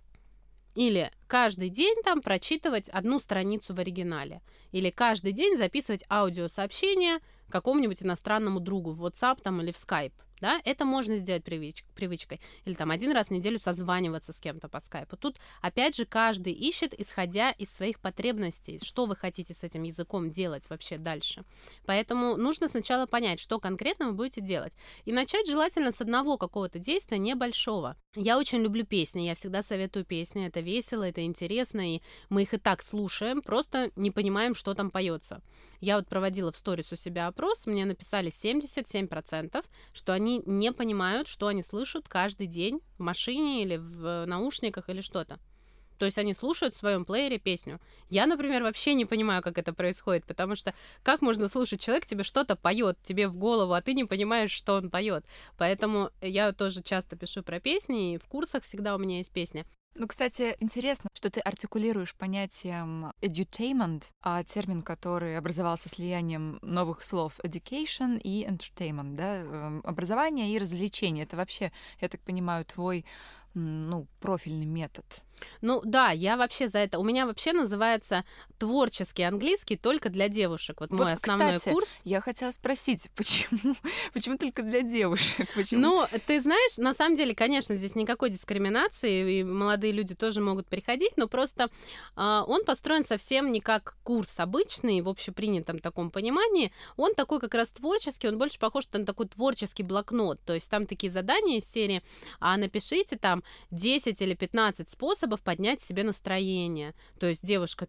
Или 0.75 1.11
каждый 1.27 1.71
день 1.71 1.97
там 2.05 2.21
прочитывать 2.21 2.91
одну 2.91 3.21
страницу 3.21 3.75
в 3.75 3.79
оригинале. 3.81 4.43
Или 4.71 4.91
каждый 4.91 5.33
день 5.33 5.57
записывать 5.57 6.05
аудиосообщение 6.11 7.21
какому-нибудь 7.49 8.03
иностранному 8.03 8.61
другу 8.61 8.93
в 8.93 9.03
WhatsApp 9.03 9.41
там, 9.43 9.63
или 9.63 9.73
в 9.73 9.77
Skype 9.77 10.13
да, 10.41 10.61
это 10.65 10.85
можно 10.85 11.19
сделать 11.19 11.45
привыч 11.45 11.85
привычкой. 11.95 12.41
Или 12.65 12.75
там 12.75 12.91
один 12.91 13.13
раз 13.13 13.29
в 13.29 13.31
неделю 13.31 13.59
созваниваться 13.59 14.33
с 14.33 14.41
кем-то 14.41 14.69
по 14.69 14.81
скайпу. 14.81 15.17
Тут, 15.17 15.39
опять 15.61 15.97
же, 15.97 16.07
каждый 16.07 16.53
ищет, 16.53 16.99
исходя 16.99 17.51
из 17.51 17.71
своих 17.71 18.01
потребностей, 18.01 18.81
что 18.83 19.07
вы 19.07 19.17
хотите 19.17 19.55
с 19.55 19.63
этим 19.63 19.83
языком 19.83 20.31
делать 20.31 20.69
вообще 20.71 20.99
дальше. 20.99 21.45
Поэтому 21.87 22.37
нужно 22.37 22.69
сначала 22.69 23.07
понять, 23.07 23.41
что 23.41 23.61
конкретно 23.61 24.09
вы 24.09 24.13
будете 24.15 24.41
делать. 24.41 24.73
И 25.05 25.13
начать 25.13 25.47
желательно 25.47 25.93
с 25.93 26.01
одного 26.01 26.39
какого-то 26.39 26.79
действия 26.79 27.19
небольшого. 27.19 27.97
Я 28.15 28.39
очень 28.39 28.59
люблю 28.59 28.85
песни, 28.85 29.23
я 29.23 29.35
всегда 29.35 29.63
советую 29.63 30.05
песни, 30.05 30.47
это 30.47 30.61
весело, 30.61 31.05
это 31.05 31.25
интересно, 31.25 31.97
и 31.97 32.03
мы 32.29 32.43
их 32.43 32.55
и 32.55 32.59
так 32.59 32.83
слушаем, 32.83 33.43
просто 33.43 33.91
не 33.97 34.11
понимаем, 34.11 34.55
что 34.55 34.75
там 34.75 34.91
поется. 34.91 35.43
Я 35.81 35.97
вот 35.97 36.09
проводила 36.09 36.53
в 36.53 36.57
сторис 36.57 36.93
у 36.93 36.97
себя 36.97 37.27
опрос, 37.27 37.67
мне 37.67 37.87
написали 37.87 38.31
77%, 38.31 39.65
что 39.93 40.13
они 40.13 40.43
не 40.45 40.73
понимают, 40.73 41.27
что 41.27 41.47
они 41.47 41.63
слышат 41.63 42.07
каждый 42.07 42.47
день 42.47 42.81
в 42.99 43.03
машине 43.03 43.63
или 43.63 43.77
в 43.77 44.27
наушниках 44.27 44.91
или 44.91 45.01
что-то. 45.01 45.39
То 46.01 46.07
есть 46.07 46.17
они 46.17 46.33
слушают 46.33 46.75
в 46.75 46.79
своем 46.79 47.05
плеере 47.05 47.39
песню. 47.39 47.79
Я, 48.09 48.27
например, 48.27 48.63
вообще 48.63 48.95
не 48.95 49.05
понимаю, 49.05 49.43
как 49.43 49.59
это 49.59 49.75
происходит, 49.75 50.25
потому 50.25 50.57
что 50.57 50.75
как 51.03 51.21
можно 51.21 51.47
слушать 51.47 51.83
человек 51.83 52.07
тебе 52.07 52.25
что-то 52.25 52.57
поет 52.57 52.97
тебе 53.03 53.29
в 53.29 53.37
голову, 53.37 53.75
а 53.75 53.83
ты 53.83 53.93
не 53.93 54.05
понимаешь, 54.05 54.51
что 54.51 54.77
он 54.77 54.89
поет. 54.89 55.27
Поэтому 55.59 56.11
я 56.23 56.53
тоже 56.53 56.83
часто 56.83 57.17
пишу 57.17 57.43
про 57.43 57.61
песни, 57.61 58.15
и 58.15 58.19
в 58.19 58.25
курсах 58.29 58.65
всегда 58.65 58.95
у 58.95 58.99
меня 58.99 59.19
есть 59.19 59.31
песня. 59.31 59.67
Ну, 59.95 60.07
кстати, 60.07 60.57
интересно, 60.61 61.11
что 61.15 61.31
ты 61.31 61.41
артикулируешь 61.41 62.15
понятием 62.15 63.13
edutainment, 63.21 64.05
а 64.23 64.45
термин, 64.45 64.83
который 64.83 65.37
образовался 65.37 65.89
слиянием 65.89 66.59
новых 66.63 67.03
слов 67.03 67.35
education 67.43 68.19
и 68.23 68.47
entertainment, 68.47 69.17
да, 69.17 69.37
эм, 69.39 69.81
образование 69.85 70.55
и 70.55 70.59
развлечение. 70.59 71.25
Это 71.25 71.37
вообще, 71.37 71.73
я 72.01 72.09
так 72.09 72.21
понимаю, 72.21 72.65
твой 72.65 73.05
ну, 73.55 74.07
профильный 74.21 74.67
метод. 74.67 75.05
Ну 75.61 75.83
да, 75.85 76.11
я 76.11 76.37
вообще 76.37 76.69
за 76.69 76.79
это. 76.79 76.99
У 76.99 77.05
меня 77.05 77.27
вообще 77.27 77.53
называется 77.53 78.25
творческий 78.59 79.23
английский 79.23 79.77
только 79.77 80.09
для 80.09 80.29
девушек. 80.29 80.81
Вот, 80.81 80.91
вот 80.91 80.99
мой 80.99 81.13
основной 81.15 81.57
кстати, 81.57 81.75
курс. 81.75 82.01
Я 82.05 82.21
хотела 82.21 82.51
спросить, 82.53 83.11
почему, 83.17 83.77
почему 84.13 84.37
только 84.37 84.63
для 84.63 84.83
девушек? 84.83 85.49
Почему? 85.55 85.81
Ну, 85.81 86.07
ты 86.27 86.41
знаешь, 86.41 86.77
на 86.79 86.95
самом 86.95 87.17
деле, 87.17 87.35
конечно, 87.35 87.77
здесь 87.77 87.95
никакой 87.95 88.31
дискриминации, 88.31 89.41
и 89.41 89.45
молодые 89.45 89.93
люди 89.93 90.15
тоже 90.15 90.41
могут 90.41 90.67
приходить, 90.67 91.13
но 91.17 91.29
просто 91.29 91.71
э, 92.17 92.43
он 92.47 92.65
построен 92.65 93.05
совсем 93.05 93.53
не 93.53 93.61
как 93.61 93.97
курс 94.03 94.39
обычный, 94.39 95.01
в 95.01 95.09
общепринятом 95.09 95.79
таком 95.79 96.11
понимании. 96.11 96.73
Он 96.97 97.15
такой 97.15 97.41
как 97.41 97.55
раз 97.55 97.69
творческий, 97.69 98.29
он 98.29 98.39
больше 98.39 98.59
похож 98.59 98.85
на 98.93 99.07
такой 99.07 99.29
творческий 99.29 99.83
блокнот. 99.83 100.41
То 100.45 100.55
есть 100.55 100.69
там 100.69 100.87
такие 100.87 101.11
задания 101.11 101.59
из 101.59 101.71
серии, 101.71 102.03
а 102.41 102.57
напишите 102.57 103.17
там 103.17 103.43
10 103.71 104.21
или 104.21 104.35
15 104.35 104.91
способов, 104.91 105.30
способов 105.31 105.41
поднять 105.43 105.81
себе 105.81 106.03
настроение. 106.05 106.95
То 107.19 107.29
есть 107.29 107.47
девушка 107.47 107.87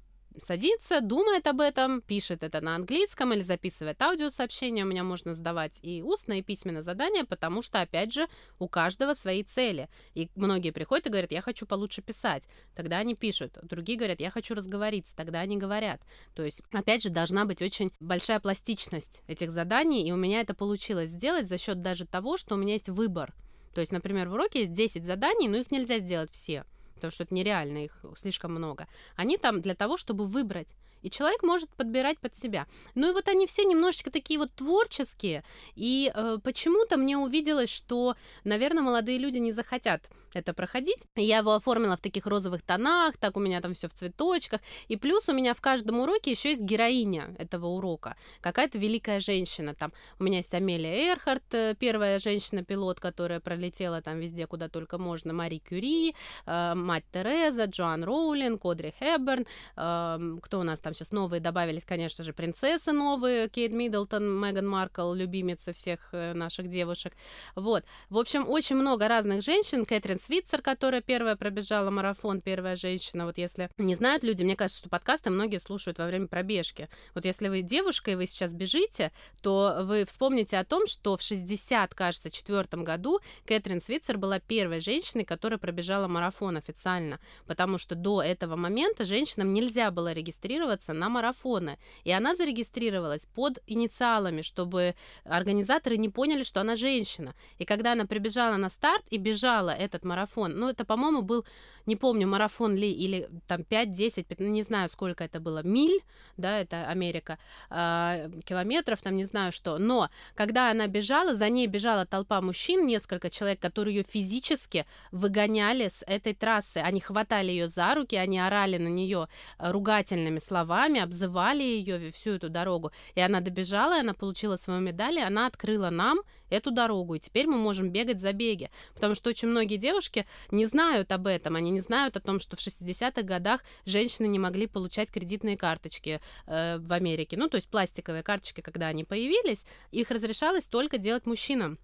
садится, 0.48 1.02
думает 1.02 1.46
об 1.48 1.60
этом, 1.60 2.02
пишет 2.02 2.42
это 2.42 2.62
на 2.62 2.76
английском 2.76 3.34
или 3.34 3.42
записывает 3.42 4.02
аудиосообщение. 4.02 4.86
У 4.86 4.88
меня 4.88 5.04
можно 5.04 5.34
сдавать 5.34 5.80
и 5.82 6.02
устное, 6.02 6.38
и 6.38 6.42
письменное 6.42 6.84
задание, 6.84 7.26
потому 7.26 7.62
что, 7.62 7.82
опять 7.82 8.14
же, 8.14 8.28
у 8.60 8.70
каждого 8.70 9.14
свои 9.14 9.44
цели. 9.44 9.90
И 10.16 10.30
многие 10.36 10.72
приходят 10.72 11.08
и 11.08 11.10
говорят, 11.10 11.32
я 11.34 11.42
хочу 11.42 11.66
получше 11.66 12.02
писать. 12.02 12.44
Тогда 12.76 13.00
они 13.00 13.16
пишут. 13.16 13.58
Другие 13.64 13.98
говорят, 13.98 14.22
я 14.22 14.32
хочу 14.32 14.56
разговориться. 14.56 15.14
Тогда 15.18 15.42
они 15.42 15.58
говорят. 15.58 16.00
То 16.34 16.44
есть, 16.44 16.62
опять 16.72 17.04
же, 17.04 17.10
должна 17.10 17.44
быть 17.46 17.62
очень 17.62 17.90
большая 18.00 18.40
пластичность 18.40 19.24
этих 19.28 19.52
заданий, 19.52 20.08
и 20.08 20.12
у 20.14 20.18
меня 20.18 20.40
это 20.42 20.54
получилось 20.54 21.10
сделать 21.10 21.48
за 21.48 21.58
счет 21.58 21.82
даже 21.82 22.06
того, 22.06 22.38
что 22.38 22.56
у 22.56 22.58
меня 22.58 22.74
есть 22.74 22.90
выбор. 22.90 23.34
То 23.74 23.82
есть, 23.82 23.92
например, 23.92 24.30
в 24.30 24.34
уроке 24.34 24.62
есть 24.62 24.74
10 24.74 25.04
заданий, 25.06 25.48
но 25.48 25.58
их 25.58 25.72
нельзя 25.72 26.00
сделать 26.00 26.32
все 26.32 26.64
потому 27.02 27.12
что 27.12 27.24
это 27.24 27.34
нереально, 27.34 27.86
их 27.86 28.06
слишком 28.18 28.52
много. 28.52 28.88
Они 29.16 29.38
там 29.38 29.62
для 29.62 29.76
того, 29.76 29.98
чтобы 29.98 30.26
выбрать. 30.28 30.76
И 31.02 31.10
человек 31.10 31.42
может 31.44 31.70
подбирать 31.70 32.20
под 32.20 32.36
себя. 32.36 32.68
Ну 32.96 33.10
и 33.10 33.14
вот 33.14 33.28
они 33.28 33.48
все 33.48 33.64
немножечко 33.64 34.12
такие 34.12 34.40
вот 34.40 34.54
творческие. 34.54 35.44
И 35.76 36.12
э, 36.14 36.38
почему-то 36.44 36.98
мне 36.98 37.18
увиделось, 37.18 37.72
что, 37.72 38.16
наверное, 38.44 38.84
молодые 38.84 39.18
люди 39.18 39.38
не 39.38 39.52
захотят 39.52 40.10
это 40.40 40.54
проходить. 40.54 41.00
Я 41.16 41.40
его 41.40 41.54
оформила 41.54 41.98
в 41.98 42.02
таких 42.02 42.26
розовых 42.26 42.62
тонах, 42.62 43.18
так 43.18 43.38
у 43.38 43.40
меня 43.40 43.62
там 43.62 43.74
все 43.74 43.88
в 43.88 43.94
цветочках. 43.94 44.62
И 44.88 44.96
плюс 44.96 45.28
у 45.30 45.34
меня 45.34 45.54
в 45.54 45.62
каждом 45.62 46.00
уроке 46.00 46.32
еще 46.32 46.52
есть 46.52 46.62
героиня 46.62 47.36
этого 47.38 47.68
урока. 47.68 48.16
Какая-то 48.42 48.78
великая 48.78 49.20
женщина. 49.20 49.76
Там 49.76 49.92
у 50.20 50.24
меня 50.24 50.38
есть 50.38 50.54
Амелия 50.54 51.14
Эрхард, 51.14 51.54
э, 51.54 51.76
первая 51.78 52.20
женщина-пилот, 52.20 53.00
которая 53.00 53.40
пролетела 53.40 54.02
там 54.02 54.20
везде, 54.20 54.48
куда 54.48 54.70
только 54.70 54.98
можно. 54.98 55.34
Мари 55.34 55.60
Кюри, 55.60 56.16
э, 56.46 56.74
мать 56.76 57.04
Тереза, 57.12 57.66
Джоан 57.66 58.04
Роулинг, 58.04 58.62
Кодри 58.62 58.94
Хэбберн. 59.00 59.46
Э, 59.76 60.38
кто 60.42 60.60
у 60.60 60.64
нас 60.64 60.80
там 60.80 60.94
сейчас 60.94 61.12
новые 61.12 61.42
добавились, 61.42 61.86
конечно 61.86 62.24
же, 62.24 62.34
принцессы 62.34 62.92
новые. 62.92 63.50
Кейт 63.50 63.74
Миддлтон, 63.74 64.24
Меган 64.24 64.68
Маркл, 64.68 65.14
любимица 65.14 65.74
всех 65.74 66.10
э, 66.14 66.34
наших 66.34 66.70
девушек. 66.70 67.14
Вот. 67.56 67.84
В 68.10 68.18
общем, 68.18 68.48
очень 68.48 68.76
много 68.76 69.08
разных 69.08 69.44
женщин. 69.44 69.86
Кэтрин 69.86 70.20
Свитцер, 70.22 70.62
которая 70.62 71.02
первая 71.02 71.36
пробежала 71.36 71.90
марафон, 71.90 72.42
первая 72.42 72.76
женщина. 72.76 73.26
Вот 73.26 73.38
если 73.38 73.70
не 73.78 73.96
знают 73.96 74.24
люди, 74.24 74.44
мне 74.44 74.56
кажется, 74.56 74.80
что 74.80 74.90
подкасты 74.90 75.32
многие 75.32 75.60
слушают 75.60 75.98
во 75.98 76.06
время 76.06 76.28
пробежки. 76.28 76.90
Вот 77.16 77.26
если 77.26 77.48
вы 77.48 77.62
девушка 77.62 78.12
и 78.12 78.16
вы 78.16 78.28
сейчас 78.28 78.54
бежите, 78.54 79.12
то 79.42 79.80
вы 79.82 80.06
вспомните 80.06 80.58
о 80.58 80.64
том, 80.64 80.86
что 80.86 81.18
в 81.18 81.22
60, 81.22 81.96
кажется, 81.96 82.30
четвертом 82.30 82.84
году 82.84 83.20
Кэтрин 83.46 83.82
Свитцер 83.82 84.18
была 84.18 84.40
первой 84.40 84.80
женщиной, 84.80 85.26
которая 85.26 85.58
пробежала 85.58 86.08
марафон 86.08 86.58
официально, 86.58 87.20
потому 87.48 87.80
что 87.80 87.96
до 87.96 88.22
этого 88.22 88.56
момента 88.56 89.06
женщинам 89.06 89.54
нельзя 89.54 89.90
было 89.90 90.14
регистрироваться 90.14 90.94
на 90.94 91.10
марафоны. 91.10 91.80
И 92.04 92.12
она 92.12 92.36
зарегистрировалась 92.36 93.26
под 93.26 93.60
инициалами, 93.66 94.44
чтобы 94.44 94.96
организаторы 95.24 95.98
не 95.98 96.10
поняли, 96.10 96.44
что 96.44 96.62
она 96.62 96.76
женщина. 96.76 97.34
И 97.58 97.66
когда 97.66 97.94
она 97.94 98.06
прибежала 98.06 98.58
на 98.58 98.70
старт 98.70 99.04
и 99.10 99.18
бежала 99.18 99.72
этот 99.72 100.06
марафон. 100.12 100.60
Ну, 100.60 100.70
это, 100.70 100.86
по-моему, 100.86 101.22
был 101.22 101.46
не 101.86 101.96
помню, 101.96 102.28
марафон 102.28 102.76
ли, 102.76 102.92
или 102.92 103.30
там 103.48 103.62
5-10, 103.62 104.44
не 104.44 104.64
знаю, 104.64 104.90
сколько 104.90 105.24
это 105.24 105.40
было, 105.40 105.64
миль, 105.64 106.02
да, 106.38 106.60
это 106.60 106.88
Америка, 106.88 107.38
э, 107.70 108.30
километров, 108.46 109.02
там 109.02 109.16
не 109.16 109.26
знаю 109.26 109.52
что. 109.52 109.78
Но 109.78 110.10
когда 110.36 110.72
она 110.72 110.88
бежала, 110.88 111.36
за 111.36 111.50
ней 111.50 111.68
бежала 111.68 112.06
толпа 112.06 112.42
мужчин, 112.42 112.86
несколько 112.88 113.30
человек, 113.30 113.60
которые 113.60 113.98
ее 113.98 114.04
физически 114.04 114.86
выгоняли 115.12 115.90
с 115.90 116.04
этой 116.08 116.34
трассы. 116.34 116.78
Они 116.78 117.00
хватали 117.00 117.52
ее 117.52 117.68
за 117.68 117.96
руки, 117.96 118.16
они 118.16 118.40
орали 118.40 118.78
на 118.78 118.90
нее 118.90 119.28
э, 119.58 119.72
ругательными 119.72 120.40
словами, 120.40 121.02
обзывали 121.02 121.64
ее 121.64 122.12
всю 122.12 122.32
эту 122.32 122.50
дорогу. 122.50 122.92
И 123.16 123.22
она 123.22 123.42
добежала, 123.42 123.98
и 123.98 124.02
она 124.02 124.14
получила 124.14 124.58
свою 124.58 124.82
медаль, 124.82 125.18
и 125.18 125.22
она 125.22 125.48
открыла 125.48 125.90
нам 125.90 126.20
эту 126.52 126.72
дорогу, 126.72 127.16
и 127.16 127.20
теперь 127.20 127.48
мы 127.48 127.58
можем 127.58 127.90
бегать 127.90 128.20
за 128.20 128.34
беги. 128.34 128.70
Потому 128.94 129.16
что 129.16 129.30
очень 129.30 129.48
многие 129.48 129.78
девушки 129.78 130.26
не 130.52 130.66
знают 130.66 131.12
об 131.12 131.28
этом, 131.28 131.56
они 131.56 131.72
не 131.72 131.82
знают 131.82 132.18
о 132.18 132.20
том, 132.20 132.40
что 132.40 132.56
в 132.56 132.60
60-х 132.60 133.22
годах 133.24 133.64
женщины 133.86 134.28
не 134.28 134.40
могли 134.40 134.68
получать 134.68 135.10
кредитные 135.12 135.58
карточки 135.58 136.22
э, 136.48 136.78
в 136.78 136.94
Америке. 136.94 137.38
Ну, 137.38 137.48
то 137.50 137.56
есть 137.56 137.70
пластиковые 137.70 138.24
карточки, 138.24 138.62
когда 138.62 138.88
они 138.88 139.04
появились, 139.04 139.64
их 139.92 140.12
разрешалось 140.12 140.66
только 140.66 140.98
делать 140.98 141.26
мужчинам. 141.26 141.80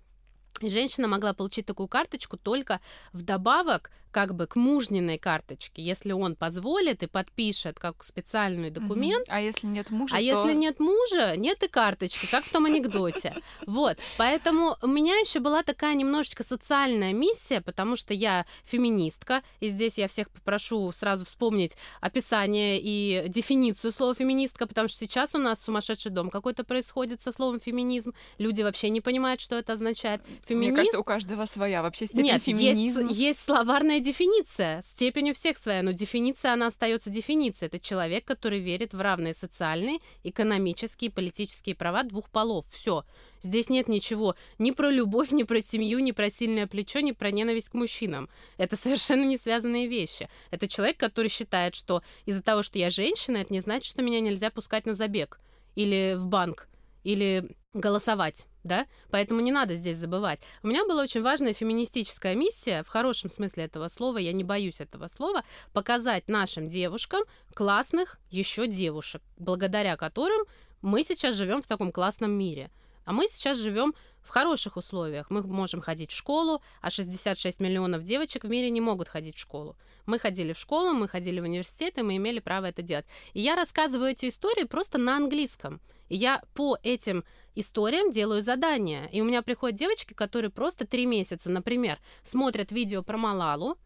Женщина 0.61 1.07
могла 1.07 1.33
получить 1.33 1.67
такую 1.67 1.87
карточку 1.87 2.35
только 2.35 2.81
вдобавок 3.13 3.91
как 4.17 4.33
бы 4.33 4.47
к 4.47 4.55
мужниной 4.55 5.19
карточке, 5.19 5.83
если 5.83 6.11
он 6.11 6.35
позволит 6.35 7.03
и 7.03 7.05
подпишет 7.05 7.77
как 7.77 8.03
специальный 8.03 8.71
документ. 8.71 9.27
Угу. 9.27 9.35
А 9.35 9.41
если 9.41 9.67
нет 9.67 9.91
мужа, 9.91 10.15
А 10.15 10.17
то... 10.17 10.23
если 10.23 10.57
нет 10.57 10.79
мужа, 10.79 11.35
нет 11.37 11.61
и 11.61 11.67
карточки, 11.67 12.25
как 12.25 12.43
в 12.45 12.51
том 12.51 12.65
анекдоте. 12.65 13.35
Вот, 13.67 13.97
поэтому 14.17 14.75
у 14.81 14.87
меня 14.87 15.15
еще 15.17 15.39
была 15.39 15.61
такая 15.61 15.93
немножечко 15.93 16.43
социальная 16.43 17.13
миссия, 17.13 17.61
потому 17.61 17.95
что 17.95 18.15
я 18.15 18.47
феминистка, 18.63 19.43
и 19.59 19.69
здесь 19.69 19.99
я 19.99 20.07
всех 20.07 20.31
попрошу 20.31 20.91
сразу 20.91 21.25
вспомнить 21.25 21.73
описание 22.01 22.79
и 22.81 23.27
дефиницию 23.27 23.91
слова 23.91 24.15
феминистка, 24.15 24.65
потому 24.65 24.87
что 24.87 24.97
сейчас 24.97 25.35
у 25.35 25.37
нас 25.37 25.61
сумасшедший 25.61 26.11
дом 26.11 26.31
какой-то 26.31 26.63
происходит 26.63 27.21
со 27.21 27.31
словом 27.31 27.59
феминизм, 27.59 28.13
люди 28.39 28.63
вообще 28.63 28.89
не 28.89 29.01
понимают, 29.01 29.41
что 29.41 29.57
это 29.57 29.73
означает. 29.73 30.21
Феминист... 30.47 30.71
Мне 30.71 30.75
кажется, 30.75 30.99
у 30.99 31.03
каждого 31.03 31.45
своя 31.45 31.83
вообще 31.83 32.07
степень 32.07 32.23
Нет, 32.23 32.41
феминизма. 32.41 33.09
Есть, 33.09 33.19
есть 33.19 33.45
словарная 33.45 33.99
дефиниция. 34.07 34.83
Степень 34.87 35.31
у 35.31 35.33
всех 35.33 35.57
своя, 35.57 35.83
но 35.83 35.91
дефиниция, 35.91 36.53
она 36.53 36.67
остается 36.67 37.09
дефиницией. 37.09 37.67
Это 37.67 37.79
человек, 37.79 38.23
который 38.23 38.59
верит 38.59 38.93
в 38.93 39.01
равные 39.01 39.33
социальные, 39.33 39.99
экономические 40.23 41.11
политические 41.11 41.75
права 41.75 42.03
двух 42.03 42.29
полов. 42.29 42.65
Все. 42.71 43.03
Здесь 43.41 43.69
нет 43.69 43.89
ничего 43.89 44.35
ни 44.59 44.71
про 44.71 44.89
любовь, 44.89 45.31
ни 45.31 45.43
про 45.43 45.59
семью, 45.59 45.99
ни 45.99 46.11
про 46.11 46.29
сильное 46.29 46.67
плечо, 46.67 47.01
ни 47.01 47.11
про 47.11 47.31
ненависть 47.31 47.69
к 47.69 47.73
мужчинам. 47.73 48.29
Это 48.57 48.77
совершенно 48.77 49.25
не 49.25 49.37
связанные 49.37 49.87
вещи. 49.87 50.29
Это 50.51 50.69
человек, 50.69 50.97
который 50.97 51.29
считает, 51.29 51.75
что 51.75 52.01
из-за 52.25 52.41
того, 52.41 52.63
что 52.63 52.79
я 52.79 52.89
женщина, 52.89 53.37
это 53.37 53.51
не 53.51 53.59
значит, 53.59 53.91
что 53.91 54.01
меня 54.01 54.21
нельзя 54.21 54.49
пускать 54.51 54.85
на 54.85 54.95
забег 54.95 55.41
или 55.75 56.15
в 56.17 56.27
банк, 56.27 56.69
или 57.03 57.57
голосовать 57.73 58.47
да, 58.67 58.85
поэтому 59.09 59.39
не 59.39 59.51
надо 59.51 59.75
здесь 59.75 59.97
забывать. 59.97 60.39
У 60.61 60.67
меня 60.67 60.85
была 60.85 61.03
очень 61.03 61.21
важная 61.21 61.53
феминистическая 61.53 62.35
миссия, 62.35 62.83
в 62.83 62.87
хорошем 62.87 63.31
смысле 63.31 63.63
этого 63.63 63.87
слова, 63.87 64.17
я 64.17 64.33
не 64.33 64.43
боюсь 64.43 64.79
этого 64.79 65.07
слова, 65.07 65.43
показать 65.73 66.27
нашим 66.27 66.69
девушкам 66.69 67.23
классных 67.53 68.19
еще 68.29 68.67
девушек, 68.67 69.21
благодаря 69.37 69.95
которым 69.97 70.45
мы 70.81 71.03
сейчас 71.03 71.35
живем 71.35 71.61
в 71.61 71.67
таком 71.67 71.91
классном 71.91 72.31
мире. 72.31 72.69
А 73.05 73.13
мы 73.13 73.27
сейчас 73.29 73.57
живем 73.57 73.95
в 74.21 74.29
хороших 74.29 74.75
условиях. 74.75 75.29
Мы 75.29 75.41
можем 75.41 75.79
ходить 75.79 76.11
в 76.11 76.15
школу, 76.15 76.61
а 76.81 76.91
66 76.91 77.61
миллионов 77.61 78.03
девочек 78.03 78.43
в 78.43 78.49
мире 78.49 78.69
не 78.69 78.81
могут 78.81 79.07
ходить 79.07 79.37
в 79.37 79.39
школу. 79.39 79.77
Мы 80.05 80.19
ходили 80.19 80.51
в 80.51 80.59
школу, 80.59 80.91
мы 80.91 81.07
ходили 81.07 81.39
в 81.39 81.43
университет, 81.43 81.97
и 81.97 82.01
мы 82.01 82.17
имели 82.17 82.39
право 82.39 82.65
это 82.65 82.81
делать. 82.81 83.05
И 83.31 83.39
я 83.39 83.55
рассказываю 83.55 84.11
эти 84.11 84.27
истории 84.27 84.65
просто 84.65 84.97
на 84.97 85.15
английском. 85.15 85.79
И 86.09 86.15
я 86.15 86.41
по 86.53 86.77
этим 86.83 87.23
историям 87.55 88.11
делаю 88.11 88.41
задания. 88.41 89.05
И 89.11 89.21
у 89.21 89.25
меня 89.25 89.41
приходят 89.41 89.77
девочки, 89.77 90.13
которые 90.13 90.51
просто 90.51 90.85
три 90.85 91.05
месяца, 91.05 91.49
например, 91.49 91.99
смотрят 92.23 92.71
видео 92.71 93.03
про 93.03 93.17
Малалу, 93.17 93.77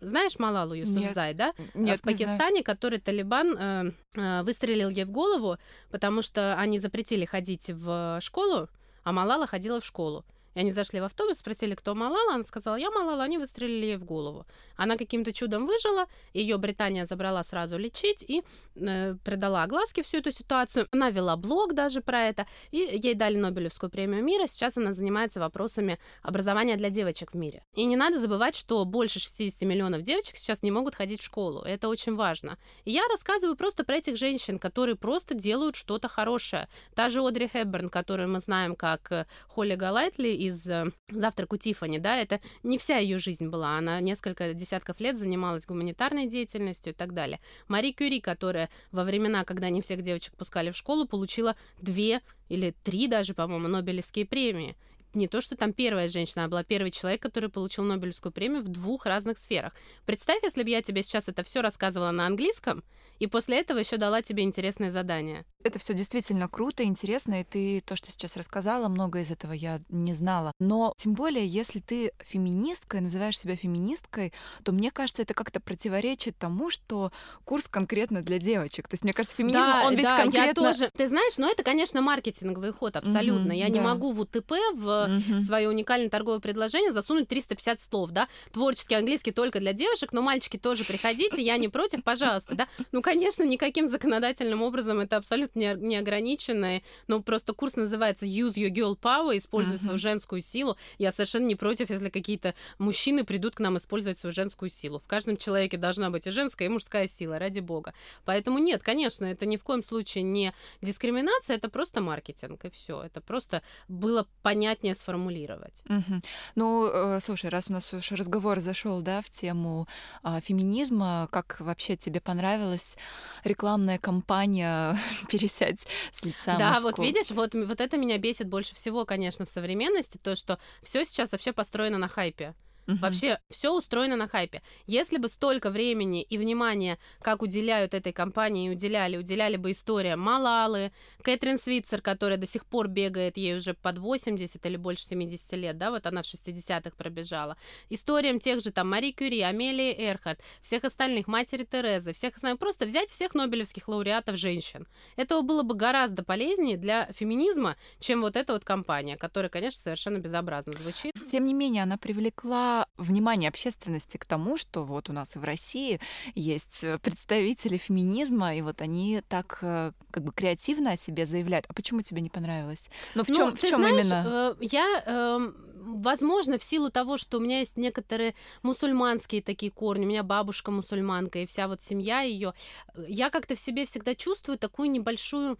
Знаешь 0.00 0.38
Малалу 0.38 0.74
Юсуфзай, 0.74 1.32
да? 1.34 1.54
Нет, 1.74 2.00
в 2.00 2.02
Пакистане, 2.02 2.58
не 2.58 2.62
который 2.62 2.98
Талибан 2.98 3.56
э, 3.56 3.92
э, 4.16 4.42
выстрелил 4.42 4.88
ей 4.88 5.04
в 5.04 5.10
голову, 5.10 5.58
потому 5.90 6.22
что 6.22 6.56
они 6.58 6.80
запретили 6.80 7.24
ходить 7.24 7.70
в 7.70 8.18
школу, 8.20 8.68
а 9.04 9.12
Малала 9.12 9.46
ходила 9.46 9.80
в 9.80 9.84
школу. 9.84 10.24
И 10.54 10.60
они 10.60 10.72
зашли 10.72 11.00
в 11.00 11.04
автобус, 11.04 11.38
спросили, 11.38 11.74
кто 11.74 11.94
Малала. 11.94 12.34
Она 12.34 12.44
сказала, 12.44 12.76
я 12.76 12.90
Малала. 12.90 13.24
Они 13.24 13.38
выстрелили 13.38 13.86
ей 13.86 13.96
в 13.96 14.04
голову. 14.04 14.46
Она 14.76 14.96
каким-то 14.96 15.32
чудом 15.32 15.66
выжила. 15.66 16.06
Ее 16.34 16.58
Британия 16.58 17.06
забрала 17.06 17.42
сразу 17.44 17.78
лечить 17.78 18.24
и 18.26 18.42
э, 18.76 19.14
придала 19.24 19.62
огласке 19.62 20.02
всю 20.02 20.18
эту 20.18 20.32
ситуацию. 20.32 20.86
Она 20.90 21.10
вела 21.10 21.36
блог 21.36 21.74
даже 21.74 22.00
про 22.00 22.22
это. 22.22 22.46
И 22.70 22.78
ей 23.02 23.14
дали 23.14 23.36
Нобелевскую 23.36 23.90
премию 23.90 24.22
мира. 24.22 24.46
Сейчас 24.46 24.76
она 24.76 24.92
занимается 24.92 25.40
вопросами 25.40 25.98
образования 26.22 26.76
для 26.76 26.90
девочек 26.90 27.32
в 27.32 27.36
мире. 27.36 27.64
И 27.74 27.84
не 27.84 27.96
надо 27.96 28.18
забывать, 28.18 28.56
что 28.56 28.84
больше 28.84 29.20
60 29.20 29.62
миллионов 29.62 30.02
девочек 30.02 30.36
сейчас 30.36 30.62
не 30.62 30.70
могут 30.70 30.94
ходить 30.94 31.20
в 31.20 31.24
школу. 31.24 31.62
Это 31.62 31.88
очень 31.88 32.14
важно. 32.14 32.58
И 32.84 32.92
я 32.92 33.02
рассказываю 33.08 33.56
просто 33.56 33.84
про 33.84 33.96
этих 33.96 34.16
женщин, 34.16 34.58
которые 34.58 34.96
просто 34.96 35.34
делают 35.34 35.76
что-то 35.76 36.08
хорошее. 36.08 36.68
Та 36.94 37.08
же 37.08 37.22
Одри 37.26 37.48
Хепберн, 37.48 37.88
которую 37.88 38.28
мы 38.28 38.40
знаем 38.40 38.76
как 38.76 39.12
э, 39.12 39.26
Холли 39.48 39.74
Галайтли 39.74 40.41
из 40.46 40.66
э, 40.66 40.90
«Завтрак 41.10 41.52
у 41.52 41.56
Тиффани», 41.56 41.98
да, 41.98 42.16
это 42.16 42.40
не 42.62 42.78
вся 42.78 42.98
ее 42.98 43.18
жизнь 43.18 43.48
была. 43.48 43.78
Она 43.78 44.00
несколько 44.00 44.54
десятков 44.54 45.00
лет 45.00 45.18
занималась 45.18 45.66
гуманитарной 45.66 46.26
деятельностью 46.26 46.92
и 46.92 46.96
так 46.96 47.14
далее. 47.14 47.40
Мари 47.68 47.92
Кюри, 47.92 48.20
которая 48.20 48.70
во 48.90 49.04
времена, 49.04 49.44
когда 49.44 49.70
не 49.70 49.82
всех 49.82 50.02
девочек 50.02 50.36
пускали 50.36 50.70
в 50.70 50.76
школу, 50.76 51.06
получила 51.06 51.56
две 51.80 52.20
или 52.48 52.74
три 52.82 53.08
даже, 53.08 53.34
по-моему, 53.34 53.68
Нобелевские 53.68 54.26
премии 54.26 54.76
не 55.14 55.28
то, 55.28 55.40
что 55.40 55.56
там 55.56 55.72
первая 55.72 56.08
женщина, 56.08 56.44
а 56.44 56.48
была 56.48 56.64
первый 56.64 56.90
человек, 56.90 57.20
который 57.20 57.50
получил 57.50 57.84
Нобелевскую 57.84 58.32
премию 58.32 58.62
в 58.62 58.68
двух 58.68 59.06
разных 59.06 59.38
сферах. 59.38 59.74
Представь, 60.06 60.42
если 60.42 60.62
бы 60.62 60.70
я 60.70 60.82
тебе 60.82 61.02
сейчас 61.02 61.28
это 61.28 61.42
все 61.42 61.60
рассказывала 61.60 62.10
на 62.10 62.26
английском, 62.26 62.82
и 63.18 63.26
после 63.26 63.60
этого 63.60 63.78
еще 63.78 63.98
дала 63.98 64.22
тебе 64.22 64.42
интересное 64.42 64.90
задание. 64.90 65.44
Это 65.64 65.78
все 65.78 65.94
действительно 65.94 66.48
круто, 66.48 66.84
интересно, 66.84 67.40
и 67.40 67.44
ты 67.44 67.80
то, 67.80 67.96
что 67.96 68.10
сейчас 68.10 68.36
рассказала, 68.36 68.88
много 68.88 69.20
из 69.20 69.30
этого 69.30 69.52
я 69.52 69.80
не 69.88 70.12
знала. 70.12 70.52
Но 70.58 70.92
тем 70.96 71.14
более, 71.14 71.46
если 71.46 71.78
ты 71.78 72.12
феминисткой, 72.18 73.00
называешь 73.00 73.38
себя 73.38 73.56
феминисткой, 73.56 74.32
то 74.64 74.72
мне 74.72 74.90
кажется, 74.90 75.22
это 75.22 75.34
как-то 75.34 75.60
противоречит 75.60 76.36
тому, 76.38 76.70
что 76.70 77.12
курс 77.44 77.68
конкретно 77.68 78.22
для 78.22 78.38
девочек. 78.38 78.88
То 78.88 78.94
есть, 78.94 79.04
мне 79.04 79.12
кажется, 79.12 79.36
феминизм, 79.36 79.64
да, 79.64 79.86
он 79.86 79.94
ведь 79.94 80.04
да, 80.04 80.16
конкретно... 80.16 80.62
я 80.62 80.72
тоже... 80.72 80.90
Ты 80.96 81.08
знаешь, 81.08 81.38
но 81.38 81.48
это, 81.48 81.62
конечно, 81.62 82.00
маркетинговый 82.02 82.72
ход, 82.72 82.96
абсолютно. 82.96 83.52
Mm-hmm, 83.52 83.58
я 83.58 83.66
да. 83.66 83.72
не 83.72 83.80
могу 83.80 84.12
в 84.12 84.20
УТП, 84.20 84.52
в 84.74 84.86
mm-hmm. 84.86 85.42
свое 85.42 85.68
уникальное 85.68 86.10
торговое 86.10 86.40
предложение 86.40 86.92
засунуть 86.92 87.28
350 87.28 87.80
слов, 87.80 88.10
да? 88.10 88.28
Творческий 88.52 88.94
английский 88.94 89.30
только 89.30 89.60
для 89.60 89.72
девушек, 89.72 90.12
но 90.12 90.22
мальчики 90.22 90.56
тоже 90.56 90.84
приходите, 90.84 91.40
я 91.42 91.56
не 91.56 91.68
против, 91.68 92.02
пожалуйста, 92.02 92.54
да? 92.54 92.68
Ну, 92.90 93.02
конечно, 93.02 93.44
никаким 93.44 93.88
законодательным 93.88 94.62
образом 94.62 94.98
это 95.00 95.16
абсолютно 95.16 95.51
не, 95.54 95.74
не 95.74 95.96
ограниченное, 95.96 96.82
но 97.06 97.22
просто 97.22 97.52
курс 97.52 97.76
называется 97.76 98.26
Use 98.26 98.54
Your 98.54 98.70
Girl 98.70 98.98
Power, 98.98 99.36
используй 99.36 99.76
uh-huh. 99.76 99.82
свою 99.82 99.98
женскую 99.98 100.42
силу. 100.42 100.76
Я 100.98 101.12
совершенно 101.12 101.46
не 101.46 101.54
против, 101.54 101.90
если 101.90 102.08
какие-то 102.08 102.54
мужчины 102.78 103.24
придут 103.24 103.54
к 103.54 103.60
нам 103.60 103.76
использовать 103.78 104.18
свою 104.18 104.32
женскую 104.32 104.70
силу. 104.70 105.00
В 105.00 105.06
каждом 105.06 105.36
человеке 105.36 105.76
должна 105.76 106.10
быть 106.10 106.26
и 106.26 106.30
женская, 106.30 106.66
и 106.66 106.68
мужская 106.68 107.08
сила, 107.08 107.38
ради 107.38 107.60
бога. 107.60 107.94
Поэтому 108.24 108.58
нет, 108.58 108.82
конечно, 108.82 109.24
это 109.24 109.46
ни 109.46 109.56
в 109.56 109.62
коем 109.62 109.84
случае 109.84 110.24
не 110.24 110.52
дискриминация, 110.80 111.56
это 111.56 111.68
просто 111.68 112.00
маркетинг, 112.00 112.64
и 112.64 112.70
все. 112.70 113.02
Это 113.02 113.20
просто 113.20 113.62
было 113.88 114.26
понятнее 114.42 114.94
сформулировать. 114.94 115.82
Uh-huh. 115.86 116.24
Ну, 116.54 116.88
э, 116.92 117.20
слушай, 117.22 117.50
раз 117.50 117.66
у 117.68 117.72
нас 117.72 117.92
уже 117.92 118.16
разговор 118.16 118.60
зашел, 118.60 119.00
да, 119.00 119.20
в 119.20 119.30
тему 119.30 119.88
э, 120.24 120.40
феминизма, 120.42 121.28
как 121.30 121.56
вообще 121.60 121.96
тебе 121.96 122.20
понравилась 122.20 122.96
рекламная 123.44 123.98
кампания 123.98 124.98
«Пересядь 125.42 125.86
с 126.12 126.22
лица 126.24 126.56
Да, 126.56 126.70
мужского. 126.70 126.90
вот 126.90 126.98
видишь, 126.98 127.30
вот, 127.30 127.54
вот 127.54 127.80
это 127.80 127.96
меня 127.96 128.18
бесит 128.18 128.48
больше 128.48 128.74
всего, 128.74 129.04
конечно, 129.04 129.44
в 129.44 129.48
современности, 129.48 130.18
то, 130.18 130.36
что 130.36 130.58
все 130.82 131.04
сейчас 131.04 131.32
вообще 131.32 131.52
построено 131.52 131.98
на 131.98 132.08
хайпе. 132.08 132.54
Угу. 132.86 132.96
Вообще 132.96 133.38
все 133.48 133.70
устроено 133.72 134.16
на 134.16 134.28
хайпе. 134.28 134.60
Если 134.86 135.18
бы 135.18 135.28
столько 135.28 135.70
времени 135.70 136.22
и 136.22 136.36
внимания, 136.36 136.98
как 137.20 137.42
уделяют 137.42 137.94
этой 137.94 138.12
компании, 138.12 138.70
уделяли, 138.70 139.16
уделяли 139.16 139.56
бы 139.56 139.70
историям 139.70 140.20
Малалы, 140.20 140.92
Кэтрин 141.22 141.58
Свитцер, 141.58 142.02
которая 142.02 142.38
до 142.38 142.46
сих 142.46 142.66
пор 142.66 142.88
бегает, 142.88 143.36
ей 143.36 143.56
уже 143.56 143.74
под 143.74 143.98
80 143.98 144.64
или 144.66 144.76
больше 144.76 145.04
70 145.04 145.52
лет, 145.52 145.78
да, 145.78 145.90
вот 145.90 146.06
она 146.06 146.22
в 146.22 146.26
60-х 146.26 146.90
пробежала. 146.96 147.56
Историям 147.88 148.40
тех 148.40 148.62
же 148.62 148.72
там 148.72 148.90
Мари 148.90 149.12
Кюри, 149.12 149.42
Амелии 149.42 149.94
Эрхард, 149.96 150.40
всех 150.60 150.84
остальных, 150.84 151.28
матери 151.28 151.64
Терезы, 151.64 152.12
всех 152.12 152.36
остальных, 152.36 152.58
просто 152.58 152.84
взять 152.86 153.10
всех 153.10 153.34
нобелевских 153.34 153.88
лауреатов 153.88 154.36
женщин. 154.36 154.88
Этого 155.16 155.42
было 155.42 155.62
бы 155.62 155.74
гораздо 155.74 156.24
полезнее 156.24 156.76
для 156.76 157.06
феминизма, 157.12 157.76
чем 158.00 158.22
вот 158.22 158.36
эта 158.36 158.54
вот 158.54 158.64
компания, 158.64 159.16
которая, 159.16 159.50
конечно, 159.50 159.80
совершенно 159.80 160.18
безобразно 160.18 160.72
звучит. 160.72 161.12
Тем 161.30 161.46
не 161.46 161.54
менее, 161.54 161.84
она 161.84 161.96
привлекла 161.96 162.71
внимание 162.96 163.48
общественности 163.48 164.16
к 164.16 164.24
тому, 164.24 164.56
что 164.56 164.84
вот 164.84 165.10
у 165.10 165.12
нас 165.12 165.36
и 165.36 165.38
в 165.38 165.44
России 165.44 166.00
есть 166.34 166.84
э, 166.84 166.98
представители 166.98 167.76
феминизма, 167.76 168.54
и 168.56 168.62
вот 168.62 168.80
они 168.80 169.22
так 169.28 169.58
э, 169.62 169.92
как 170.10 170.22
бы 170.22 170.32
креативно 170.32 170.92
о 170.92 170.96
себе 170.96 171.26
заявляют. 171.26 171.66
А 171.68 171.72
почему 171.74 172.02
тебе 172.02 172.20
не 172.20 172.30
понравилось? 172.30 172.90
Ну 173.14 173.24
в 173.24 173.26
чем, 173.26 173.50
ну, 173.50 173.56
в 173.56 173.60
чем 173.60 173.80
знаешь, 173.80 174.04
именно? 174.04 174.56
Э, 174.60 174.64
я 174.64 175.02
э, 175.06 175.52
возможно, 175.82 176.58
в 176.58 176.62
силу 176.62 176.90
того, 176.90 177.18
что 177.18 177.38
у 177.38 177.40
меня 177.40 177.60
есть 177.60 177.76
некоторые 177.76 178.34
мусульманские 178.62 179.42
такие 179.42 179.72
корни, 179.72 180.04
у 180.04 180.08
меня 180.08 180.22
бабушка 180.22 180.70
мусульманка, 180.70 181.40
и 181.40 181.46
вся 181.46 181.68
вот 181.68 181.82
семья 181.82 182.20
ее, 182.20 182.54
я 182.96 183.30
как-то 183.30 183.54
в 183.54 183.58
себе 183.58 183.84
всегда 183.84 184.14
чувствую 184.14 184.58
такую 184.58 184.90
небольшую 184.90 185.58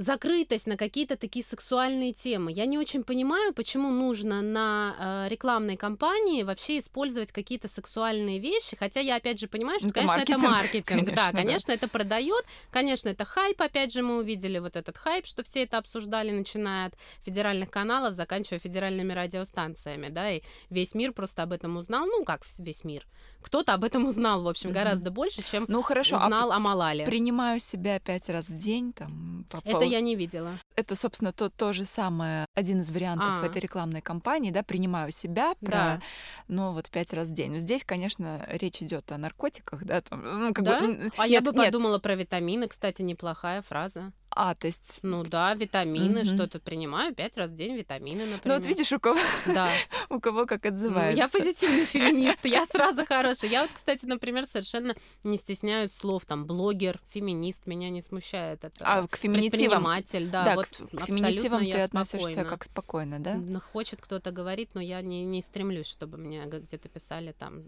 закрытость 0.00 0.66
на 0.66 0.78
какие-то 0.78 1.18
такие 1.18 1.44
сексуальные 1.44 2.14
темы. 2.14 2.52
Я 2.52 2.64
не 2.64 2.78
очень 2.78 3.04
понимаю, 3.04 3.52
почему 3.52 3.90
нужно 3.90 4.40
на 4.40 5.26
э, 5.26 5.28
рекламной 5.28 5.76
кампании 5.76 6.42
вообще 6.42 6.78
использовать 6.78 7.32
какие-то 7.32 7.68
сексуальные 7.68 8.38
вещи, 8.38 8.76
хотя 8.78 9.00
я 9.00 9.16
опять 9.16 9.38
же 9.38 9.46
понимаю, 9.46 9.78
что, 9.78 9.88
это 9.88 10.00
конечно, 10.00 10.16
маркетинг, 10.16 10.38
это 10.38 10.50
маркетинг. 10.50 10.86
Конечно, 10.86 11.14
да, 11.14 11.32
конечно, 11.32 11.66
да. 11.66 11.74
это 11.74 11.88
продает, 11.88 12.46
конечно, 12.70 13.10
это 13.10 13.26
хайп, 13.26 13.60
опять 13.60 13.92
же, 13.92 14.00
мы 14.00 14.16
увидели 14.16 14.58
вот 14.58 14.74
этот 14.74 14.96
хайп, 14.96 15.26
что 15.26 15.42
все 15.42 15.64
это 15.64 15.76
обсуждали, 15.76 16.30
начиная 16.30 16.86
от 16.86 16.94
федеральных 17.22 17.70
каналов, 17.70 18.14
заканчивая 18.14 18.58
федеральными 18.58 19.12
радиостанциями, 19.12 20.08
да, 20.08 20.32
и 20.32 20.40
весь 20.70 20.94
мир 20.94 21.12
просто 21.12 21.42
об 21.42 21.52
этом 21.52 21.76
узнал, 21.76 22.06
ну, 22.06 22.24
как 22.24 22.40
весь 22.58 22.84
мир, 22.84 23.06
кто-то 23.40 23.74
об 23.74 23.84
этом 23.84 24.06
узнал, 24.06 24.42
в 24.42 24.48
общем, 24.48 24.72
гораздо 24.72 25.10
больше, 25.10 25.42
чем 25.42 25.64
ну, 25.68 25.82
хорошо, 25.82 26.16
а 26.20 26.24
узнал 26.24 26.52
а 26.52 26.56
о 26.56 26.58
Малале. 26.58 27.04
Принимаю 27.04 27.60
себя 27.60 27.98
пять 27.98 28.28
раз 28.28 28.48
в 28.48 28.56
день, 28.56 28.92
там, 28.92 29.44
по 29.50 29.60
Это 29.64 29.84
я 29.84 30.00
не 30.00 30.14
видела. 30.14 30.58
Это, 30.76 30.96
собственно, 30.96 31.32
то, 31.32 31.48
то 31.48 31.72
же 31.72 31.84
самое, 31.84 32.46
один 32.54 32.80
из 32.80 32.90
вариантов 32.90 33.42
а. 33.42 33.46
этой 33.46 33.60
рекламной 33.60 34.00
кампании, 34.00 34.50
да, 34.50 34.62
принимаю 34.62 35.10
себя, 35.12 35.54
про, 35.60 35.70
да. 35.70 36.00
ну, 36.48 36.72
вот 36.72 36.90
пять 36.90 37.12
раз 37.12 37.28
в 37.28 37.32
день. 37.32 37.52
Но 37.52 37.58
здесь, 37.58 37.84
конечно, 37.84 38.46
речь 38.48 38.82
идет 38.82 39.10
о 39.12 39.18
наркотиках, 39.18 39.84
да, 39.84 40.00
там, 40.00 40.22
ну, 40.22 40.54
как 40.54 40.64
да? 40.64 40.80
бы... 40.80 41.12
А 41.16 41.28
нет, 41.28 41.30
я 41.30 41.40
бы 41.40 41.52
нет. 41.52 41.66
подумала 41.66 41.98
про 41.98 42.14
витамины, 42.14 42.68
кстати, 42.68 43.02
неплохая 43.02 43.62
фраза. 43.62 44.12
А, 44.30 44.54
то 44.54 44.68
есть... 44.68 45.00
Ну 45.02 45.24
да, 45.24 45.54
витамины, 45.54 46.20
mm-hmm. 46.20 46.34
что-то 46.34 46.60
принимаю, 46.60 47.14
пять 47.14 47.36
раз 47.36 47.50
в 47.50 47.56
день 47.56 47.76
витамины, 47.76 48.26
например. 48.26 48.40
Ну 48.44 48.54
вот 48.54 48.64
видишь, 48.64 48.92
у 48.92 49.00
кого, 49.00 49.18
да. 49.46 49.68
у 50.08 50.20
кого 50.20 50.46
как 50.46 50.66
отзывается. 50.66 51.16
Я 51.16 51.28
позитивный 51.28 51.84
феминист, 51.84 52.38
я 52.44 52.64
сразу 52.66 53.04
хорошая. 53.04 53.50
Я 53.50 53.62
вот, 53.62 53.70
кстати, 53.72 54.04
например, 54.04 54.46
совершенно 54.46 54.94
не 55.24 55.36
стесняюсь 55.36 55.92
слов, 55.92 56.26
там, 56.26 56.46
блогер, 56.46 57.00
феминист, 57.08 57.66
меня 57.66 57.90
не 57.90 58.02
смущает 58.02 58.64
это. 58.64 58.84
А 58.84 59.06
к 59.08 59.16
феминитивам? 59.16 59.50
Предприниматель, 59.50 60.28
да. 60.28 60.44
да 60.44 60.54
вот 60.54 60.68
к 60.68 61.06
феминитивам 61.06 61.64
ты 61.64 61.80
относишься 61.80 62.18
спокойно. 62.18 62.44
как 62.48 62.64
спокойно, 62.64 63.18
да? 63.18 63.40
Хочет 63.72 64.00
кто-то 64.00 64.30
говорить, 64.30 64.70
но 64.74 64.80
я 64.80 65.00
не, 65.02 65.24
не 65.24 65.42
стремлюсь, 65.42 65.86
чтобы 65.86 66.18
мне 66.18 66.44
где-то 66.44 66.88
писали 66.88 67.32
там 67.32 67.64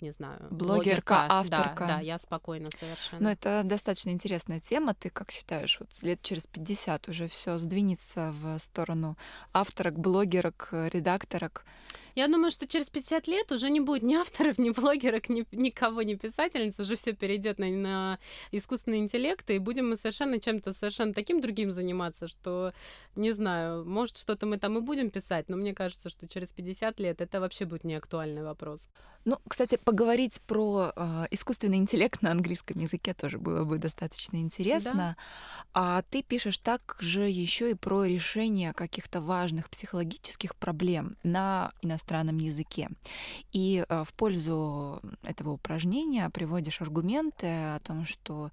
не 0.00 0.12
знаю, 0.12 0.38
блогерка, 0.50 1.14
блогерка 1.14 1.26
авторка. 1.28 1.86
Да, 1.86 1.96
да, 1.96 2.00
я 2.00 2.18
спокойно 2.18 2.70
совершенно. 2.78 3.22
Но 3.22 3.30
это 3.30 3.62
достаточно 3.64 4.10
интересная 4.10 4.60
тема. 4.60 4.94
Ты 4.94 5.10
как 5.10 5.30
считаешь, 5.30 5.78
вот 5.80 5.90
лет 6.02 6.20
через 6.22 6.46
50 6.46 7.08
уже 7.08 7.28
все 7.28 7.58
сдвинется 7.58 8.32
в 8.40 8.58
сторону 8.58 9.16
авторок, 9.52 9.98
блогерок, 9.98 10.68
редакторок? 10.72 11.64
Я 12.18 12.26
думаю, 12.26 12.50
что 12.50 12.66
через 12.66 12.90
50 12.90 13.28
лет 13.28 13.52
уже 13.52 13.70
не 13.70 13.78
будет 13.78 14.02
ни 14.02 14.16
авторов, 14.16 14.58
ни 14.58 14.70
блогерок, 14.70 15.28
ни 15.28 15.46
никого, 15.52 16.02
ни 16.02 16.14
писательниц, 16.14 16.80
уже 16.80 16.96
все 16.96 17.12
перейдет 17.12 17.60
на, 17.60 17.68
на 17.68 18.18
искусственный 18.50 18.98
интеллект, 18.98 19.48
и 19.50 19.58
будем 19.58 19.90
мы 19.90 19.96
совершенно 19.96 20.40
чем-то 20.40 20.72
совершенно 20.72 21.14
таким 21.14 21.40
другим 21.40 21.70
заниматься, 21.70 22.26
что, 22.26 22.72
не 23.14 23.30
знаю, 23.30 23.84
может, 23.84 24.16
что-то 24.16 24.46
мы 24.46 24.58
там 24.58 24.76
и 24.78 24.80
будем 24.80 25.10
писать, 25.10 25.48
но 25.48 25.56
мне 25.56 25.74
кажется, 25.74 26.08
что 26.08 26.26
через 26.26 26.48
50 26.48 26.98
лет 26.98 27.20
это 27.20 27.38
вообще 27.38 27.66
будет 27.66 27.84
не 27.84 27.94
актуальный 27.94 28.42
вопрос. 28.42 28.88
Ну, 29.24 29.36
кстати, 29.46 29.76
поговорить 29.76 30.40
про 30.46 30.92
э, 30.96 31.26
искусственный 31.30 31.76
интеллект 31.76 32.22
на 32.22 32.30
английском 32.30 32.80
языке 32.80 33.14
тоже 33.14 33.38
было 33.38 33.64
бы 33.64 33.78
достаточно 33.78 34.38
интересно. 34.38 34.92
Да. 34.94 35.16
А 35.74 36.02
ты 36.10 36.22
пишешь 36.22 36.58
также 36.58 37.28
еще 37.28 37.70
и 37.70 37.74
про 37.74 38.04
решение 38.04 38.72
каких-то 38.72 39.20
важных 39.20 39.68
психологических 39.68 40.56
проблем 40.56 41.16
на 41.22 41.72
иностранном 41.82 42.07
иностранном 42.08 42.38
языке. 42.38 42.88
И 43.52 43.84
э, 43.88 44.04
в 44.04 44.12
пользу 44.14 45.00
этого 45.22 45.50
упражнения 45.52 46.30
приводишь 46.30 46.80
аргументы 46.80 47.46
о 47.46 47.80
том, 47.80 48.06
что 48.06 48.50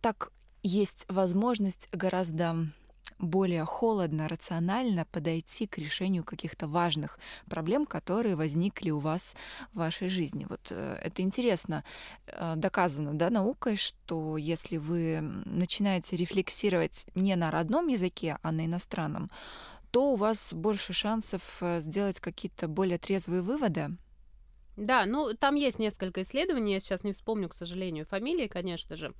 так 0.00 0.32
есть 0.62 1.04
возможность 1.08 1.88
гораздо 1.92 2.70
более 3.18 3.64
холодно, 3.64 4.28
рационально 4.28 5.04
подойти 5.04 5.66
к 5.66 5.76
решению 5.78 6.24
каких-то 6.24 6.66
важных 6.66 7.18
проблем, 7.50 7.84
которые 7.84 8.34
возникли 8.34 8.90
у 8.90 8.98
вас 8.98 9.34
в 9.72 9.78
вашей 9.78 10.08
жизни. 10.08 10.46
Вот 10.48 10.60
э, 10.70 10.98
это 11.02 11.22
интересно 11.22 11.84
э, 12.26 12.54
доказано 12.56 13.12
да, 13.14 13.30
наукой, 13.30 13.76
что 13.76 14.38
если 14.38 14.78
вы 14.78 15.20
начинаете 15.44 16.16
рефлексировать 16.16 17.06
не 17.14 17.36
на 17.36 17.50
родном 17.50 17.88
языке, 17.88 18.38
а 18.42 18.52
на 18.52 18.64
иностранном, 18.64 19.30
то 19.90 20.12
у 20.12 20.16
вас 20.16 20.52
больше 20.52 20.92
шансов 20.92 21.58
э, 21.60 21.80
сделать 21.80 22.20
какие-то 22.20 22.68
более 22.68 22.98
трезвые 22.98 23.42
выводы. 23.42 23.96
Да, 24.76 25.04
ну 25.06 25.34
там 25.34 25.56
есть 25.56 25.78
несколько 25.78 26.22
исследований, 26.22 26.74
я 26.74 26.80
сейчас 26.80 27.04
не 27.04 27.12
вспомню, 27.12 27.48
к 27.48 27.54
сожалению, 27.54 28.06
фамилии, 28.06 28.46
конечно 28.46 28.96
же 28.96 29.12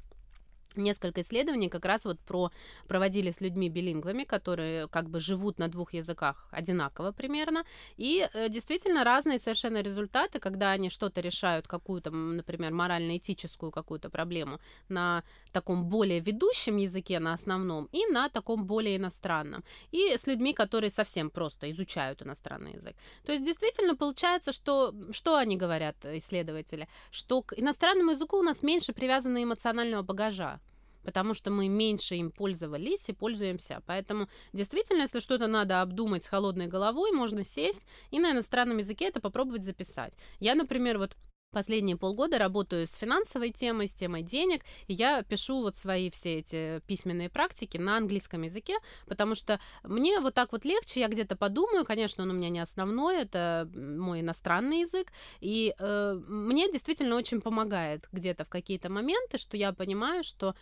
несколько 0.77 1.23
исследований 1.23 1.69
как 1.69 1.85
раз 1.85 2.05
вот 2.05 2.21
про 2.21 2.51
проводили 2.89 3.31
с 3.31 3.41
людьми 3.41 3.69
билингвами, 3.69 4.25
которые 4.25 4.89
как 4.89 5.09
бы 5.09 5.21
живут 5.21 5.59
на 5.59 5.69
двух 5.69 5.95
языках 5.95 6.49
одинаково 6.51 7.13
примерно, 7.13 7.65
и 7.97 8.29
э, 8.33 8.49
действительно 8.49 9.05
разные 9.05 9.39
совершенно 9.39 9.83
результаты, 9.83 10.39
когда 10.39 10.73
они 10.73 10.91
что-то 10.91 11.21
решают, 11.21 11.67
какую-то, 11.67 12.11
например, 12.11 12.73
морально-этическую 12.73 13.71
какую-то 13.73 14.11
проблему 14.11 14.59
на 14.89 15.23
таком 15.53 15.85
более 15.85 16.21
ведущем 16.21 16.77
языке, 16.77 17.21
на 17.21 17.35
основном, 17.35 17.89
и 17.93 18.07
на 18.07 18.29
таком 18.29 18.65
более 18.65 18.97
иностранном, 18.97 19.65
и 19.93 20.17
с 20.17 20.27
людьми, 20.27 20.53
которые 20.53 20.91
совсем 20.91 21.31
просто 21.31 21.71
изучают 21.71 22.23
иностранный 22.23 22.75
язык. 22.75 22.97
То 23.25 23.33
есть 23.33 23.45
действительно 23.45 23.97
получается, 23.97 24.53
что, 24.53 24.95
что 25.13 25.37
они 25.37 25.57
говорят, 25.57 25.97
исследователи, 26.05 26.89
что 27.11 27.43
к 27.43 27.55
иностранному 27.59 28.13
языку 28.13 28.39
у 28.39 28.43
нас 28.43 28.63
меньше 28.63 28.93
привязано 28.93 29.43
эмоционального 29.43 30.03
багажа, 30.03 30.60
потому 31.03 31.35
что 31.35 31.51
мы 31.51 31.69
меньше 31.69 32.15
им 32.17 32.31
пользовались 32.31 33.09
и 33.09 33.13
пользуемся. 33.13 33.83
Поэтому 33.87 34.29
действительно, 34.53 35.03
если 35.03 35.21
что-то 35.21 35.47
надо 35.47 35.83
обдумать 35.83 36.25
с 36.25 36.29
холодной 36.29 36.67
головой, 36.67 37.13
можно 37.13 37.45
сесть 37.45 37.83
и 38.11 38.19
на 38.19 38.33
иностранном 38.33 38.79
языке 38.79 39.07
это 39.07 39.21
попробовать 39.21 39.65
записать. 39.65 40.15
Я, 40.39 40.55
например, 40.55 40.99
вот 40.99 41.17
Последние 41.53 41.97
полгода 41.97 42.39
работаю 42.39 42.87
с 42.87 42.95
финансовой 42.95 43.51
темой, 43.51 43.89
с 43.89 43.93
темой 43.93 44.23
денег, 44.23 44.63
и 44.87 44.93
я 44.93 45.25
пишу 45.25 45.63
вот 45.63 45.77
свои 45.77 46.09
все 46.09 46.39
эти 46.39 46.81
письменные 46.87 47.29
практики 47.29 47.77
на 47.77 47.97
английском 47.97 48.43
языке, 48.43 48.77
потому 49.07 49.35
что 49.35 49.59
мне 49.83 50.21
вот 50.21 50.35
так 50.35 50.53
вот 50.53 50.65
легче, 50.65 51.01
я 51.01 51.09
где-то 51.09 51.35
подумаю, 51.35 51.85
конечно, 51.85 52.23
он 52.23 52.31
у 52.31 52.35
меня 52.35 52.51
не 52.51 52.61
основной, 52.61 53.23
это 53.23 53.69
мой 53.75 54.21
иностранный 54.21 54.83
язык, 54.83 55.09
и 55.41 55.75
э, 55.77 56.21
мне 56.29 56.71
действительно 56.71 57.17
очень 57.17 57.41
помогает 57.41 58.09
где-то 58.13 58.45
в 58.45 58.49
какие-то 58.49 58.89
моменты, 58.89 59.37
что 59.37 59.57
я 59.57 59.73
понимаю, 59.73 60.23
что 60.23 60.55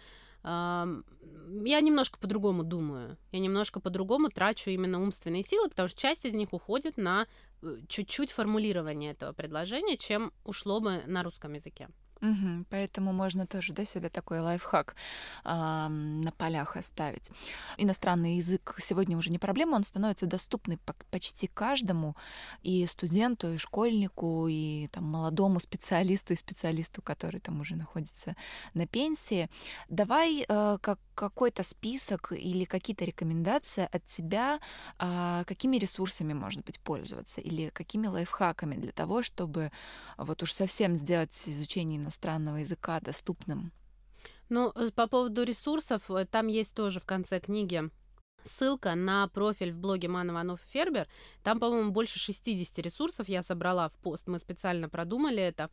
я 0.45 1.81
немножко 1.81 2.19
по-другому 2.19 2.63
думаю. 2.63 3.17
Я 3.33 3.41
немножко 3.41 3.81
по-другому 3.81 4.29
трачу 4.31 4.71
именно 4.71 5.01
умственные 5.01 5.43
силы, 5.43 5.69
потому 5.69 5.89
что 5.89 6.01
часть 6.01 6.25
из 6.25 6.33
них 6.33 6.53
уходит 6.53 6.97
на 6.97 7.27
э, 7.63 7.79
чуть-чуть 7.89 8.31
формулирование 8.31 9.13
этого 9.13 9.33
предложения, 9.33 9.97
чем 9.97 10.33
ушло 10.45 10.81
бы 10.81 11.03
на 11.07 11.23
русском 11.23 11.55
языке. 11.55 11.89
Угу, 12.21 12.65
поэтому 12.71 13.13
можно 13.13 13.47
тоже 13.47 13.73
да, 13.73 13.85
себе 13.85 14.09
такой 14.09 14.41
лайфхак 14.41 14.97
э, 15.45 15.49
на 15.49 16.33
полях 16.33 16.77
оставить. 16.77 17.31
Иностранный 17.77 18.37
язык 18.37 18.77
сегодня 18.81 19.17
уже 19.17 19.31
не 19.31 19.39
проблема, 19.39 19.77
он 19.77 19.85
становится 19.85 20.27
доступный 20.27 20.79
почти 21.11 21.47
каждому, 21.47 22.17
и 22.63 22.87
студенту, 22.87 23.53
и 23.53 23.59
школьнику, 23.59 24.49
и 24.49 24.89
там, 24.89 25.05
молодому 25.05 25.61
специалисту, 25.61 26.33
и 26.33 26.37
специалисту, 26.37 27.03
который 27.03 27.39
там 27.39 27.61
уже 27.61 27.77
находится 27.77 28.35
на 28.75 28.87
пенсии. 28.87 29.49
Давай 29.89 30.45
э, 30.49 30.79
как, 30.81 30.99
какой-то 31.15 31.63
список 31.63 32.33
или 32.33 32.65
какие-то 32.65 33.05
рекомендации 33.05 33.89
от 33.93 34.05
тебя, 34.07 34.59
э, 34.99 35.45
какими 35.47 35.77
ресурсами, 35.77 36.33
может 36.33 36.65
быть, 36.65 36.81
пользоваться, 36.81 37.41
или 37.41 37.69
какими 37.69 38.09
лайфхаками 38.09 38.75
для 38.75 38.93
того, 38.93 39.23
чтобы 39.23 39.71
вот 40.17 40.43
уж 40.43 40.53
совсем 40.53 40.97
сделать 40.97 41.43
изучение 41.47 42.08
иностранного 42.09 42.57
языка 42.57 43.01
доступным? 43.01 43.73
Ну, 44.49 44.73
э, 44.75 44.91
по 44.91 45.07
поводу 45.07 45.45
ресурсов, 45.45 46.11
э, 46.11 46.25
там 46.25 46.47
есть 46.47 46.75
тоже 46.75 47.01
в 47.01 47.05
конце 47.05 47.39
книги 47.39 47.91
ссылка 48.45 48.95
на 48.95 49.29
профиль 49.29 49.73
в 49.73 49.79
блоге 49.79 50.09
Мана 50.09 50.33
Ванов 50.33 50.61
Фербер. 50.71 51.07
Там, 51.43 51.61
по-моему, 51.61 51.91
больше 51.91 52.19
60 52.19 52.79
ресурсов 52.79 53.29
я 53.29 53.43
собрала 53.43 53.89
в 53.89 53.95
пост. 53.99 54.27
Мы 54.27 54.39
специально 54.39 54.89
продумали 54.89 55.43
это. 55.43 55.71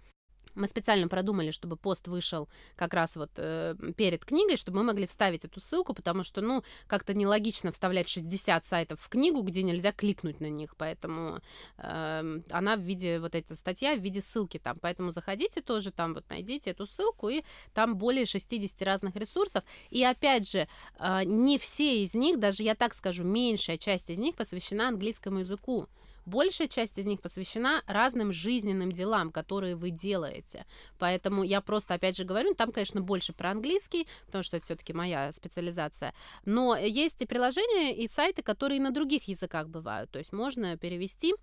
Мы 0.56 0.68
специально 0.68 1.08
продумали, 1.08 1.52
чтобы 1.52 1.76
пост 1.76 2.08
вышел 2.08 2.48
как 2.76 2.94
раз 2.94 3.16
вот 3.16 3.32
э, 3.38 3.76
перед 3.98 4.26
книгой, 4.26 4.58
чтобы 4.58 4.78
мы 4.78 4.84
могли 4.86 5.06
вставить 5.06 5.46
эту 5.46 5.60
ссылку, 5.60 5.94
потому 5.94 6.24
что, 6.24 6.42
ну, 6.42 6.64
как-то 6.88 7.14
нелогично 7.14 7.72
вставлять 7.72 8.08
60 8.10 8.66
сайтов 8.66 9.02
в 9.02 9.10
книгу, 9.10 9.42
где 9.42 9.64
нельзя 9.64 9.92
кликнуть 9.92 10.40
на 10.40 10.50
них, 10.50 10.76
поэтому 10.78 11.40
э, 11.78 12.40
она 12.50 12.76
в 12.76 12.82
виде, 12.82 13.20
вот 13.20 13.36
эта 13.36 13.56
статья 13.56 13.96
в 13.96 14.00
виде 14.00 14.22
ссылки 14.22 14.58
там, 14.58 14.78
поэтому 14.80 15.12
заходите 15.12 15.62
тоже 15.62 15.92
там, 15.92 16.14
вот 16.14 16.26
найдите 16.30 16.72
эту 16.72 16.88
ссылку, 16.88 17.30
и 17.30 17.44
там 17.74 17.98
более 17.98 18.26
60 18.26 18.82
разных 18.82 19.16
ресурсов, 19.16 19.64
и 19.90 20.04
опять 20.04 20.50
же, 20.50 20.68
э, 21.00 21.24
не 21.26 21.58
все 21.58 22.04
из 22.04 22.14
них, 22.14 22.40
даже 22.40 22.64
я 22.64 22.76
так 22.76 22.94
скажу, 22.94 23.24
меньшая 23.24 23.78
часть 23.78 24.10
из 24.10 24.18
них 24.18 24.36
посвящена 24.36 24.88
английскому 24.88 25.40
языку, 25.40 25.88
Большая 26.26 26.68
часть 26.68 26.98
из 26.98 27.06
них 27.06 27.22
посвящена 27.22 27.84
разным 27.88 28.32
жизненным 28.32 28.92
делам, 28.92 29.32
которые 29.32 29.76
вы 29.76 29.92
делаете. 29.92 30.66
Поэтому 30.98 31.44
я 31.44 31.62
просто, 31.62 31.94
опять 31.94 32.18
же, 32.18 32.24
говорю, 32.24 32.54
там, 32.54 32.72
конечно, 32.72 33.02
больше 33.02 33.34
про 33.34 33.52
английский, 33.52 34.08
потому 34.26 34.44
что 34.44 34.58
это 34.58 34.66
все-таки 34.66 34.94
моя 34.94 35.32
специализация. 35.32 36.14
Но 36.46 36.76
есть 36.76 37.22
и 37.22 37.26
приложения, 37.26 37.96
и 37.96 38.08
сайты, 38.08 38.42
которые 38.42 38.82
на 38.82 38.92
других 38.92 39.28
языках 39.28 39.70
бывают. 39.70 40.12
То 40.12 40.20
есть 40.20 40.34
можно 40.34 40.78
перевести 40.78 41.36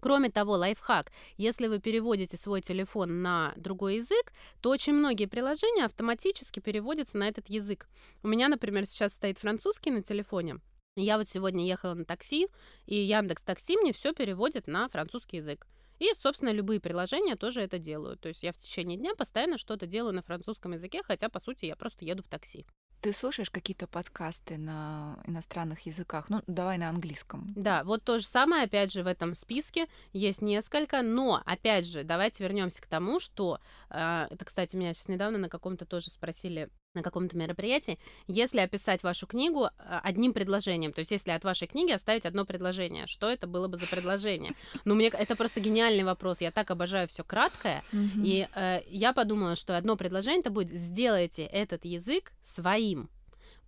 Кроме 0.00 0.30
того, 0.30 0.52
лайфхак, 0.52 1.10
если 1.36 1.68
вы 1.68 1.80
переводите 1.80 2.36
свой 2.36 2.60
телефон 2.60 3.22
на 3.22 3.54
другой 3.56 3.96
язык, 3.96 4.32
то 4.60 4.70
очень 4.70 4.92
многие 4.92 5.26
приложения 5.26 5.84
автоматически 5.84 6.60
переводятся 6.60 7.16
на 7.18 7.28
этот 7.28 7.48
язык. 7.48 7.88
У 8.22 8.28
меня, 8.28 8.48
например, 8.48 8.86
сейчас 8.86 9.12
стоит 9.12 9.38
французский 9.38 9.90
на 9.90 10.02
телефоне, 10.02 10.60
я 10.96 11.18
вот 11.18 11.28
сегодня 11.28 11.64
ехала 11.64 11.94
на 11.94 12.04
такси, 12.04 12.48
и 12.86 12.96
Яндекс 12.96 13.42
Такси 13.42 13.76
мне 13.76 13.92
все 13.92 14.12
переводит 14.12 14.66
на 14.66 14.88
французский 14.88 15.38
язык. 15.38 15.66
И, 15.98 16.12
собственно, 16.20 16.50
любые 16.50 16.80
приложения 16.80 17.36
тоже 17.36 17.60
это 17.60 17.78
делают. 17.78 18.20
То 18.20 18.28
есть 18.28 18.42
я 18.42 18.52
в 18.52 18.58
течение 18.58 18.98
дня 18.98 19.14
постоянно 19.14 19.56
что-то 19.56 19.86
делаю 19.86 20.14
на 20.14 20.22
французском 20.22 20.72
языке, 20.72 21.02
хотя, 21.02 21.28
по 21.28 21.40
сути, 21.40 21.64
я 21.64 21.76
просто 21.76 22.04
еду 22.04 22.22
в 22.22 22.28
такси. 22.28 22.66
Ты 23.00 23.12
слушаешь 23.12 23.50
какие-то 23.50 23.86
подкасты 23.86 24.58
на 24.58 25.18
иностранных 25.26 25.86
языках? 25.86 26.28
Ну, 26.28 26.42
давай 26.46 26.76
на 26.78 26.88
английском. 26.88 27.46
Да, 27.54 27.84
вот 27.84 28.02
то 28.02 28.18
же 28.18 28.26
самое, 28.26 28.64
опять 28.64 28.92
же, 28.92 29.02
в 29.02 29.06
этом 29.06 29.34
списке 29.34 29.86
есть 30.12 30.42
несколько, 30.42 31.02
но, 31.02 31.42
опять 31.44 31.86
же, 31.86 32.04
давайте 32.04 32.42
вернемся 32.42 32.82
к 32.82 32.86
тому, 32.86 33.20
что, 33.20 33.60
э, 33.90 34.26
это, 34.30 34.44
кстати, 34.44 34.76
меня 34.76 34.92
сейчас 34.92 35.08
недавно 35.08 35.38
на 35.38 35.48
каком-то 35.48 35.84
тоже 35.84 36.10
спросили 36.10 36.70
на 36.96 37.02
каком-то 37.02 37.36
мероприятии, 37.36 37.98
если 38.26 38.58
описать 38.58 39.02
вашу 39.02 39.26
книгу 39.26 39.66
а, 39.78 40.00
одним 40.02 40.32
предложением, 40.32 40.92
то 40.92 41.00
есть 41.00 41.12
если 41.12 41.30
от 41.30 41.44
вашей 41.44 41.68
книги 41.68 41.92
оставить 41.92 42.26
одно 42.26 42.44
предложение, 42.44 43.06
что 43.06 43.30
это 43.30 43.46
было 43.46 43.68
бы 43.68 43.76
за 43.76 43.86
предложение? 43.86 44.54
Ну, 44.84 44.94
мне 44.94 45.08
это 45.08 45.36
просто 45.36 45.60
гениальный 45.60 46.04
вопрос. 46.04 46.40
Я 46.40 46.50
так 46.50 46.70
обожаю 46.70 47.06
все 47.08 47.22
краткое, 47.22 47.84
mm-hmm. 47.92 48.22
и 48.24 48.48
э, 48.54 48.80
я 48.88 49.12
подумала, 49.12 49.54
что 49.54 49.76
одно 49.76 49.96
предложение 49.96 50.40
это 50.40 50.50
будет: 50.50 50.72
сделайте 50.72 51.44
этот 51.44 51.84
язык 51.84 52.32
своим. 52.44 53.08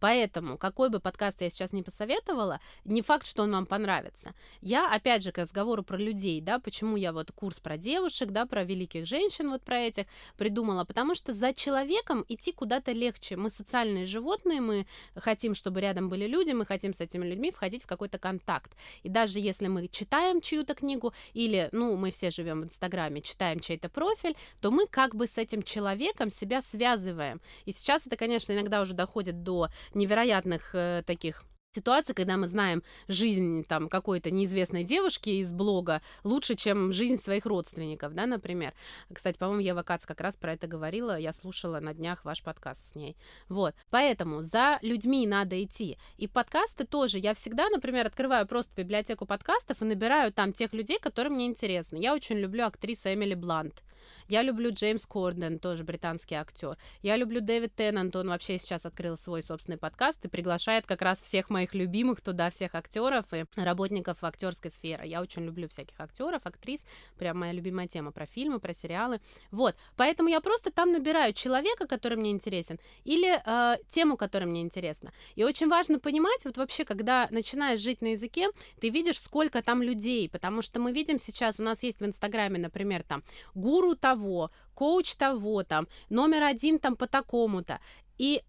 Поэтому, 0.01 0.57
какой 0.59 0.91
бы 0.91 1.01
подкаст 1.01 1.41
я 1.41 1.51
сейчас 1.51 1.73
не 1.73 1.83
посоветовала, 1.83 2.61
не 2.85 3.03
факт, 3.03 3.27
что 3.27 3.43
он 3.43 3.53
вам 3.53 3.67
понравится. 3.67 4.35
Я, 4.61 4.91
опять 4.93 5.23
же, 5.23 5.33
к 5.33 5.39
разговору 5.39 5.83
про 5.83 5.97
людей, 5.97 6.41
да, 6.41 6.59
почему 6.59 6.97
я 6.97 7.13
вот 7.13 7.33
курс 7.33 7.59
про 7.61 7.77
девушек, 7.77 8.31
да, 8.31 8.47
про 8.47 8.65
великих 8.65 9.07
женщин, 9.07 9.51
вот 9.51 9.63
про 9.63 9.79
этих 9.79 10.07
придумала, 10.37 10.85
потому 10.85 11.15
что 11.15 11.33
за 11.33 11.53
человеком 11.53 12.25
идти 12.29 12.53
куда-то 12.53 12.93
легче. 12.93 13.37
Мы 13.37 13.51
социальные 13.51 14.07
животные, 14.07 14.61
мы 14.61 14.87
хотим, 15.15 15.55
чтобы 15.55 15.81
рядом 15.81 16.09
были 16.09 16.27
люди, 16.27 16.53
мы 16.53 16.67
хотим 16.67 16.95
с 16.95 17.01
этими 17.01 17.27
людьми 17.27 17.51
входить 17.51 17.83
в 17.83 17.87
какой-то 17.87 18.19
контакт. 18.19 18.73
И 19.03 19.09
даже 19.09 19.39
если 19.41 19.67
мы 19.67 19.89
читаем 19.89 20.41
чью-то 20.41 20.75
книгу, 20.75 21.13
или, 21.35 21.69
ну, 21.73 21.97
мы 21.97 22.11
все 22.11 22.31
живем 22.31 22.63
в 22.63 22.65
Инстаграме, 22.65 23.21
читаем 23.21 23.61
чей-то 23.61 23.89
профиль, 23.89 24.37
то 24.61 24.71
мы 24.71 24.87
как 24.87 25.15
бы 25.15 25.27
с 25.27 25.37
этим 25.37 25.63
человеком 25.63 26.31
себя 26.31 26.63
связываем. 26.63 27.41
И 27.65 27.73
сейчас 27.73 28.07
это, 28.07 28.17
конечно, 28.17 28.53
иногда 28.53 28.81
уже 28.81 28.95
доходит 28.95 29.43
до 29.43 29.69
невероятных 29.95 30.75
э, 30.75 31.03
таких 31.07 31.45
ситуации, 31.75 32.13
когда 32.13 32.37
мы 32.37 32.49
знаем 32.49 32.83
жизнь 33.09 33.65
там 33.65 33.89
какой-то 33.89 34.31
неизвестной 34.31 34.85
девушки 34.85 35.31
из 35.31 35.53
блога 35.53 36.03
лучше, 36.25 36.55
чем 36.55 36.93
жизнь 36.93 37.23
своих 37.23 37.47
родственников, 37.47 38.15
да, 38.15 38.27
например. 38.27 38.75
Кстати, 39.13 39.39
по-моему, 39.39 39.61
Ева 39.61 39.83
Кац 39.83 40.05
как 40.05 40.21
раз 40.21 40.35
про 40.35 40.55
это 40.55 40.67
говорила, 40.67 41.19
я 41.19 41.33
слушала 41.33 41.81
на 41.81 41.95
днях 41.95 42.25
ваш 42.25 42.43
подкаст 42.43 42.93
с 42.93 42.95
ней. 42.95 43.17
Вот, 43.49 43.75
поэтому 43.91 44.43
за 44.43 44.79
людьми 44.83 45.27
надо 45.27 45.63
идти. 45.63 45.99
И 46.17 46.27
подкасты 46.27 46.85
тоже. 46.85 47.19
Я 47.19 47.35
всегда, 47.35 47.69
например, 47.69 48.07
открываю 48.07 48.47
просто 48.47 48.73
библиотеку 48.77 49.27
подкастов 49.27 49.81
и 49.83 49.85
набираю 49.85 50.33
там 50.33 50.53
тех 50.53 50.73
людей, 50.73 50.99
которые 50.99 51.33
мне 51.33 51.47
интересны. 51.47 51.99
Я 51.99 52.15
очень 52.15 52.39
люблю 52.39 52.65
актрису 52.65 53.13
Эмили 53.13 53.35
Блант. 53.35 53.83
Я 54.29 54.43
люблю 54.43 54.71
Джеймс 54.73 55.07
Корден, 55.07 55.59
тоже 55.59 55.85
британский 55.85 56.35
актер. 56.35 56.77
Я 57.03 57.17
люблю 57.17 57.41
Дэвид 57.41 57.75
Теннант, 57.75 58.15
он 58.17 58.29
вообще 58.29 58.59
сейчас 58.59 58.85
открыл 58.85 59.17
свой 59.17 59.43
собственный 59.43 59.79
подкаст 59.79 60.25
и 60.25 60.29
приглашает 60.29 60.87
как 60.87 61.03
раз 61.03 61.21
всех 61.21 61.51
моих 61.51 61.75
любимых 61.75 62.21
туда, 62.21 62.51
всех 62.51 62.75
актеров 62.75 63.25
и 63.33 63.45
работников 63.57 64.23
актерской 64.23 64.71
сферы. 64.71 65.07
Я 65.07 65.23
очень 65.23 65.45
люблю 65.45 65.69
всяких 65.69 65.99
актеров, 65.99 66.43
актрис, 66.45 66.81
прям 67.19 67.39
моя 67.39 67.53
любимая 67.53 67.89
тема 67.89 68.13
про 68.13 68.27
фильмы, 68.27 68.61
про 68.61 68.75
сериалы. 68.75 69.21
Вот, 69.51 69.75
поэтому 69.97 70.29
я 70.29 70.41
просто 70.41 70.71
там 70.71 70.93
набираю 70.93 71.33
человека, 71.33 71.87
который 71.87 72.17
мне 72.19 72.31
интересен, 72.31 72.79
или 73.05 73.41
э, 73.45 73.79
тему, 73.91 74.17
которая 74.17 74.49
мне 74.49 74.61
интересна. 74.61 75.13
И 75.37 75.45
очень 75.45 75.69
важно 75.69 75.99
понимать, 75.99 76.45
вот 76.45 76.57
вообще, 76.57 76.85
когда 76.85 77.29
начинаешь 77.31 77.81
жить 77.81 78.03
на 78.03 78.09
языке, 78.09 78.49
ты 78.81 78.91
видишь, 78.91 79.19
сколько 79.19 79.63
там 79.63 79.83
людей, 79.83 80.29
потому 80.29 80.63
что 80.63 80.81
мы 80.81 80.93
видим 80.93 81.19
сейчас, 81.19 81.59
у 81.61 81.63
нас 81.63 81.83
есть 81.83 82.01
в 82.01 82.05
Инстаграме, 82.05 82.59
например, 82.59 83.03
там, 83.03 83.23
гуру 83.55 83.88
того, 83.95 84.19
того, 84.29 84.51
коуч 84.75 85.15
того 85.17 85.63
там, 85.63 85.89
номер 86.11 86.43
один 86.43 86.79
там 86.79 86.97
по 86.97 87.07
такому-то. 87.07 87.81
И 88.19 88.43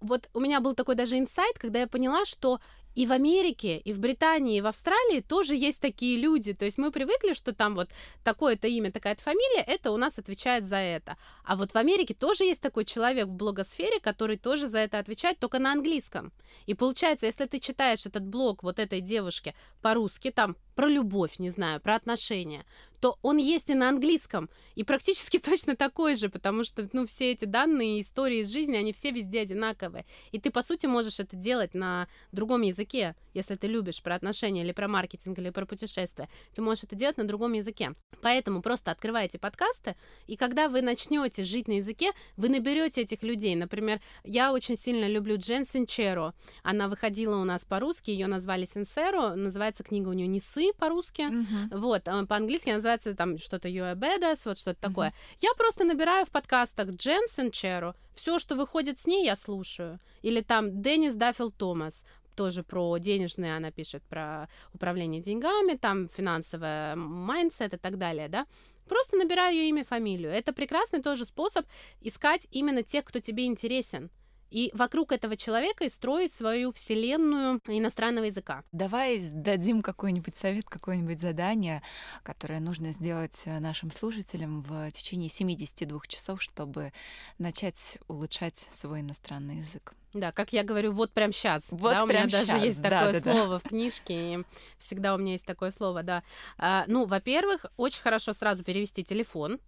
вот 0.00 0.28
у 0.34 0.40
меня 0.40 0.60
был 0.60 0.74
такой 0.74 0.94
даже 0.94 1.18
инсайт, 1.18 1.58
когда 1.58 1.80
я 1.80 1.86
поняла, 1.86 2.24
что 2.24 2.60
и 2.94 3.06
в 3.06 3.12
Америке, 3.12 3.78
и 3.78 3.92
в 3.94 3.98
Британии, 3.98 4.58
и 4.58 4.60
в 4.60 4.66
Австралии 4.66 5.20
тоже 5.20 5.54
есть 5.54 5.80
такие 5.80 6.18
люди. 6.18 6.52
То 6.52 6.66
есть 6.66 6.76
мы 6.76 6.90
привыкли, 6.90 7.32
что 7.32 7.54
там 7.54 7.74
вот 7.74 7.88
такое-то 8.22 8.68
имя, 8.68 8.92
такая-то 8.92 9.22
фамилия, 9.22 9.62
это 9.62 9.92
у 9.92 9.96
нас 9.96 10.18
отвечает 10.18 10.66
за 10.66 10.76
это. 10.76 11.16
А 11.44 11.56
вот 11.56 11.72
в 11.72 11.76
Америке 11.76 12.12
тоже 12.12 12.44
есть 12.44 12.60
такой 12.60 12.84
человек 12.84 13.28
в 13.28 13.32
блогосфере, 13.32 13.98
который 14.00 14.36
тоже 14.36 14.66
за 14.66 14.78
это 14.78 14.98
отвечает, 14.98 15.38
только 15.38 15.58
на 15.58 15.72
английском. 15.72 16.32
И 16.66 16.74
получается, 16.74 17.26
если 17.26 17.46
ты 17.46 17.60
читаешь 17.60 18.04
этот 18.04 18.26
блог 18.26 18.62
вот 18.62 18.78
этой 18.78 19.00
девушки 19.00 19.54
по-русски, 19.80 20.30
там 20.30 20.56
про 20.74 20.86
любовь, 20.86 21.38
не 21.38 21.48
знаю, 21.48 21.80
про 21.80 21.94
отношения, 21.94 22.66
то 23.02 23.18
он 23.22 23.38
есть 23.38 23.68
и 23.68 23.74
на 23.74 23.88
английском, 23.88 24.48
и 24.76 24.84
практически 24.84 25.38
точно 25.50 25.74
такой 25.74 26.14
же, 26.14 26.28
потому 26.28 26.62
что, 26.62 26.88
ну, 26.92 27.04
все 27.04 27.32
эти 27.32 27.44
данные, 27.44 28.00
истории 28.00 28.42
из 28.42 28.52
жизни, 28.52 28.76
они 28.76 28.92
все 28.92 29.10
везде 29.10 29.40
одинаковые. 29.40 30.06
И 30.30 30.38
ты, 30.38 30.52
по 30.52 30.62
сути, 30.62 30.86
можешь 30.86 31.18
это 31.18 31.34
делать 31.34 31.74
на 31.74 32.06
другом 32.30 32.62
языке, 32.62 33.16
если 33.34 33.56
ты 33.56 33.66
любишь 33.66 34.00
про 34.02 34.14
отношения 34.14 34.62
или 34.62 34.70
про 34.70 34.86
маркетинг 34.86 35.36
или 35.40 35.50
про 35.50 35.66
путешествия, 35.66 36.28
ты 36.54 36.62
можешь 36.62 36.84
это 36.84 36.94
делать 36.94 37.16
на 37.16 37.26
другом 37.26 37.54
языке. 37.54 37.94
Поэтому 38.20 38.62
просто 38.62 38.92
открывайте 38.92 39.36
подкасты, 39.36 39.96
и 40.28 40.36
когда 40.36 40.68
вы 40.68 40.80
начнете 40.80 41.42
жить 41.42 41.66
на 41.66 41.72
языке, 41.72 42.12
вы 42.36 42.50
наберете 42.50 43.02
этих 43.02 43.24
людей. 43.24 43.56
Например, 43.56 44.00
я 44.22 44.52
очень 44.52 44.76
сильно 44.76 45.08
люблю 45.08 45.38
Джен 45.38 45.66
Синчеро. 45.66 46.34
Она 46.62 46.86
выходила 46.86 47.36
у 47.36 47.44
нас 47.44 47.64
по-русски, 47.64 48.10
ее 48.10 48.28
назвали 48.28 48.64
Синсеро, 48.64 49.34
называется 49.34 49.82
книга 49.82 50.08
у 50.08 50.12
нее 50.12 50.28
«Ни 50.28 50.50
сы» 50.50 50.72
по-русски. 50.78 51.22
Mm-hmm. 51.22 51.78
Вот, 51.78 52.06
э, 52.06 52.26
по-английски 52.26 52.70
называется 52.70 52.91
там 52.98 53.38
что-то 53.38 53.68
«You 53.68 53.92
are 53.92 53.96
badass», 53.96 54.40
вот 54.44 54.58
что-то 54.58 54.78
mm-hmm. 54.78 54.88
такое. 54.88 55.14
Я 55.40 55.52
просто 55.54 55.84
набираю 55.84 56.26
в 56.26 56.30
подкастах 56.30 56.90
Джен 56.90 57.26
Синчеро, 57.28 57.94
все, 58.14 58.38
что 58.38 58.56
выходит 58.56 58.98
с 58.98 59.06
ней, 59.06 59.24
я 59.24 59.36
слушаю. 59.36 59.98
Или 60.22 60.40
там 60.40 60.82
Дениз 60.82 61.14
Даффилд 61.14 61.50
Томас, 61.50 62.04
тоже 62.36 62.62
про 62.62 62.98
денежные, 62.98 63.56
она 63.56 63.70
пишет 63.70 64.02
про 64.04 64.48
управление 64.72 65.20
деньгами, 65.20 65.76
там 65.76 66.08
финансовое 66.08 66.96
mindset 66.96 67.74
и 67.74 67.76
так 67.76 67.98
далее, 67.98 68.28
да. 68.28 68.46
Просто 68.88 69.16
набираю 69.16 69.54
ее 69.54 69.68
имя, 69.68 69.84
фамилию. 69.84 70.30
Это 70.32 70.52
прекрасный 70.52 71.02
тоже 71.02 71.24
способ 71.24 71.66
искать 72.00 72.46
именно 72.50 72.82
тех, 72.82 73.04
кто 73.04 73.20
тебе 73.20 73.46
интересен 73.46 74.10
и 74.52 74.70
вокруг 74.74 75.12
этого 75.12 75.36
человека 75.36 75.84
и 75.84 75.88
строить 75.88 76.34
свою 76.34 76.72
вселенную 76.72 77.60
иностранного 77.66 78.26
языка. 78.26 78.62
Давай 78.72 79.18
дадим 79.18 79.82
какой-нибудь 79.82 80.36
совет, 80.36 80.66
какое-нибудь 80.66 81.20
задание, 81.20 81.82
которое 82.22 82.60
нужно 82.60 82.92
сделать 82.92 83.40
э, 83.46 83.58
нашим 83.60 83.90
слушателям 83.90 84.62
в 84.62 84.90
течение 84.92 85.30
72 85.30 86.00
часов, 86.06 86.42
чтобы 86.42 86.92
начать 87.38 87.98
улучшать 88.08 88.58
свой 88.72 89.00
иностранный 89.00 89.56
язык. 89.56 89.94
Да, 90.12 90.30
как 90.30 90.52
я 90.52 90.62
говорю, 90.62 90.92
вот 90.92 91.10
прям 91.12 91.32
сейчас. 91.32 91.62
Вот 91.70 91.92
да, 91.92 92.06
прям 92.06 92.24
у 92.24 92.26
меня 92.26 92.28
сейчас. 92.28 92.48
даже 92.48 92.66
есть 92.66 92.82
да, 92.82 92.90
такое 92.90 93.20
да, 93.20 93.32
слово 93.32 93.48
да. 93.54 93.58
в 93.58 93.62
книжке, 93.62 94.34
и 94.34 94.44
всегда 94.78 95.14
у 95.14 95.18
меня 95.18 95.32
есть 95.32 95.46
такое 95.46 95.72
слово, 95.72 96.02
да. 96.02 96.22
А, 96.58 96.84
ну, 96.86 97.06
во-первых, 97.06 97.64
очень 97.78 98.02
хорошо 98.02 98.34
сразу 98.34 98.62
перевести 98.62 99.04
телефон, 99.04 99.58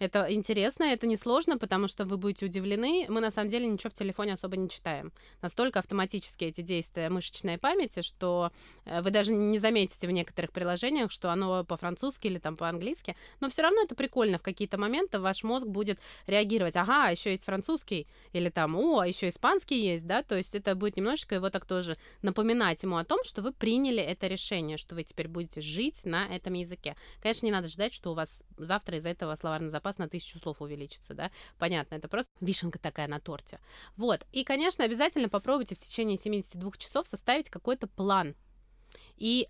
это 0.00 0.26
интересно, 0.32 0.84
это 0.84 1.06
несложно, 1.06 1.56
потому 1.56 1.88
что 1.88 2.04
вы 2.04 2.16
будете 2.16 2.46
удивлены. 2.46 3.06
Мы 3.08 3.20
на 3.20 3.30
самом 3.30 3.50
деле 3.50 3.66
ничего 3.66 3.90
в 3.90 3.94
телефоне 3.94 4.32
особо 4.32 4.56
не 4.56 4.68
читаем. 4.68 5.12
Настолько 5.40 5.78
автоматически 5.78 6.44
эти 6.44 6.62
действия 6.62 7.08
мышечной 7.08 7.58
памяти, 7.58 8.02
что 8.02 8.50
э, 8.84 9.02
вы 9.02 9.10
даже 9.10 9.32
не 9.32 9.58
заметите 9.58 10.08
в 10.08 10.10
некоторых 10.10 10.52
приложениях, 10.52 11.12
что 11.12 11.30
оно 11.30 11.64
по-французски 11.64 12.26
или 12.26 12.38
там 12.38 12.56
по-английски. 12.56 13.16
Но 13.40 13.48
все 13.48 13.62
равно 13.62 13.82
это 13.82 13.94
прикольно. 13.94 14.38
В 14.38 14.42
какие-то 14.42 14.78
моменты 14.78 15.20
ваш 15.20 15.44
мозг 15.44 15.66
будет 15.66 16.00
реагировать. 16.26 16.76
Ага, 16.76 17.10
еще 17.10 17.30
есть 17.30 17.44
французский. 17.44 18.08
Или 18.32 18.48
там, 18.48 18.74
о, 18.74 18.98
а 18.98 19.06
еще 19.06 19.28
испанский 19.28 19.80
есть, 19.80 20.06
да? 20.06 20.22
То 20.22 20.36
есть 20.36 20.54
это 20.54 20.74
будет 20.74 20.96
немножечко 20.96 21.36
его 21.36 21.50
так 21.50 21.66
тоже 21.66 21.96
напоминать 22.22 22.82
ему 22.82 22.96
о 22.96 23.04
том, 23.04 23.22
что 23.22 23.42
вы 23.42 23.52
приняли 23.52 24.02
это 24.02 24.26
решение, 24.26 24.76
что 24.76 24.96
вы 24.96 25.04
теперь 25.04 25.28
будете 25.28 25.60
жить 25.60 26.04
на 26.04 26.26
этом 26.26 26.54
языке. 26.54 26.96
Конечно, 27.22 27.46
не 27.46 27.52
надо 27.52 27.68
ждать, 27.68 27.94
что 27.94 28.10
у 28.10 28.14
вас 28.14 28.42
завтра 28.56 28.98
из-за 28.98 29.10
этого 29.10 29.36
словарный 29.36 29.70
запас 29.70 29.83
запас 29.84 29.98
на 29.98 30.08
тысячу 30.08 30.38
слов 30.38 30.62
увеличится, 30.62 31.14
да, 31.14 31.30
понятно, 31.58 31.96
это 31.96 32.08
просто 32.08 32.32
вишенка 32.40 32.78
такая 32.78 33.06
на 33.06 33.20
торте. 33.20 33.60
Вот, 33.96 34.26
и, 34.32 34.44
конечно, 34.44 34.84
обязательно 34.84 35.28
попробуйте 35.28 35.74
в 35.74 35.78
течение 35.78 36.16
72 36.16 36.72
часов 36.78 37.06
составить 37.06 37.50
какой-то 37.50 37.86
план. 37.86 38.34
И 39.16 39.48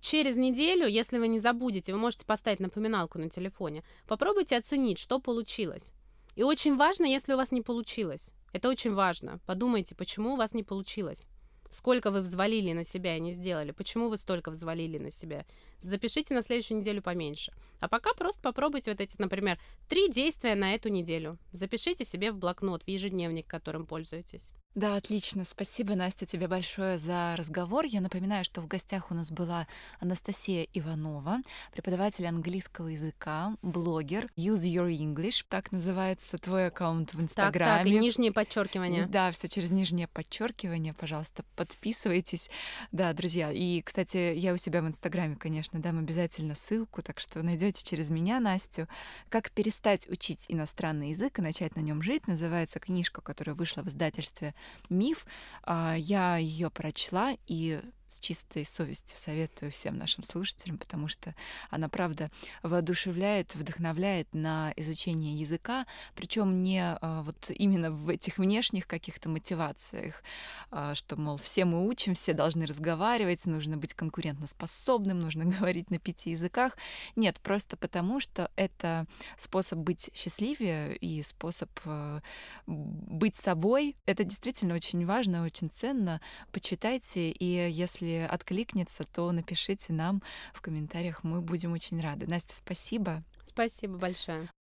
через 0.00 0.36
неделю, 0.36 0.86
если 0.86 1.18
вы 1.18 1.28
не 1.28 1.38
забудете, 1.38 1.92
вы 1.92 1.98
можете 1.98 2.24
поставить 2.24 2.60
напоминалку 2.60 3.18
на 3.18 3.30
телефоне, 3.30 3.84
попробуйте 4.08 4.56
оценить, 4.56 4.98
что 4.98 5.20
получилось. 5.20 5.92
И 6.34 6.42
очень 6.42 6.76
важно, 6.76 7.04
если 7.04 7.34
у 7.34 7.36
вас 7.36 7.52
не 7.52 7.62
получилось. 7.62 8.30
Это 8.52 8.68
очень 8.68 8.92
важно. 8.92 9.38
Подумайте, 9.46 9.94
почему 9.94 10.34
у 10.34 10.36
вас 10.36 10.52
не 10.52 10.64
получилось. 10.64 11.28
Сколько 11.76 12.10
вы 12.10 12.22
взвалили 12.22 12.72
на 12.72 12.84
себя 12.84 13.18
и 13.18 13.20
не 13.20 13.32
сделали? 13.32 13.70
Почему 13.70 14.08
вы 14.08 14.16
столько 14.16 14.50
взвалили 14.50 14.96
на 14.96 15.10
себя? 15.10 15.44
Запишите 15.82 16.32
на 16.32 16.42
следующую 16.42 16.80
неделю 16.80 17.02
поменьше. 17.02 17.52
А 17.80 17.88
пока 17.88 18.14
просто 18.14 18.40
попробуйте 18.40 18.92
вот 18.92 19.00
эти, 19.02 19.14
например, 19.18 19.58
три 19.86 20.10
действия 20.10 20.54
на 20.54 20.74
эту 20.74 20.88
неделю. 20.88 21.36
Запишите 21.52 22.06
себе 22.06 22.32
в 22.32 22.38
блокнот, 22.38 22.82
в 22.84 22.88
ежедневник, 22.88 23.46
которым 23.46 23.84
пользуетесь. 23.84 24.55
Да, 24.76 24.96
отлично. 24.96 25.46
Спасибо, 25.46 25.94
Настя, 25.94 26.26
тебе 26.26 26.48
большое 26.48 26.98
за 26.98 27.34
разговор. 27.38 27.86
Я 27.86 28.02
напоминаю, 28.02 28.44
что 28.44 28.60
в 28.60 28.66
гостях 28.66 29.10
у 29.10 29.14
нас 29.14 29.30
была 29.30 29.66
Анастасия 30.00 30.66
Иванова, 30.74 31.38
преподаватель 31.72 32.26
английского 32.26 32.88
языка, 32.88 33.56
блогер 33.62 34.26
Use 34.36 34.64
Your 34.64 34.90
English, 34.90 35.46
так 35.48 35.72
называется 35.72 36.36
твой 36.36 36.66
аккаунт 36.66 37.14
в 37.14 37.22
Инстаграме. 37.22 37.72
Так, 37.72 37.84
так, 37.84 37.86
и 37.86 37.98
нижнее 37.98 38.32
подчеркивание. 38.32 39.06
Да, 39.06 39.32
все 39.32 39.48
через 39.48 39.70
нижнее 39.70 40.08
подчеркивание, 40.08 40.92
пожалуйста, 40.92 41.42
подписывайтесь. 41.56 42.50
Да, 42.92 43.14
друзья. 43.14 43.50
И, 43.50 43.80
кстати, 43.80 44.34
я 44.36 44.52
у 44.52 44.58
себя 44.58 44.82
в 44.82 44.86
Инстаграме, 44.86 45.36
конечно, 45.36 45.80
дам 45.80 46.00
обязательно 46.00 46.54
ссылку, 46.54 47.00
так 47.00 47.18
что 47.18 47.42
найдете 47.42 47.82
через 47.82 48.10
меня 48.10 48.40
Настю. 48.40 48.88
Как 49.30 49.52
перестать 49.52 50.06
учить 50.10 50.44
иностранный 50.48 51.12
язык 51.12 51.38
и 51.38 51.42
начать 51.42 51.76
на 51.76 51.80
нем 51.80 52.02
жить, 52.02 52.28
называется 52.28 52.78
книжка, 52.78 53.22
которая 53.22 53.56
вышла 53.56 53.80
в 53.80 53.88
издательстве 53.88 54.54
миф. 54.88 55.26
А, 55.62 55.94
я 55.94 56.36
ее 56.36 56.70
прочла 56.70 57.36
и 57.46 57.80
с 58.16 58.20
чистой 58.20 58.64
совестью 58.64 59.18
советую 59.18 59.70
всем 59.70 59.98
нашим 59.98 60.24
слушателям, 60.24 60.78
потому 60.78 61.06
что 61.06 61.34
она, 61.70 61.88
правда, 61.88 62.30
воодушевляет, 62.62 63.54
вдохновляет 63.54 64.32
на 64.32 64.72
изучение 64.76 65.34
языка, 65.34 65.86
причем 66.14 66.62
не 66.62 66.82
а, 66.82 67.22
вот 67.22 67.50
именно 67.50 67.90
в 67.90 68.08
этих 68.08 68.38
внешних 68.38 68.86
каких-то 68.86 69.28
мотивациях, 69.28 70.22
а, 70.70 70.94
что, 70.94 71.16
мол, 71.16 71.36
все 71.36 71.66
мы 71.66 71.86
учим, 71.86 72.14
все 72.14 72.32
должны 72.32 72.64
разговаривать, 72.64 73.44
нужно 73.44 73.76
быть 73.76 73.92
конкурентоспособным, 73.92 75.20
нужно 75.20 75.44
говорить 75.58 75.90
на 75.90 75.98
пяти 75.98 76.30
языках. 76.30 76.76
Нет, 77.16 77.38
просто 77.40 77.76
потому, 77.76 78.18
что 78.18 78.50
это 78.56 79.06
способ 79.36 79.80
быть 79.80 80.10
счастливее 80.14 80.96
и 80.96 81.22
способ 81.22 81.70
а, 81.84 82.22
быть 82.66 83.36
собой. 83.36 83.96
Это 84.06 84.24
действительно 84.24 84.74
очень 84.74 85.04
важно, 85.04 85.44
очень 85.44 85.68
ценно. 85.68 86.22
Почитайте, 86.50 87.30
и 87.30 87.70
если 87.70 88.05
если 88.06 88.26
откликнется, 88.26 89.04
то 89.04 89.30
напишите 89.32 89.92
нам 89.92 90.22
в 90.54 90.60
комментариях, 90.60 91.24
мы 91.24 91.40
будем 91.40 91.72
очень 91.72 92.00
рады. 92.00 92.26
Настя, 92.26 92.54
спасибо. 92.54 93.22
Спасибо 93.44 93.98
большое. 93.98 94.46